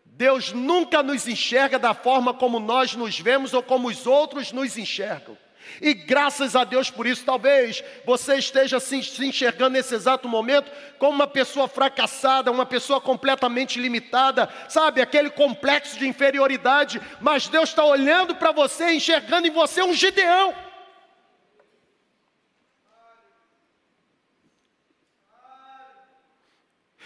Deus 0.05 0.53
nunca 0.53 1.01
nos 1.01 1.27
enxerga 1.27 1.79
da 1.79 1.95
forma 1.95 2.31
como 2.31 2.59
nós 2.59 2.93
nos 2.93 3.19
vemos 3.19 3.55
ou 3.55 3.63
como 3.63 3.87
os 3.87 4.05
outros 4.05 4.51
nos 4.51 4.77
enxergam. 4.77 5.35
E 5.81 5.93
graças 5.93 6.55
a 6.55 6.63
Deus 6.63 6.89
por 6.89 7.05
isso, 7.05 7.23
talvez 7.23 7.83
você 8.05 8.35
esteja 8.35 8.79
se, 8.79 8.97
enxergando 8.97 9.71
nesse 9.71 9.93
exato 9.93 10.27
momento 10.27 10.71
como 10.97 11.13
uma 11.13 11.27
pessoa 11.27 11.67
fracassada, 11.67 12.51
uma 12.51 12.65
pessoa 12.65 12.99
completamente 12.99 13.79
limitada, 13.79 14.49
sabe, 14.67 15.01
aquele 15.01 15.29
complexo 15.29 15.97
de 15.97 16.07
inferioridade, 16.07 17.01
mas 17.21 17.47
Deus 17.47 17.69
está 17.69 17.83
olhando 17.83 18.35
para 18.35 18.51
você, 18.51 18.93
enxergando 18.93 19.47
em 19.47 19.51
você 19.51 19.83
um 19.83 19.93
Gideão. 19.93 20.67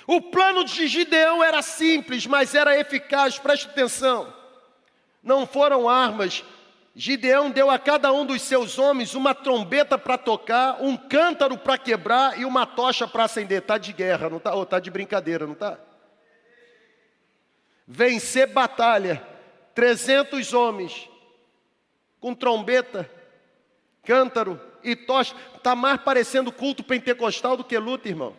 O 0.07 0.21
plano 0.21 0.65
de 0.65 0.87
Gideão 0.87 1.43
era 1.43 1.61
simples, 1.61 2.25
mas 2.25 2.55
era 2.55 2.79
eficaz, 2.79 3.37
preste 3.37 3.67
atenção. 3.67 4.33
Não 5.21 5.45
foram 5.45 5.87
armas. 5.87 6.43
Gideão 6.93 7.49
deu 7.49 7.69
a 7.69 7.79
cada 7.79 8.11
um 8.11 8.25
dos 8.25 8.41
seus 8.41 8.77
homens 8.77 9.15
uma 9.15 9.33
trombeta 9.33 9.97
para 9.97 10.17
tocar, 10.17 10.81
um 10.81 10.97
cântaro 10.97 11.57
para 11.57 11.77
quebrar 11.77 12.39
e 12.39 12.43
uma 12.43 12.65
tocha 12.65 13.07
para 13.07 13.23
acender. 13.23 13.61
Está 13.61 13.77
de 13.77 13.93
guerra, 13.93 14.29
não 14.29 14.37
está? 14.37 14.53
Ou 14.53 14.63
está 14.63 14.79
de 14.79 14.91
brincadeira, 14.91 15.45
não 15.45 15.53
está? 15.53 15.79
Vencer 17.87 18.47
batalha, 18.47 19.25
300 19.73 20.53
homens, 20.53 21.09
com 22.19 22.35
trombeta, 22.35 23.09
cântaro 24.03 24.59
e 24.83 24.95
tocha. 24.95 25.35
Está 25.55 25.75
mais 25.75 26.01
parecendo 26.01 26.51
culto 26.51 26.83
pentecostal 26.83 27.55
do 27.55 27.63
que 27.63 27.77
luta, 27.77 28.09
irmão 28.09 28.35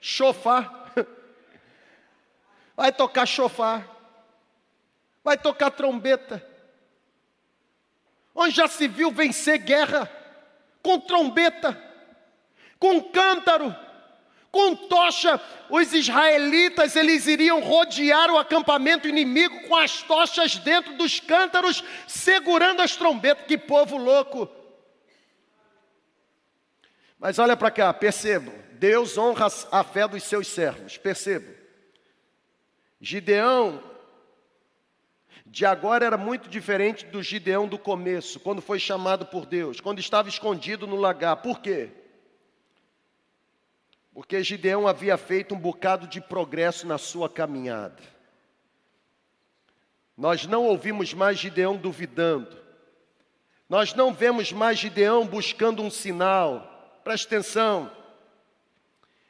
chofar. 0.00 0.92
Vai 2.74 2.90
tocar 2.90 3.26
chofar. 3.26 3.86
Vai 5.22 5.36
tocar 5.36 5.70
trombeta. 5.70 6.44
Onde 8.42 8.54
já 8.54 8.66
se 8.66 8.88
viu 8.88 9.10
vencer 9.10 9.58
guerra 9.58 10.10
com 10.82 10.98
trombeta, 10.98 11.78
com 12.78 13.02
cântaro, 13.02 13.76
Com 14.50 14.74
tocha, 14.74 15.40
os 15.68 15.92
israelitas 15.92 16.96
eles 16.96 17.26
iriam 17.28 17.60
rodear 17.60 18.30
o 18.30 18.38
acampamento 18.38 19.06
inimigo 19.06 19.68
com 19.68 19.76
as 19.76 20.02
tochas 20.02 20.56
dentro 20.56 20.96
dos 20.96 21.20
cântaros, 21.20 21.84
segurando 22.08 22.82
as 22.82 22.96
trombetas. 22.96 23.46
Que 23.46 23.56
povo 23.56 23.96
louco! 23.96 24.48
Mas 27.16 27.38
olha 27.38 27.56
para 27.56 27.70
cá, 27.70 27.92
percebam, 27.92 28.52
Deus 28.72 29.16
honra 29.16 29.46
a 29.70 29.84
fé 29.84 30.08
dos 30.08 30.24
seus 30.24 30.48
servos, 30.48 30.96
percebam. 30.96 31.54
Gideão 33.00 33.89
de 35.50 35.66
agora 35.66 36.06
era 36.06 36.16
muito 36.16 36.48
diferente 36.48 37.04
do 37.04 37.20
Gideão 37.20 37.66
do 37.66 37.76
começo, 37.76 38.38
quando 38.38 38.62
foi 38.62 38.78
chamado 38.78 39.26
por 39.26 39.44
Deus, 39.44 39.80
quando 39.80 39.98
estava 39.98 40.28
escondido 40.28 40.86
no 40.86 40.94
lagar. 40.94 41.38
Por 41.38 41.58
quê? 41.58 41.90
Porque 44.14 44.44
Gideão 44.44 44.86
havia 44.86 45.18
feito 45.18 45.52
um 45.52 45.58
bocado 45.58 46.06
de 46.06 46.20
progresso 46.20 46.86
na 46.86 46.98
sua 46.98 47.28
caminhada. 47.28 48.00
Nós 50.16 50.46
não 50.46 50.66
ouvimos 50.66 51.12
mais 51.12 51.36
Gideão 51.36 51.76
duvidando. 51.76 52.56
Nós 53.68 53.92
não 53.92 54.14
vemos 54.14 54.52
mais 54.52 54.78
Gideão 54.78 55.26
buscando 55.26 55.82
um 55.82 55.90
sinal. 55.90 57.00
Preste 57.02 57.26
atenção. 57.26 57.90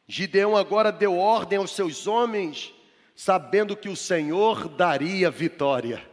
Gideão 0.07 0.55
agora 0.55 0.93
deu 0.93 1.17
ordem 1.17 1.59
aos 1.59 1.75
seus 1.75 2.07
homens, 2.07 2.75
sabendo 3.17 3.75
que 3.75 3.89
o 3.89 3.97
Senhor 3.97 4.69
daria 4.69 5.31
vitória. 5.31 6.10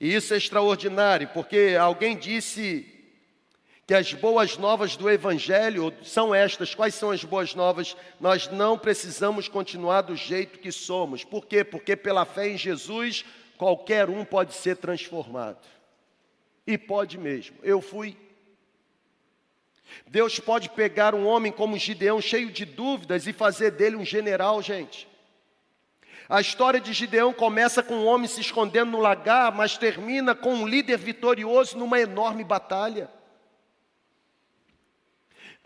E 0.00 0.14
isso 0.14 0.32
é 0.32 0.38
extraordinário, 0.38 1.28
porque 1.28 1.76
alguém 1.78 2.16
disse 2.16 2.86
que 3.86 3.92
as 3.92 4.14
boas 4.14 4.56
novas 4.56 4.96
do 4.96 5.10
Evangelho 5.10 5.92
são 6.02 6.34
estas. 6.34 6.74
Quais 6.74 6.94
são 6.94 7.10
as 7.10 7.22
boas 7.22 7.54
novas? 7.54 7.94
Nós 8.18 8.48
não 8.48 8.78
precisamos 8.78 9.46
continuar 9.46 10.02
do 10.02 10.16
jeito 10.16 10.58
que 10.58 10.72
somos. 10.72 11.22
Por 11.22 11.44
quê? 11.44 11.62
Porque 11.62 11.94
pela 11.94 12.24
fé 12.24 12.48
em 12.48 12.56
Jesus, 12.56 13.24
qualquer 13.58 14.08
um 14.08 14.24
pode 14.24 14.54
ser 14.54 14.76
transformado. 14.76 15.66
E 16.66 16.78
pode 16.78 17.18
mesmo. 17.18 17.58
Eu 17.62 17.82
fui. 17.82 18.16
Deus 20.06 20.38
pode 20.38 20.70
pegar 20.70 21.14
um 21.14 21.26
homem 21.26 21.52
como 21.52 21.76
Gideão, 21.76 22.22
cheio 22.22 22.50
de 22.50 22.64
dúvidas, 22.64 23.26
e 23.26 23.32
fazer 23.32 23.72
dele 23.72 23.96
um 23.96 24.04
general, 24.04 24.62
gente. 24.62 25.09
A 26.30 26.40
história 26.40 26.80
de 26.80 26.92
Gideão 26.92 27.32
começa 27.32 27.82
com 27.82 27.96
um 27.96 28.06
homem 28.06 28.28
se 28.28 28.40
escondendo 28.40 28.92
no 28.92 29.00
lagar, 29.00 29.50
mas 29.50 29.76
termina 29.76 30.32
com 30.32 30.54
um 30.54 30.64
líder 30.64 30.96
vitorioso 30.96 31.76
numa 31.76 31.98
enorme 31.98 32.44
batalha. 32.44 33.10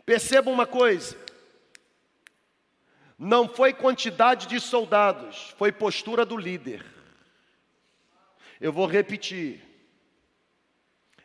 Perceba 0.07 0.51
uma 0.51 0.67
coisa: 0.67 1.19
não 3.19 3.47
foi 3.47 3.75
quantidade 3.75 4.47
de 4.47 4.59
soldados, 4.59 5.55
foi 5.59 5.71
postura 5.71 6.25
do 6.25 6.39
líder. 6.39 6.83
Eu 8.59 8.73
vou 8.73 8.87
repetir. 8.87 9.63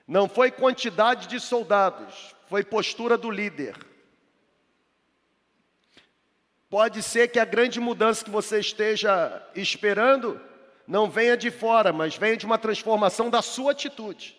Não 0.05 0.27
foi 0.27 0.51
quantidade 0.51 1.27
de 1.27 1.39
soldados, 1.39 2.35
foi 2.49 2.61
postura 2.61 3.17
do 3.17 3.31
líder. 3.31 3.88
Pode 6.70 7.01
ser 7.01 7.30
que 7.30 7.39
a 7.39 7.45
grande 7.45 7.80
mudança 7.80 8.24
que 8.24 8.30
você 8.30 8.59
esteja 8.59 9.41
esperando 9.55 10.39
não 10.88 11.09
venha 11.09 11.36
de 11.36 11.49
fora, 11.49 11.91
mas 11.91 12.15
venha 12.15 12.38
de 12.38 12.45
uma 12.45 12.57
transformação 12.57 13.30
da 13.30 13.41
sua 13.41 13.72
atitude. 13.72 14.38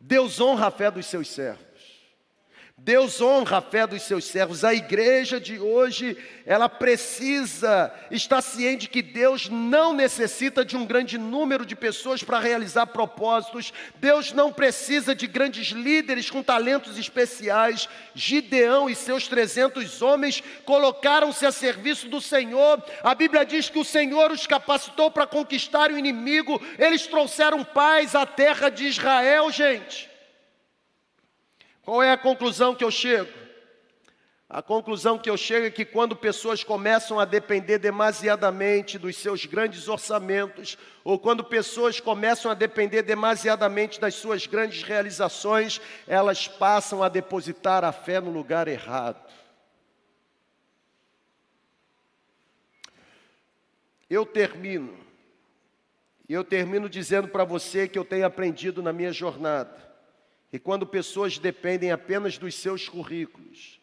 Deus 0.00 0.40
honra 0.40 0.68
a 0.68 0.70
fé 0.70 0.90
dos 0.90 1.06
seus 1.06 1.28
servos. 1.28 1.67
Deus 2.80 3.20
honra 3.20 3.58
a 3.58 3.60
fé 3.60 3.88
dos 3.88 4.02
seus 4.02 4.24
servos. 4.24 4.64
A 4.64 4.72
igreja 4.72 5.40
de 5.40 5.58
hoje, 5.58 6.16
ela 6.46 6.68
precisa 6.68 7.92
estar 8.08 8.40
ciente 8.40 8.88
que 8.88 9.02
Deus 9.02 9.48
não 9.48 9.92
necessita 9.92 10.64
de 10.64 10.76
um 10.76 10.86
grande 10.86 11.18
número 11.18 11.66
de 11.66 11.74
pessoas 11.74 12.22
para 12.22 12.38
realizar 12.38 12.86
propósitos. 12.86 13.74
Deus 13.96 14.32
não 14.32 14.52
precisa 14.52 15.12
de 15.12 15.26
grandes 15.26 15.68
líderes 15.72 16.30
com 16.30 16.40
talentos 16.40 16.96
especiais. 16.96 17.88
Gideão 18.14 18.88
e 18.88 18.94
seus 18.94 19.26
300 19.26 20.00
homens 20.00 20.40
colocaram-se 20.64 21.44
a 21.44 21.50
serviço 21.50 22.08
do 22.08 22.20
Senhor. 22.20 22.80
A 23.02 23.12
Bíblia 23.12 23.44
diz 23.44 23.68
que 23.68 23.80
o 23.80 23.84
Senhor 23.84 24.30
os 24.30 24.46
capacitou 24.46 25.10
para 25.10 25.26
conquistar 25.26 25.90
o 25.90 25.98
inimigo. 25.98 26.62
Eles 26.78 27.08
trouxeram 27.08 27.64
paz 27.64 28.14
à 28.14 28.24
terra 28.24 28.68
de 28.70 28.86
Israel, 28.86 29.50
gente. 29.50 30.08
Qual 31.88 32.02
é 32.02 32.12
a 32.12 32.18
conclusão 32.18 32.74
que 32.74 32.84
eu 32.84 32.90
chego? 32.90 33.32
A 34.46 34.60
conclusão 34.60 35.18
que 35.18 35.30
eu 35.30 35.38
chego 35.38 35.64
é 35.64 35.70
que 35.70 35.86
quando 35.86 36.14
pessoas 36.14 36.62
começam 36.62 37.18
a 37.18 37.24
depender 37.24 37.78
demasiadamente 37.78 38.98
dos 38.98 39.16
seus 39.16 39.46
grandes 39.46 39.88
orçamentos, 39.88 40.76
ou 41.02 41.18
quando 41.18 41.42
pessoas 41.42 41.98
começam 41.98 42.50
a 42.50 42.54
depender 42.54 43.00
demasiadamente 43.00 43.98
das 43.98 44.16
suas 44.16 44.46
grandes 44.46 44.82
realizações, 44.82 45.80
elas 46.06 46.46
passam 46.46 47.02
a 47.02 47.08
depositar 47.08 47.82
a 47.82 47.90
fé 47.90 48.20
no 48.20 48.30
lugar 48.30 48.68
errado. 48.68 49.26
Eu 54.10 54.26
termino, 54.26 54.94
e 56.28 56.34
eu 56.34 56.44
termino 56.44 56.86
dizendo 56.86 57.28
para 57.28 57.44
você 57.44 57.88
que 57.88 57.98
eu 57.98 58.04
tenho 58.04 58.26
aprendido 58.26 58.82
na 58.82 58.92
minha 58.92 59.10
jornada 59.10 59.87
e 60.52 60.58
quando 60.58 60.86
pessoas 60.86 61.38
dependem 61.38 61.90
apenas 61.90 62.38
dos 62.38 62.54
seus 62.54 62.88
currículos, 62.88 63.78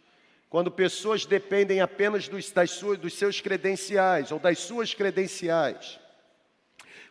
quando 0.50 0.72
pessoas 0.72 1.26
dependem 1.26 1.82
apenas 1.82 2.28
dos, 2.28 2.52
das 2.52 2.72
suas, 2.72 2.98
dos 2.98 3.14
seus 3.14 3.42
credenciais 3.42 4.32
ou 4.32 4.40
das 4.40 4.60
suas 4.60 4.94
credenciais, 4.94 6.00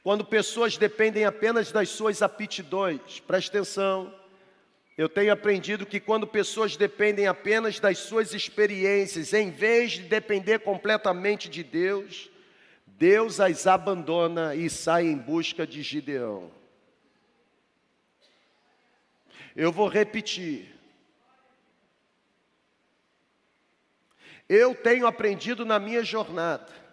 quando 0.03 0.25
pessoas 0.25 0.77
dependem 0.77 1.25
apenas 1.25 1.73
das 1.73 1.89
suas 1.89 2.21
aptidões, 2.21 3.21
preste 3.21 3.49
atenção, 3.49 4.15
eu 4.97 5.09
tenho 5.09 5.33
aprendido 5.33 5.87
que 5.87 5.99
quando 5.99 6.27
pessoas 6.27 6.77
dependem 6.77 7.27
apenas 7.27 7.81
das 7.81 7.99
suas 7.99 8.33
experiências, 8.33 9.33
em 9.33 9.51
vez 9.51 9.93
de 9.93 10.03
depender 10.03 10.61
completamente 10.61 11.49
de 11.49 11.65
Deus, 11.65 12.31
Deus 12.87 13.41
as 13.41 13.67
abandona 13.67 14.55
e 14.55 14.71
sai 14.71 15.07
em 15.07 15.17
busca 15.17 15.67
de 15.67 15.83
Gideão. 15.83 16.51
Eu 19.55 19.71
vou 19.71 19.89
repetir. 19.89 20.75
Eu 24.49 24.75
tenho 24.75 25.07
aprendido 25.07 25.65
na 25.65 25.79
minha 25.79 26.03
jornada 26.05 26.85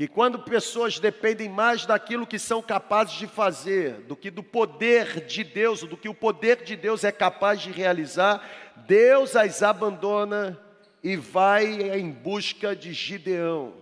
que 0.00 0.08
quando 0.08 0.38
pessoas 0.38 0.98
dependem 0.98 1.46
mais 1.46 1.84
daquilo 1.84 2.26
que 2.26 2.38
são 2.38 2.62
capazes 2.62 3.18
de 3.18 3.26
fazer, 3.26 4.00
do 4.02 4.16
que 4.16 4.30
do 4.30 4.42
poder 4.42 5.26
de 5.26 5.44
Deus, 5.44 5.80
do 5.82 5.94
que 5.94 6.08
o 6.08 6.14
poder 6.14 6.64
de 6.64 6.74
Deus 6.74 7.04
é 7.04 7.12
capaz 7.12 7.60
de 7.60 7.70
realizar, 7.70 8.42
Deus 8.86 9.36
as 9.36 9.62
abandona 9.62 10.58
e 11.02 11.16
vai 11.16 11.66
em 11.98 12.10
busca 12.10 12.74
de 12.74 12.94
Gideão. 12.94 13.74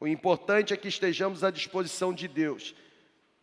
O 0.00 0.08
importante 0.08 0.72
é 0.72 0.76
que 0.78 0.88
estejamos 0.88 1.44
à 1.44 1.50
disposição 1.50 2.14
de 2.14 2.26
Deus. 2.26 2.74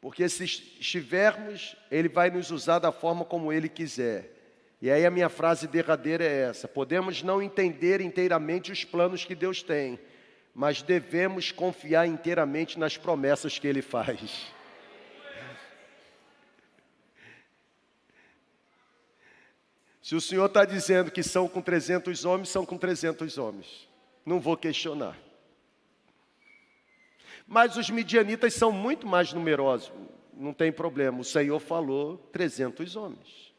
Porque 0.01 0.29
se 0.29 0.45
estivermos, 0.45 1.75
Ele 1.91 2.07
vai 2.07 2.29
nos 2.29 2.51
usar 2.51 2.79
da 2.79 2.91
forma 2.91 3.25
como 3.25 3.51
Ele 3.51 3.67
quiser. 3.67 4.35
E 4.81 4.89
aí 4.89 5.05
a 5.05 5.11
minha 5.11 5.27
frase 5.27 5.67
derradeira 5.67 6.23
é 6.23 6.43
essa: 6.49 6.67
podemos 6.67 7.21
não 7.21 7.41
entender 7.41 7.99
inteiramente 7.99 8.71
os 8.71 8.85
planos 8.85 9.25
que 9.25 9.35
Deus 9.35 9.61
tem, 9.61 9.99
mas 10.55 10.81
devemos 10.81 11.51
confiar 11.51 12.07
inteiramente 12.07 12.79
nas 12.79 12.95
promessas 12.95 13.59
que 13.59 13.67
Ele 13.67 13.81
faz. 13.81 14.47
Se 20.01 20.15
o 20.15 20.21
Senhor 20.21 20.45
está 20.45 20.63
dizendo 20.63 21.11
que 21.11 21.21
são 21.21 21.45
com 21.49 21.61
300 21.61 22.23
homens, 22.23 22.47
são 22.47 22.65
com 22.65 22.77
300 22.77 23.37
homens. 23.37 23.87
Não 24.25 24.39
vou 24.39 24.55
questionar. 24.55 25.17
Mas 27.49 27.75
os 27.77 27.89
midianitas 27.89 28.53
são 28.53 28.71
muito 28.71 29.07
mais 29.07 29.33
numerosos, 29.33 29.91
não 30.35 30.53
tem 30.53 30.71
problema. 30.71 31.19
O 31.19 31.23
Senhor 31.23 31.59
falou 31.59 32.15
300 32.31 32.95
homens. 32.95 33.51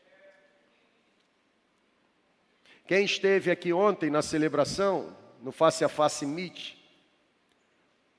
Quem 2.86 3.04
esteve 3.04 3.50
aqui 3.50 3.72
ontem 3.72 4.08
na 4.08 4.22
celebração, 4.22 5.16
no 5.42 5.50
Face 5.50 5.84
a 5.84 5.88
Face 5.88 6.24
Meet, 6.24 6.76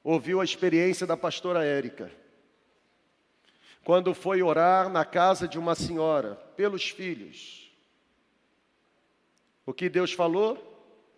ouviu 0.03 0.41
a 0.41 0.43
experiência 0.43 1.07
da 1.07 1.15
pastora 1.15 1.63
Érica. 1.63 2.11
Quando 3.82 4.13
foi 4.13 4.43
orar 4.43 4.89
na 4.89 5.05
casa 5.05 5.47
de 5.47 5.57
uma 5.57 5.74
senhora, 5.74 6.36
pelos 6.57 6.89
filhos. 6.89 7.72
O 9.65 9.74
que 9.74 9.88
Deus 9.88 10.11
falou 10.11 10.57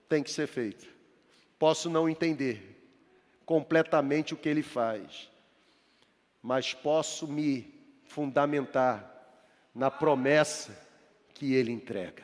tem 0.07 0.21
que 0.21 0.29
ser 0.29 0.45
feito. 0.45 0.87
Posso 1.57 1.89
não 1.89 2.07
entender, 2.07 2.72
completamente 3.45 4.33
o 4.33 4.37
que 4.37 4.49
ele 4.49 4.63
faz, 4.63 5.29
mas 6.41 6.73
posso 6.73 7.27
me 7.27 7.73
fundamentar 8.05 9.09
na 9.73 9.89
promessa 9.89 10.77
que 11.33 11.53
Ele 11.55 11.71
entrega. 11.71 12.23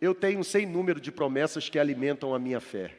Eu 0.00 0.14
tenho 0.14 0.40
um 0.40 0.44
sem 0.44 0.64
número 0.64 1.00
de 1.00 1.12
promessas 1.12 1.68
que 1.68 1.78
alimentam 1.78 2.34
a 2.34 2.38
minha 2.38 2.60
fé. 2.60 2.94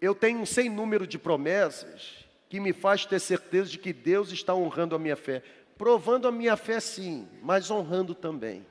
Eu 0.00 0.14
tenho 0.14 0.40
um 0.40 0.46
sem 0.46 0.68
número 0.68 1.06
de 1.06 1.18
promessas 1.18 2.24
que 2.48 2.58
me 2.58 2.72
faz 2.72 3.04
ter 3.04 3.20
certeza 3.20 3.70
de 3.70 3.78
que 3.78 3.92
Deus 3.92 4.32
está 4.32 4.54
honrando 4.54 4.94
a 4.94 4.98
minha 4.98 5.16
fé. 5.16 5.42
Provando 5.76 6.26
a 6.26 6.32
minha 6.32 6.56
fé 6.56 6.80
sim, 6.80 7.28
mas 7.42 7.70
honrando 7.70 8.14
também. 8.14 8.66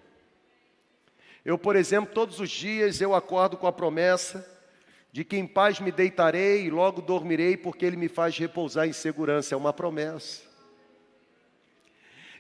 Eu, 1.44 1.58
por 1.58 1.76
exemplo, 1.76 2.14
todos 2.14 2.40
os 2.40 2.50
dias 2.50 3.00
eu 3.00 3.14
acordo 3.14 3.56
com 3.56 3.68
a 3.68 3.72
promessa 3.72 4.55
de 5.16 5.24
que 5.24 5.38
em 5.38 5.48
paz 5.48 5.80
me 5.80 5.94
deitarei 5.94 6.66
e 6.66 6.70
logo 6.70 7.02
dormirei, 7.02 7.56
porque 7.56 7.86
Ele 7.86 7.96
me 7.96 8.10
faz 8.10 8.38
repousar 8.38 8.86
em 8.86 8.92
segurança. 8.92 9.56
É 9.56 9.58
uma 9.58 9.72
promessa. 9.72 10.42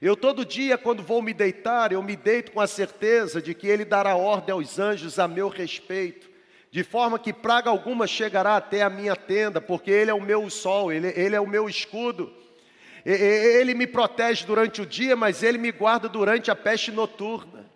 Eu 0.01 0.13
todo 0.17 0.43
dia, 0.43 0.77
quando 0.77 1.01
vou 1.01 1.21
me 1.21 1.33
deitar, 1.33 1.93
eu 1.93 2.03
me 2.03 2.17
deito 2.17 2.51
com 2.51 2.59
a 2.59 2.67
certeza 2.67 3.41
de 3.41 3.53
que 3.53 3.65
Ele 3.65 3.85
dará 3.85 4.17
ordem 4.17 4.51
aos 4.51 4.77
anjos 4.77 5.17
a 5.19 5.25
meu 5.25 5.47
respeito, 5.47 6.29
de 6.69 6.83
forma 6.83 7.17
que 7.17 7.31
praga 7.31 7.69
alguma 7.69 8.05
chegará 8.05 8.57
até 8.57 8.81
a 8.81 8.89
minha 8.89 9.15
tenda, 9.15 9.61
porque 9.61 9.89
Ele 9.89 10.11
é 10.11 10.13
o 10.13 10.19
meu 10.19 10.49
sol, 10.49 10.91
Ele, 10.91 11.13
ele 11.15 11.33
é 11.33 11.39
o 11.39 11.47
meu 11.47 11.69
escudo. 11.69 12.29
Ele 13.05 13.73
me 13.73 13.87
protege 13.87 14.45
durante 14.45 14.81
o 14.81 14.85
dia, 14.85 15.15
mas 15.15 15.43
Ele 15.43 15.57
me 15.57 15.71
guarda 15.71 16.09
durante 16.09 16.51
a 16.51 16.55
peste 16.57 16.91
noturna. 16.91 17.73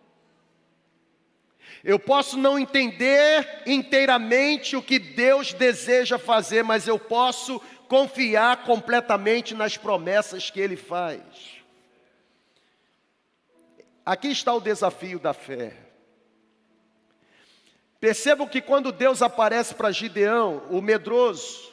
Eu 1.84 1.98
posso 1.98 2.38
não 2.38 2.60
entender 2.60 3.64
inteiramente 3.66 4.76
o 4.76 4.82
que 4.82 5.00
Deus 5.00 5.54
deseja 5.54 6.18
fazer, 6.18 6.64
mas 6.64 6.88
eu 6.88 7.00
posso 7.00 7.62
confiar 7.88 8.64
completamente 8.64 9.56
nas 9.56 9.78
promessas 9.78 10.50
que 10.50 10.60
Ele 10.60 10.76
faz. 10.76 11.22
Aqui 14.06 14.30
está 14.30 14.54
o 14.54 14.60
desafio 14.60 15.20
da 15.20 15.34
fé. 15.34 15.74
Percebam 18.00 18.48
que 18.48 18.62
quando 18.62 18.92
Deus 18.92 19.22
aparece 19.22 19.74
para 19.76 19.92
Gideão, 19.92 20.64
o 20.70 20.82
medroso, 20.82 21.70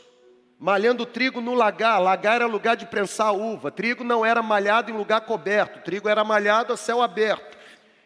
malhando 0.59 1.07
trigo 1.07 1.40
no 1.40 1.54
lagar, 1.54 2.00
lagar 2.00 2.36
era 2.36 2.46
lugar 2.46 2.76
de 2.76 2.84
prensar 2.86 3.34
uva, 3.34 3.70
trigo 3.70 4.02
não 4.02 4.24
era 4.24 4.42
malhado 4.42 4.90
em 4.90 4.96
lugar 4.96 5.20
coberto, 5.20 5.80
trigo 5.80 6.09
era 6.09 6.24
malhado 6.24 6.72
a 6.72 6.76
céu 6.76 7.00
aberto. 7.00 7.55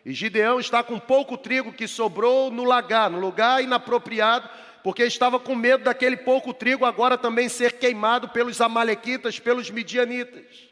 E 0.04 0.12
Gideão 0.12 0.58
está 0.58 0.82
com 0.82 0.98
pouco 0.98 1.36
trigo 1.36 1.72
que 1.72 1.86
sobrou 1.86 2.50
no 2.50 2.64
lagar, 2.64 3.10
no 3.10 3.20
lugar 3.20 3.62
inapropriado, 3.62 4.48
porque 4.82 5.04
estava 5.04 5.38
com 5.38 5.54
medo 5.54 5.84
daquele 5.84 6.16
pouco 6.16 6.54
trigo 6.54 6.84
agora 6.84 7.18
também 7.18 7.48
ser 7.48 7.72
queimado 7.78 8.28
pelos 8.28 8.60
amalequitas, 8.60 9.38
pelos 9.38 9.70
midianitas. 9.70 10.70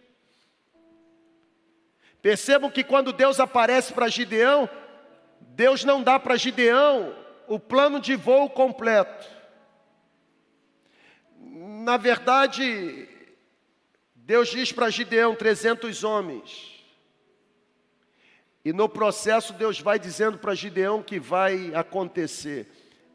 Percebam 2.23 2.71
que 2.71 2.83
quando 2.83 3.13
Deus 3.13 3.39
aparece 3.39 3.93
para 3.93 4.09
Gideão, 4.09 4.69
Deus 5.41 5.85
não 5.85 6.03
dá 6.03 6.19
para 6.19 6.37
Gideão 6.37 7.15
o 7.47 7.59
plano 7.59 8.01
de 8.01 8.17
voo 8.17 8.49
completo. 8.51 9.27
Na 11.41 11.97
verdade, 11.97 13.09
Deus 14.15 14.49
diz 14.49 14.73
para 14.73 14.91
Gideão: 14.91 15.35
300 15.35 16.03
homens. 16.03 16.78
E 18.69 18.73
no 18.75 18.87
processo, 18.87 19.55
Deus 19.55 19.81
vai 19.81 19.99
dizendo 19.99 20.37
para 20.37 20.55
Gideão 20.55 21.03
que 21.03 21.19
vai 21.19 21.75
acontecer. 21.75 22.69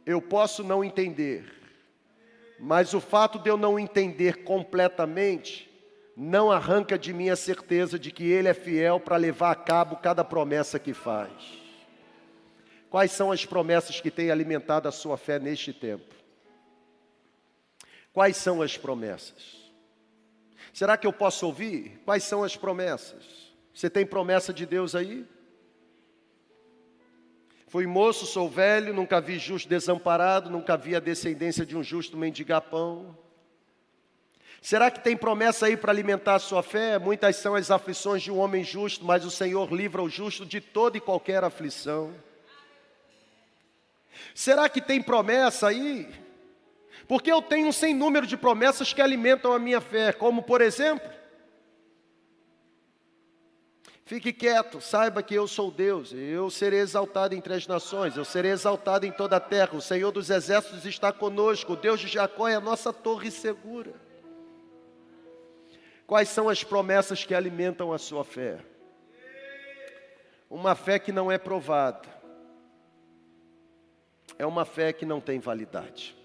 Eu 0.04 0.20
posso 0.20 0.64
não 0.64 0.84
entender, 0.84 1.46
mas 2.60 2.96
o 2.96 3.00
fato 3.00 3.38
de 3.38 3.52
eu 3.52 3.56
não 3.56 3.78
entender 3.78 4.44
completamente 4.46 5.72
não 6.18 6.52
arranca 6.52 6.98
de 6.98 7.14
mim 7.14 7.30
a 7.30 7.36
certeza 7.36 8.00
de 8.00 8.12
que 8.12 8.24
Ele 8.24 8.48
é 8.48 8.54
fiel 8.56 9.00
para 9.00 9.16
levar 9.16 9.52
a 9.52 9.56
cabo 9.56 9.98
cada 9.98 10.24
promessa 10.24 10.80
que 10.80 10.92
faz. 10.92 11.32
Quais 12.90 13.12
são 13.12 13.32
as 13.32 13.46
promessas 13.46 14.02
que 14.02 14.10
têm 14.10 14.32
alimentado 14.32 14.88
a 14.88 14.92
sua 14.92 15.18
fé 15.18 15.38
neste 15.38 15.72
tempo? 15.72 16.16
Quais 18.12 18.38
são 18.38 18.60
as 18.60 18.76
promessas? 18.76 19.72
Será 20.74 20.98
que 20.98 21.06
eu 21.06 21.14
posso 21.14 21.46
ouvir? 21.46 22.02
Quais 22.06 22.24
são 22.24 22.44
as 22.44 22.58
promessas? 22.58 23.54
Você 23.72 23.88
tem 23.88 24.04
promessa 24.04 24.52
de 24.52 24.66
Deus 24.66 24.96
aí? 24.96 25.28
Fui 27.74 27.88
moço, 27.88 28.28
sou 28.28 28.48
velho, 28.48 28.94
nunca 28.94 29.20
vi 29.20 29.40
justo 29.40 29.68
desamparado, 29.68 30.48
nunca 30.48 30.78
vi 30.78 30.96
a 30.96 31.00
descendência 31.00 31.66
de 31.66 31.76
um 31.76 31.82
justo 31.82 32.16
mendigar 32.16 32.62
pão. 32.62 33.18
Será 34.62 34.92
que 34.92 35.00
tem 35.00 35.18
promessa 35.18 35.66
aí 35.66 35.76
para 35.76 35.92
alimentar 35.92 36.36
a 36.36 36.40
sua 36.40 36.62
fé? 36.62 37.00
Muitas 37.00 37.36
são 37.38 37.56
as 37.56 37.72
aflições 37.72 38.22
de 38.22 38.30
um 38.30 38.38
homem 38.38 38.64
justo, 38.64 39.04
mas 39.04 39.26
o 39.26 39.32
Senhor 39.32 39.74
livra 39.74 40.04
o 40.04 40.08
justo 40.08 40.46
de 40.46 40.62
toda 40.62 40.98
e 40.98 41.02
qualquer 41.02 41.44
aflição. 41.44 42.14
Será 44.36 44.70
que 44.70 44.80
tem 44.80 45.02
promessa 45.02 45.70
aí? 45.70 46.08
Porque 47.08 47.32
eu 47.32 47.42
tenho 47.42 47.70
um 47.70 47.72
sem 47.72 47.92
número 47.92 48.28
de 48.28 48.38
promessas 48.38 48.94
que 48.94 49.02
alimentam 49.02 49.52
a 49.52 49.58
minha 49.58 49.82
fé, 49.82 50.14
como 50.14 50.44
por 50.44 50.62
exemplo, 50.62 51.10
Fique 54.14 54.32
quieto, 54.32 54.80
saiba 54.80 55.24
que 55.24 55.34
eu 55.34 55.48
sou 55.48 55.72
Deus, 55.72 56.14
eu 56.14 56.48
serei 56.52 56.82
exaltado 56.82 57.34
entre 57.34 57.52
as 57.52 57.66
nações, 57.66 58.16
eu 58.16 58.24
serei 58.24 58.52
exaltado 58.52 59.08
em 59.08 59.12
toda 59.12 59.38
a 59.38 59.40
terra. 59.40 59.76
O 59.76 59.82
Senhor 59.82 60.12
dos 60.12 60.30
exércitos 60.30 60.86
está 60.86 61.12
conosco, 61.12 61.74
o 61.74 61.76
Deus 61.76 62.00
de 62.00 62.08
Jacó 62.08 62.48
é 62.48 62.54
a 62.54 62.60
nossa 62.60 62.94
torre 62.94 63.32
segura. 63.32 63.92
Quais 66.06 66.30
são 66.30 66.48
as 66.48 66.64
promessas 66.64 67.26
que 67.26 67.34
alimentam 67.34 67.92
a 67.92 67.98
sua 67.98 68.24
fé? 68.24 68.60
Uma 70.48 70.76
fé 70.76 71.00
que 71.00 71.12
não 71.12 71.32
é 71.32 71.40
provada, 71.40 72.08
é 74.38 74.46
uma 74.46 74.64
fé 74.64 74.94
que 74.94 75.08
não 75.08 75.20
tem 75.20 75.40
validade. 75.40 76.16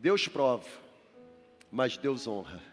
Deus 0.00 0.26
prova, 0.26 0.68
mas 1.70 1.96
Deus 1.96 2.26
honra. 2.26 2.71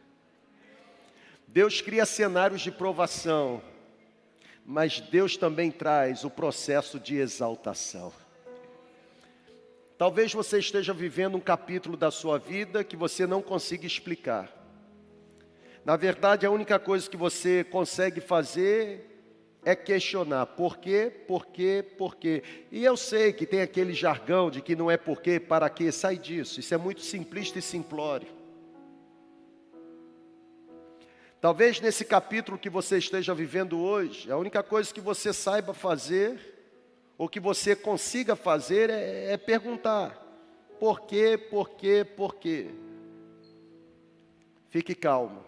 Deus 1.52 1.82
cria 1.82 2.06
cenários 2.06 2.62
de 2.62 2.70
provação, 2.70 3.60
mas 4.64 5.00
Deus 5.00 5.36
também 5.36 5.72
traz 5.72 6.24
o 6.24 6.30
processo 6.30 7.00
de 7.00 7.18
exaltação. 7.18 8.14
Talvez 9.97 10.32
você 10.32 10.60
esteja 10.60 10.93
vivendo 10.93 11.36
um 11.36 11.41
capítulo 11.41 11.97
da 11.97 12.12
sua 12.12 12.38
vida 12.38 12.84
que 12.84 12.95
você 12.95 13.26
não 13.26 13.41
consiga 13.41 13.88
explicar. 13.88 14.47
Na 15.84 15.97
verdade, 15.97 16.45
a 16.45 16.52
única 16.52 16.78
coisa 16.78 17.10
que 17.10 17.18
você 17.18 17.64
consegue 17.64 18.22
fazer 18.22 19.08
é 19.66 19.76
questionar 19.76 20.45
por 20.45 20.78
quê, 20.78 21.12
por 21.28 21.47
quê, 21.47 21.84
por 21.97 22.16
quê. 22.16 22.43
E 22.72 22.86
eu 22.86 22.95
sei 22.95 23.34
que 23.34 23.47
tem 23.47 23.62
aquele 23.62 23.93
jargão 23.93 24.52
de 24.52 24.62
que 24.62 24.76
não 24.76 24.89
é 24.89 24.97
por 24.97 25.20
quê, 25.20 25.39
para 25.39 25.68
quê, 25.68 25.91
sai 25.91 26.16
disso. 26.16 26.60
Isso 26.60 26.76
é 26.76 26.78
muito 26.78 27.02
simplista 27.02 27.58
e 27.58 27.62
simplório. 27.62 28.39
Talvez 31.42 31.80
nesse 31.80 32.04
capítulo 32.04 32.58
que 32.58 32.70
você 32.70 32.98
esteja 32.98 33.34
vivendo 33.34 33.80
hoje, 33.80 34.30
a 34.30 34.38
única 34.38 34.62
coisa 34.62 34.94
que 34.94 35.00
você 35.00 35.32
saiba 35.32 35.74
fazer, 35.74 36.38
ou 37.18 37.30
que 37.30 37.40
você 37.40 37.78
consiga 37.78 38.36
fazer, 38.36 38.90
é, 38.90 39.32
é 39.32 39.38
perguntar: 39.38 40.22
por 40.80 41.02
quê, 41.02 41.38
por 41.38 41.70
quê, 41.70 42.04
por 42.04 42.36
quê? 42.36 42.68
Fique 44.70 44.94
calmo. 44.94 45.46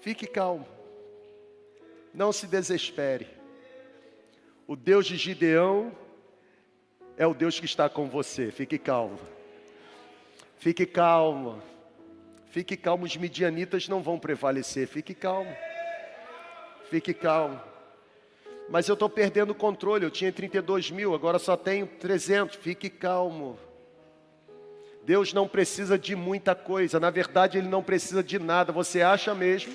Fique 0.00 0.26
calmo. 0.26 0.66
Não 2.12 2.32
se 2.32 2.46
desespere. 2.46 3.28
O 4.66 4.74
Deus 4.74 5.06
de 5.06 5.16
Gideão 5.16 5.96
é 7.16 7.26
o 7.26 7.34
Deus 7.34 7.60
que 7.60 7.66
está 7.66 7.88
com 7.88 8.08
você. 8.08 8.50
Fique 8.50 8.78
calmo. 8.78 9.18
Fique 10.58 10.84
calmo. 10.84 11.62
Fique 12.58 12.76
calmo, 12.76 13.04
os 13.04 13.16
midianitas 13.16 13.86
não 13.86 14.02
vão 14.02 14.18
prevalecer. 14.18 14.88
Fique 14.88 15.14
calmo. 15.14 15.56
Fique 16.90 17.14
calmo. 17.14 17.60
Mas 18.68 18.88
eu 18.88 18.94
estou 18.94 19.08
perdendo 19.08 19.50
o 19.50 19.54
controle. 19.54 20.04
Eu 20.04 20.10
tinha 20.10 20.32
32 20.32 20.90
mil, 20.90 21.14
agora 21.14 21.38
só 21.38 21.56
tenho 21.56 21.86
300. 21.86 22.56
Fique 22.56 22.90
calmo. 22.90 23.56
Deus 25.04 25.32
não 25.32 25.46
precisa 25.46 25.96
de 25.96 26.16
muita 26.16 26.52
coisa. 26.52 26.98
Na 26.98 27.10
verdade, 27.10 27.58
Ele 27.58 27.68
não 27.68 27.80
precisa 27.80 28.24
de 28.24 28.40
nada. 28.40 28.72
Você 28.72 29.02
acha 29.02 29.32
mesmo 29.36 29.72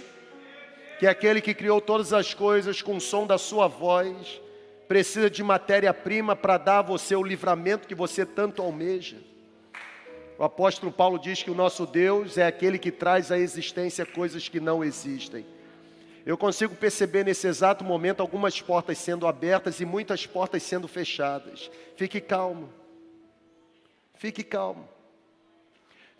que 1.00 1.08
aquele 1.08 1.40
que 1.40 1.54
criou 1.54 1.80
todas 1.80 2.12
as 2.12 2.34
coisas 2.34 2.82
com 2.82 2.98
o 2.98 3.02
som 3.02 3.26
da 3.26 3.38
sua 3.38 3.66
voz 3.66 4.42
precisa 4.90 5.30
de 5.30 5.42
matéria-prima 5.42 6.36
para 6.36 6.58
dar 6.58 6.80
a 6.80 6.82
você 6.82 7.16
o 7.16 7.24
livramento 7.24 7.88
que 7.88 7.96
você 7.96 8.26
tanto 8.26 8.62
almeja? 8.62 9.16
O 10.38 10.44
apóstolo 10.44 10.92
Paulo 10.92 11.20
diz 11.20 11.44
que 11.44 11.52
o 11.52 11.56
nosso 11.56 11.86
Deus 11.86 12.38
é 12.38 12.46
aquele 12.46 12.80
que 12.80 12.92
traz 12.92 13.32
à 13.32 13.38
existência 13.38 14.06
coisas 14.06 14.50
que 14.50 14.60
não 14.60 14.84
existem. 14.84 15.46
Eu 16.26 16.38
consigo 16.38 16.76
perceber 16.76 17.26
nesse 17.26 17.48
exato 17.48 17.84
momento 17.84 18.22
algumas 18.22 18.62
portas 18.62 18.98
sendo 18.98 19.28
abertas 19.28 19.80
e 19.80 19.86
muitas 19.86 20.26
portas 20.26 20.64
sendo 20.64 20.88
fechadas. 20.88 21.70
Fique 21.98 22.22
calmo. 22.22 22.72
Fique 24.16 24.44
calmo. 24.44 24.88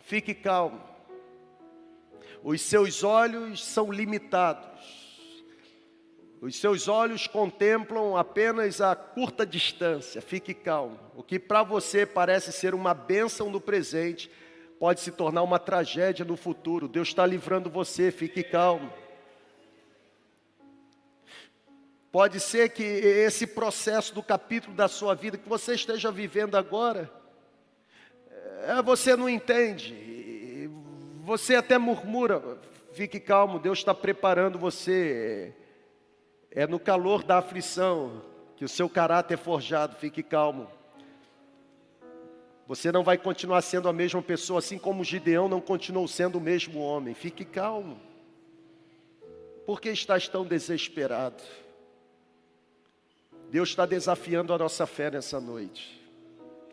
Fique 0.00 0.34
calmo. 0.34 0.80
Os 2.42 2.60
seus 2.60 3.02
olhos 3.02 3.64
são 3.64 3.90
limitados. 3.90 5.03
Os 6.40 6.56
seus 6.56 6.88
olhos 6.88 7.26
contemplam 7.26 8.16
apenas 8.16 8.80
a 8.80 8.94
curta 8.94 9.46
distância. 9.46 10.20
Fique 10.20 10.52
calmo. 10.52 10.98
O 11.14 11.22
que 11.22 11.38
para 11.38 11.62
você 11.62 12.04
parece 12.04 12.52
ser 12.52 12.74
uma 12.74 12.92
bênção 12.92 13.50
no 13.50 13.60
presente, 13.60 14.30
pode 14.78 15.00
se 15.00 15.10
tornar 15.10 15.42
uma 15.42 15.58
tragédia 15.58 16.24
no 16.24 16.36
futuro. 16.36 16.86
Deus 16.86 17.08
está 17.08 17.24
livrando 17.24 17.70
você. 17.70 18.10
Fique 18.10 18.42
calmo. 18.42 18.92
Pode 22.14 22.38
ser 22.38 22.68
que 22.68 22.84
esse 22.84 23.44
processo 23.44 24.14
do 24.14 24.22
capítulo 24.22 24.72
da 24.76 24.86
sua 24.86 25.16
vida 25.16 25.36
que 25.36 25.48
você 25.48 25.74
esteja 25.74 26.12
vivendo 26.12 26.56
agora, 26.56 27.10
é, 28.62 28.80
você 28.82 29.16
não 29.16 29.28
entende, 29.28 30.70
você 31.24 31.56
até 31.56 31.76
murmura, 31.76 32.56
fique 32.92 33.18
calmo, 33.18 33.58
Deus 33.58 33.78
está 33.78 33.92
preparando 33.92 34.60
você 34.60 35.52
é 36.54 36.66
no 36.66 36.78
calor 36.78 37.24
da 37.24 37.38
aflição 37.38 38.22
que 38.56 38.64
o 38.64 38.68
seu 38.68 38.88
caráter 38.88 39.36
forjado, 39.36 39.96
fique 39.96 40.22
calmo. 40.22 40.68
Você 42.66 42.92
não 42.92 43.02
vai 43.02 43.18
continuar 43.18 43.60
sendo 43.60 43.88
a 43.88 43.92
mesma 43.92 44.22
pessoa, 44.22 44.60
assim 44.60 44.78
como 44.78 45.04
Gideão 45.04 45.48
não 45.48 45.60
continuou 45.60 46.06
sendo 46.06 46.38
o 46.38 46.40
mesmo 46.40 46.80
homem. 46.80 47.12
Fique 47.12 47.44
calmo. 47.44 48.00
Por 49.66 49.80
que 49.80 49.90
estás 49.90 50.28
tão 50.28 50.44
desesperado? 50.44 51.42
Deus 53.50 53.70
está 53.70 53.84
desafiando 53.84 54.52
a 54.52 54.58
nossa 54.58 54.86
fé 54.86 55.10
nessa 55.10 55.40
noite. 55.40 56.00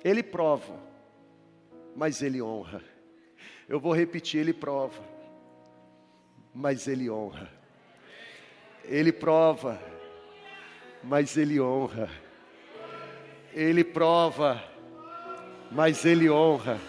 Ele 0.04 0.24
prova, 0.24 0.80
mas 1.96 2.22
Ele 2.22 2.42
honra. 2.42 2.84
Eu 3.68 3.80
vou 3.80 3.94
repetir: 3.94 4.40
Ele 4.40 4.54
prova, 4.54 5.04
mas 6.54 6.88
Ele 6.88 7.10
honra. 7.10 7.61
Ele 8.86 9.12
prova, 9.12 9.80
mas 11.04 11.38
Ele 11.38 11.60
honra. 11.60 12.10
Ele 13.54 13.84
prova, 13.84 14.64
mas 15.72 16.06
Ele 16.06 16.30
honra. 16.30 16.80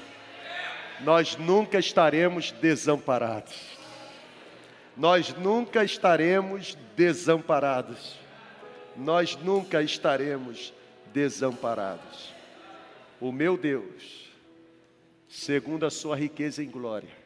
Nós 1.01 1.36
nunca 1.36 1.78
estaremos 1.78 2.53
desamparados. 2.53 3.78
Nós 4.97 5.34
nunca 5.34 5.84
estaremos 5.84 6.76
desamparados. 6.97 8.16
Nós 8.97 9.36
nunca 9.36 9.82
estaremos 9.82 10.72
desamparados. 11.12 12.32
O 13.20 13.32
meu 13.32 13.57
Deus, 13.57 14.30
segundo 15.28 15.86
a 15.86 15.90
sua 15.90 16.16
riqueza 16.16 16.62
em 16.62 16.70
glória, 16.70 17.22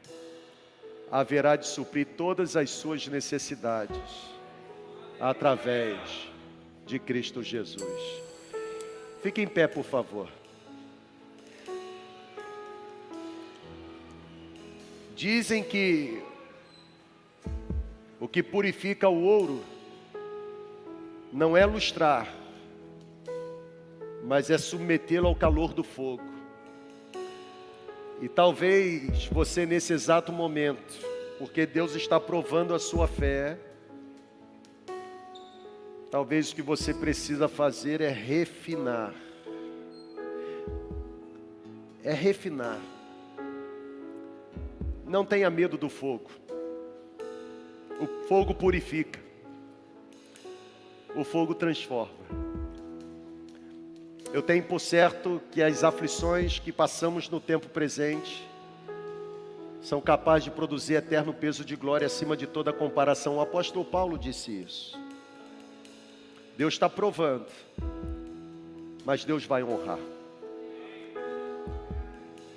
haverá 1.10 1.56
de 1.56 1.66
suprir 1.66 2.06
todas 2.16 2.56
as 2.56 2.70
suas 2.70 3.06
necessidades 3.06 4.35
através 5.20 5.98
de 6.86 6.98
Cristo 6.98 7.42
Jesus. 7.42 7.82
Fique 9.22 9.42
em 9.42 9.48
pé, 9.48 9.66
por 9.66 9.84
favor. 9.84 10.28
Dizem 15.14 15.62
que 15.62 16.22
o 18.20 18.28
que 18.28 18.42
purifica 18.42 19.08
o 19.08 19.22
ouro 19.24 19.64
não 21.32 21.56
é 21.56 21.64
lustrar, 21.66 22.32
mas 24.24 24.50
é 24.50 24.58
submetê-lo 24.58 25.26
ao 25.26 25.34
calor 25.34 25.72
do 25.72 25.82
fogo. 25.82 26.22
E 28.20 28.28
talvez 28.28 29.26
você 29.26 29.66
nesse 29.66 29.92
exato 29.92 30.32
momento, 30.32 30.94
porque 31.38 31.66
Deus 31.66 31.94
está 31.94 32.18
provando 32.18 32.74
a 32.74 32.78
sua 32.78 33.06
fé, 33.06 33.58
Talvez 36.16 36.50
o 36.50 36.54
que 36.54 36.62
você 36.62 36.94
precisa 36.94 37.46
fazer 37.46 38.00
é 38.00 38.08
refinar. 38.08 39.12
É 42.02 42.10
refinar. 42.10 42.80
Não 45.04 45.26
tenha 45.26 45.50
medo 45.50 45.76
do 45.76 45.90
fogo. 45.90 46.30
O 48.00 48.06
fogo 48.26 48.54
purifica. 48.54 49.20
O 51.14 51.22
fogo 51.22 51.54
transforma. 51.54 52.16
Eu 54.32 54.40
tenho 54.40 54.62
por 54.62 54.80
certo 54.80 55.38
que 55.50 55.62
as 55.62 55.84
aflições 55.84 56.58
que 56.58 56.72
passamos 56.72 57.28
no 57.28 57.40
tempo 57.40 57.68
presente 57.68 58.48
são 59.82 60.00
capazes 60.00 60.44
de 60.44 60.50
produzir 60.50 60.94
eterno 60.94 61.34
peso 61.34 61.62
de 61.62 61.76
glória 61.76 62.06
acima 62.06 62.34
de 62.34 62.46
toda 62.46 62.72
comparação. 62.72 63.36
O 63.36 63.40
apóstolo 63.42 63.84
Paulo 63.84 64.18
disse 64.18 64.62
isso. 64.62 65.05
Deus 66.56 66.74
está 66.74 66.88
provando, 66.88 67.46
mas 69.04 69.24
Deus 69.24 69.44
vai 69.44 69.62
honrar. 69.62 69.98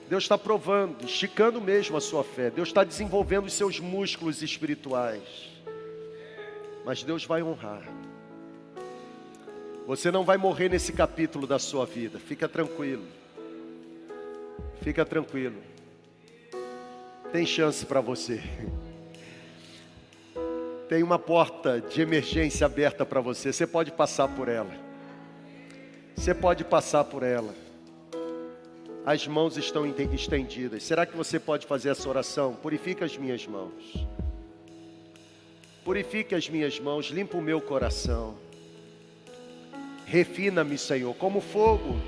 Deus 0.10 0.24
está 0.24 0.38
provando, 0.38 1.06
esticando 1.06 1.62
mesmo 1.62 1.96
a 1.96 2.02
sua 2.02 2.24
fé. 2.24 2.50
Deus 2.50 2.70
está 2.70 2.84
desenvolvendo 2.84 3.46
os 3.46 3.54
seus 3.54 3.80
músculos 3.80 4.42
espirituais. 4.42 5.22
Mas 6.84 7.04
Deus 7.04 7.26
vai 7.26 7.44
honrar. 7.44 7.84
Você 9.86 10.10
não 10.10 10.24
vai 10.24 10.38
morrer 10.38 10.70
nesse 10.70 10.92
capítulo 10.94 11.46
da 11.46 11.60
sua 11.60 11.86
vida. 11.86 12.18
Fica 12.18 12.48
tranquilo. 12.48 13.06
Fica 14.82 15.06
tranquilo. 15.06 15.62
Tem 17.32 17.46
chance 17.46 17.86
para 17.86 18.02
você. 18.02 18.42
Tem 20.90 21.04
uma 21.04 21.20
porta 21.20 21.80
de 21.80 22.02
emergência 22.02 22.66
aberta 22.66 23.06
para 23.06 23.22
você. 23.22 23.54
Você 23.54 23.68
pode 23.68 23.92
passar 23.92 24.28
por 24.28 24.48
ela. 24.50 24.72
Você 26.16 26.34
pode 26.34 26.64
passar 26.64 27.04
por 27.04 27.22
ela. 27.22 27.54
As 29.06 29.28
mãos 29.28 29.56
estão 29.56 29.86
estendidas. 29.86 30.82
Será 30.82 31.06
que 31.06 31.16
você 31.16 31.40
pode 31.40 31.68
fazer 31.68 31.90
essa 31.90 32.10
oração? 32.10 32.56
Purifica 32.56 33.06
as 33.06 33.16
minhas 33.16 33.46
mãos. 33.46 34.08
Purifique 35.86 36.34
as 36.34 36.50
minhas 36.50 36.80
mãos, 36.80 37.06
limpa 37.12 37.38
o 37.38 37.42
meu 37.42 37.62
coração. 37.62 38.36
Refina-me, 40.08 40.76
Senhor, 40.76 41.14
como 41.14 41.40
fogo. 41.40 42.02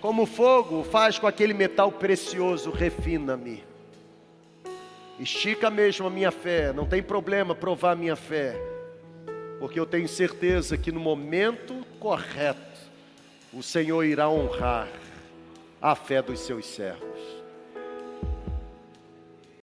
Como 0.00 0.24
fogo 0.24 0.82
faz 0.82 1.18
com 1.18 1.26
aquele 1.26 1.52
metal 1.52 1.92
precioso, 1.92 2.70
refina-me. 2.70 3.62
Estica 5.18 5.68
mesmo 5.68 6.06
a 6.06 6.10
minha 6.10 6.30
fé, 6.30 6.72
não 6.72 6.86
tem 6.86 7.02
problema 7.02 7.54
provar 7.54 7.92
a 7.92 7.96
minha 7.96 8.14
fé, 8.14 8.54
porque 9.58 9.78
eu 9.78 9.84
tenho 9.84 10.06
certeza 10.06 10.78
que 10.78 10.92
no 10.92 11.00
momento 11.00 11.84
correto 11.98 12.60
o 13.52 13.62
Senhor 13.62 14.04
irá 14.04 14.28
honrar 14.28 14.88
a 15.82 15.96
fé 15.96 16.22
dos 16.22 16.40
seus 16.40 16.66
servos. 16.66 17.07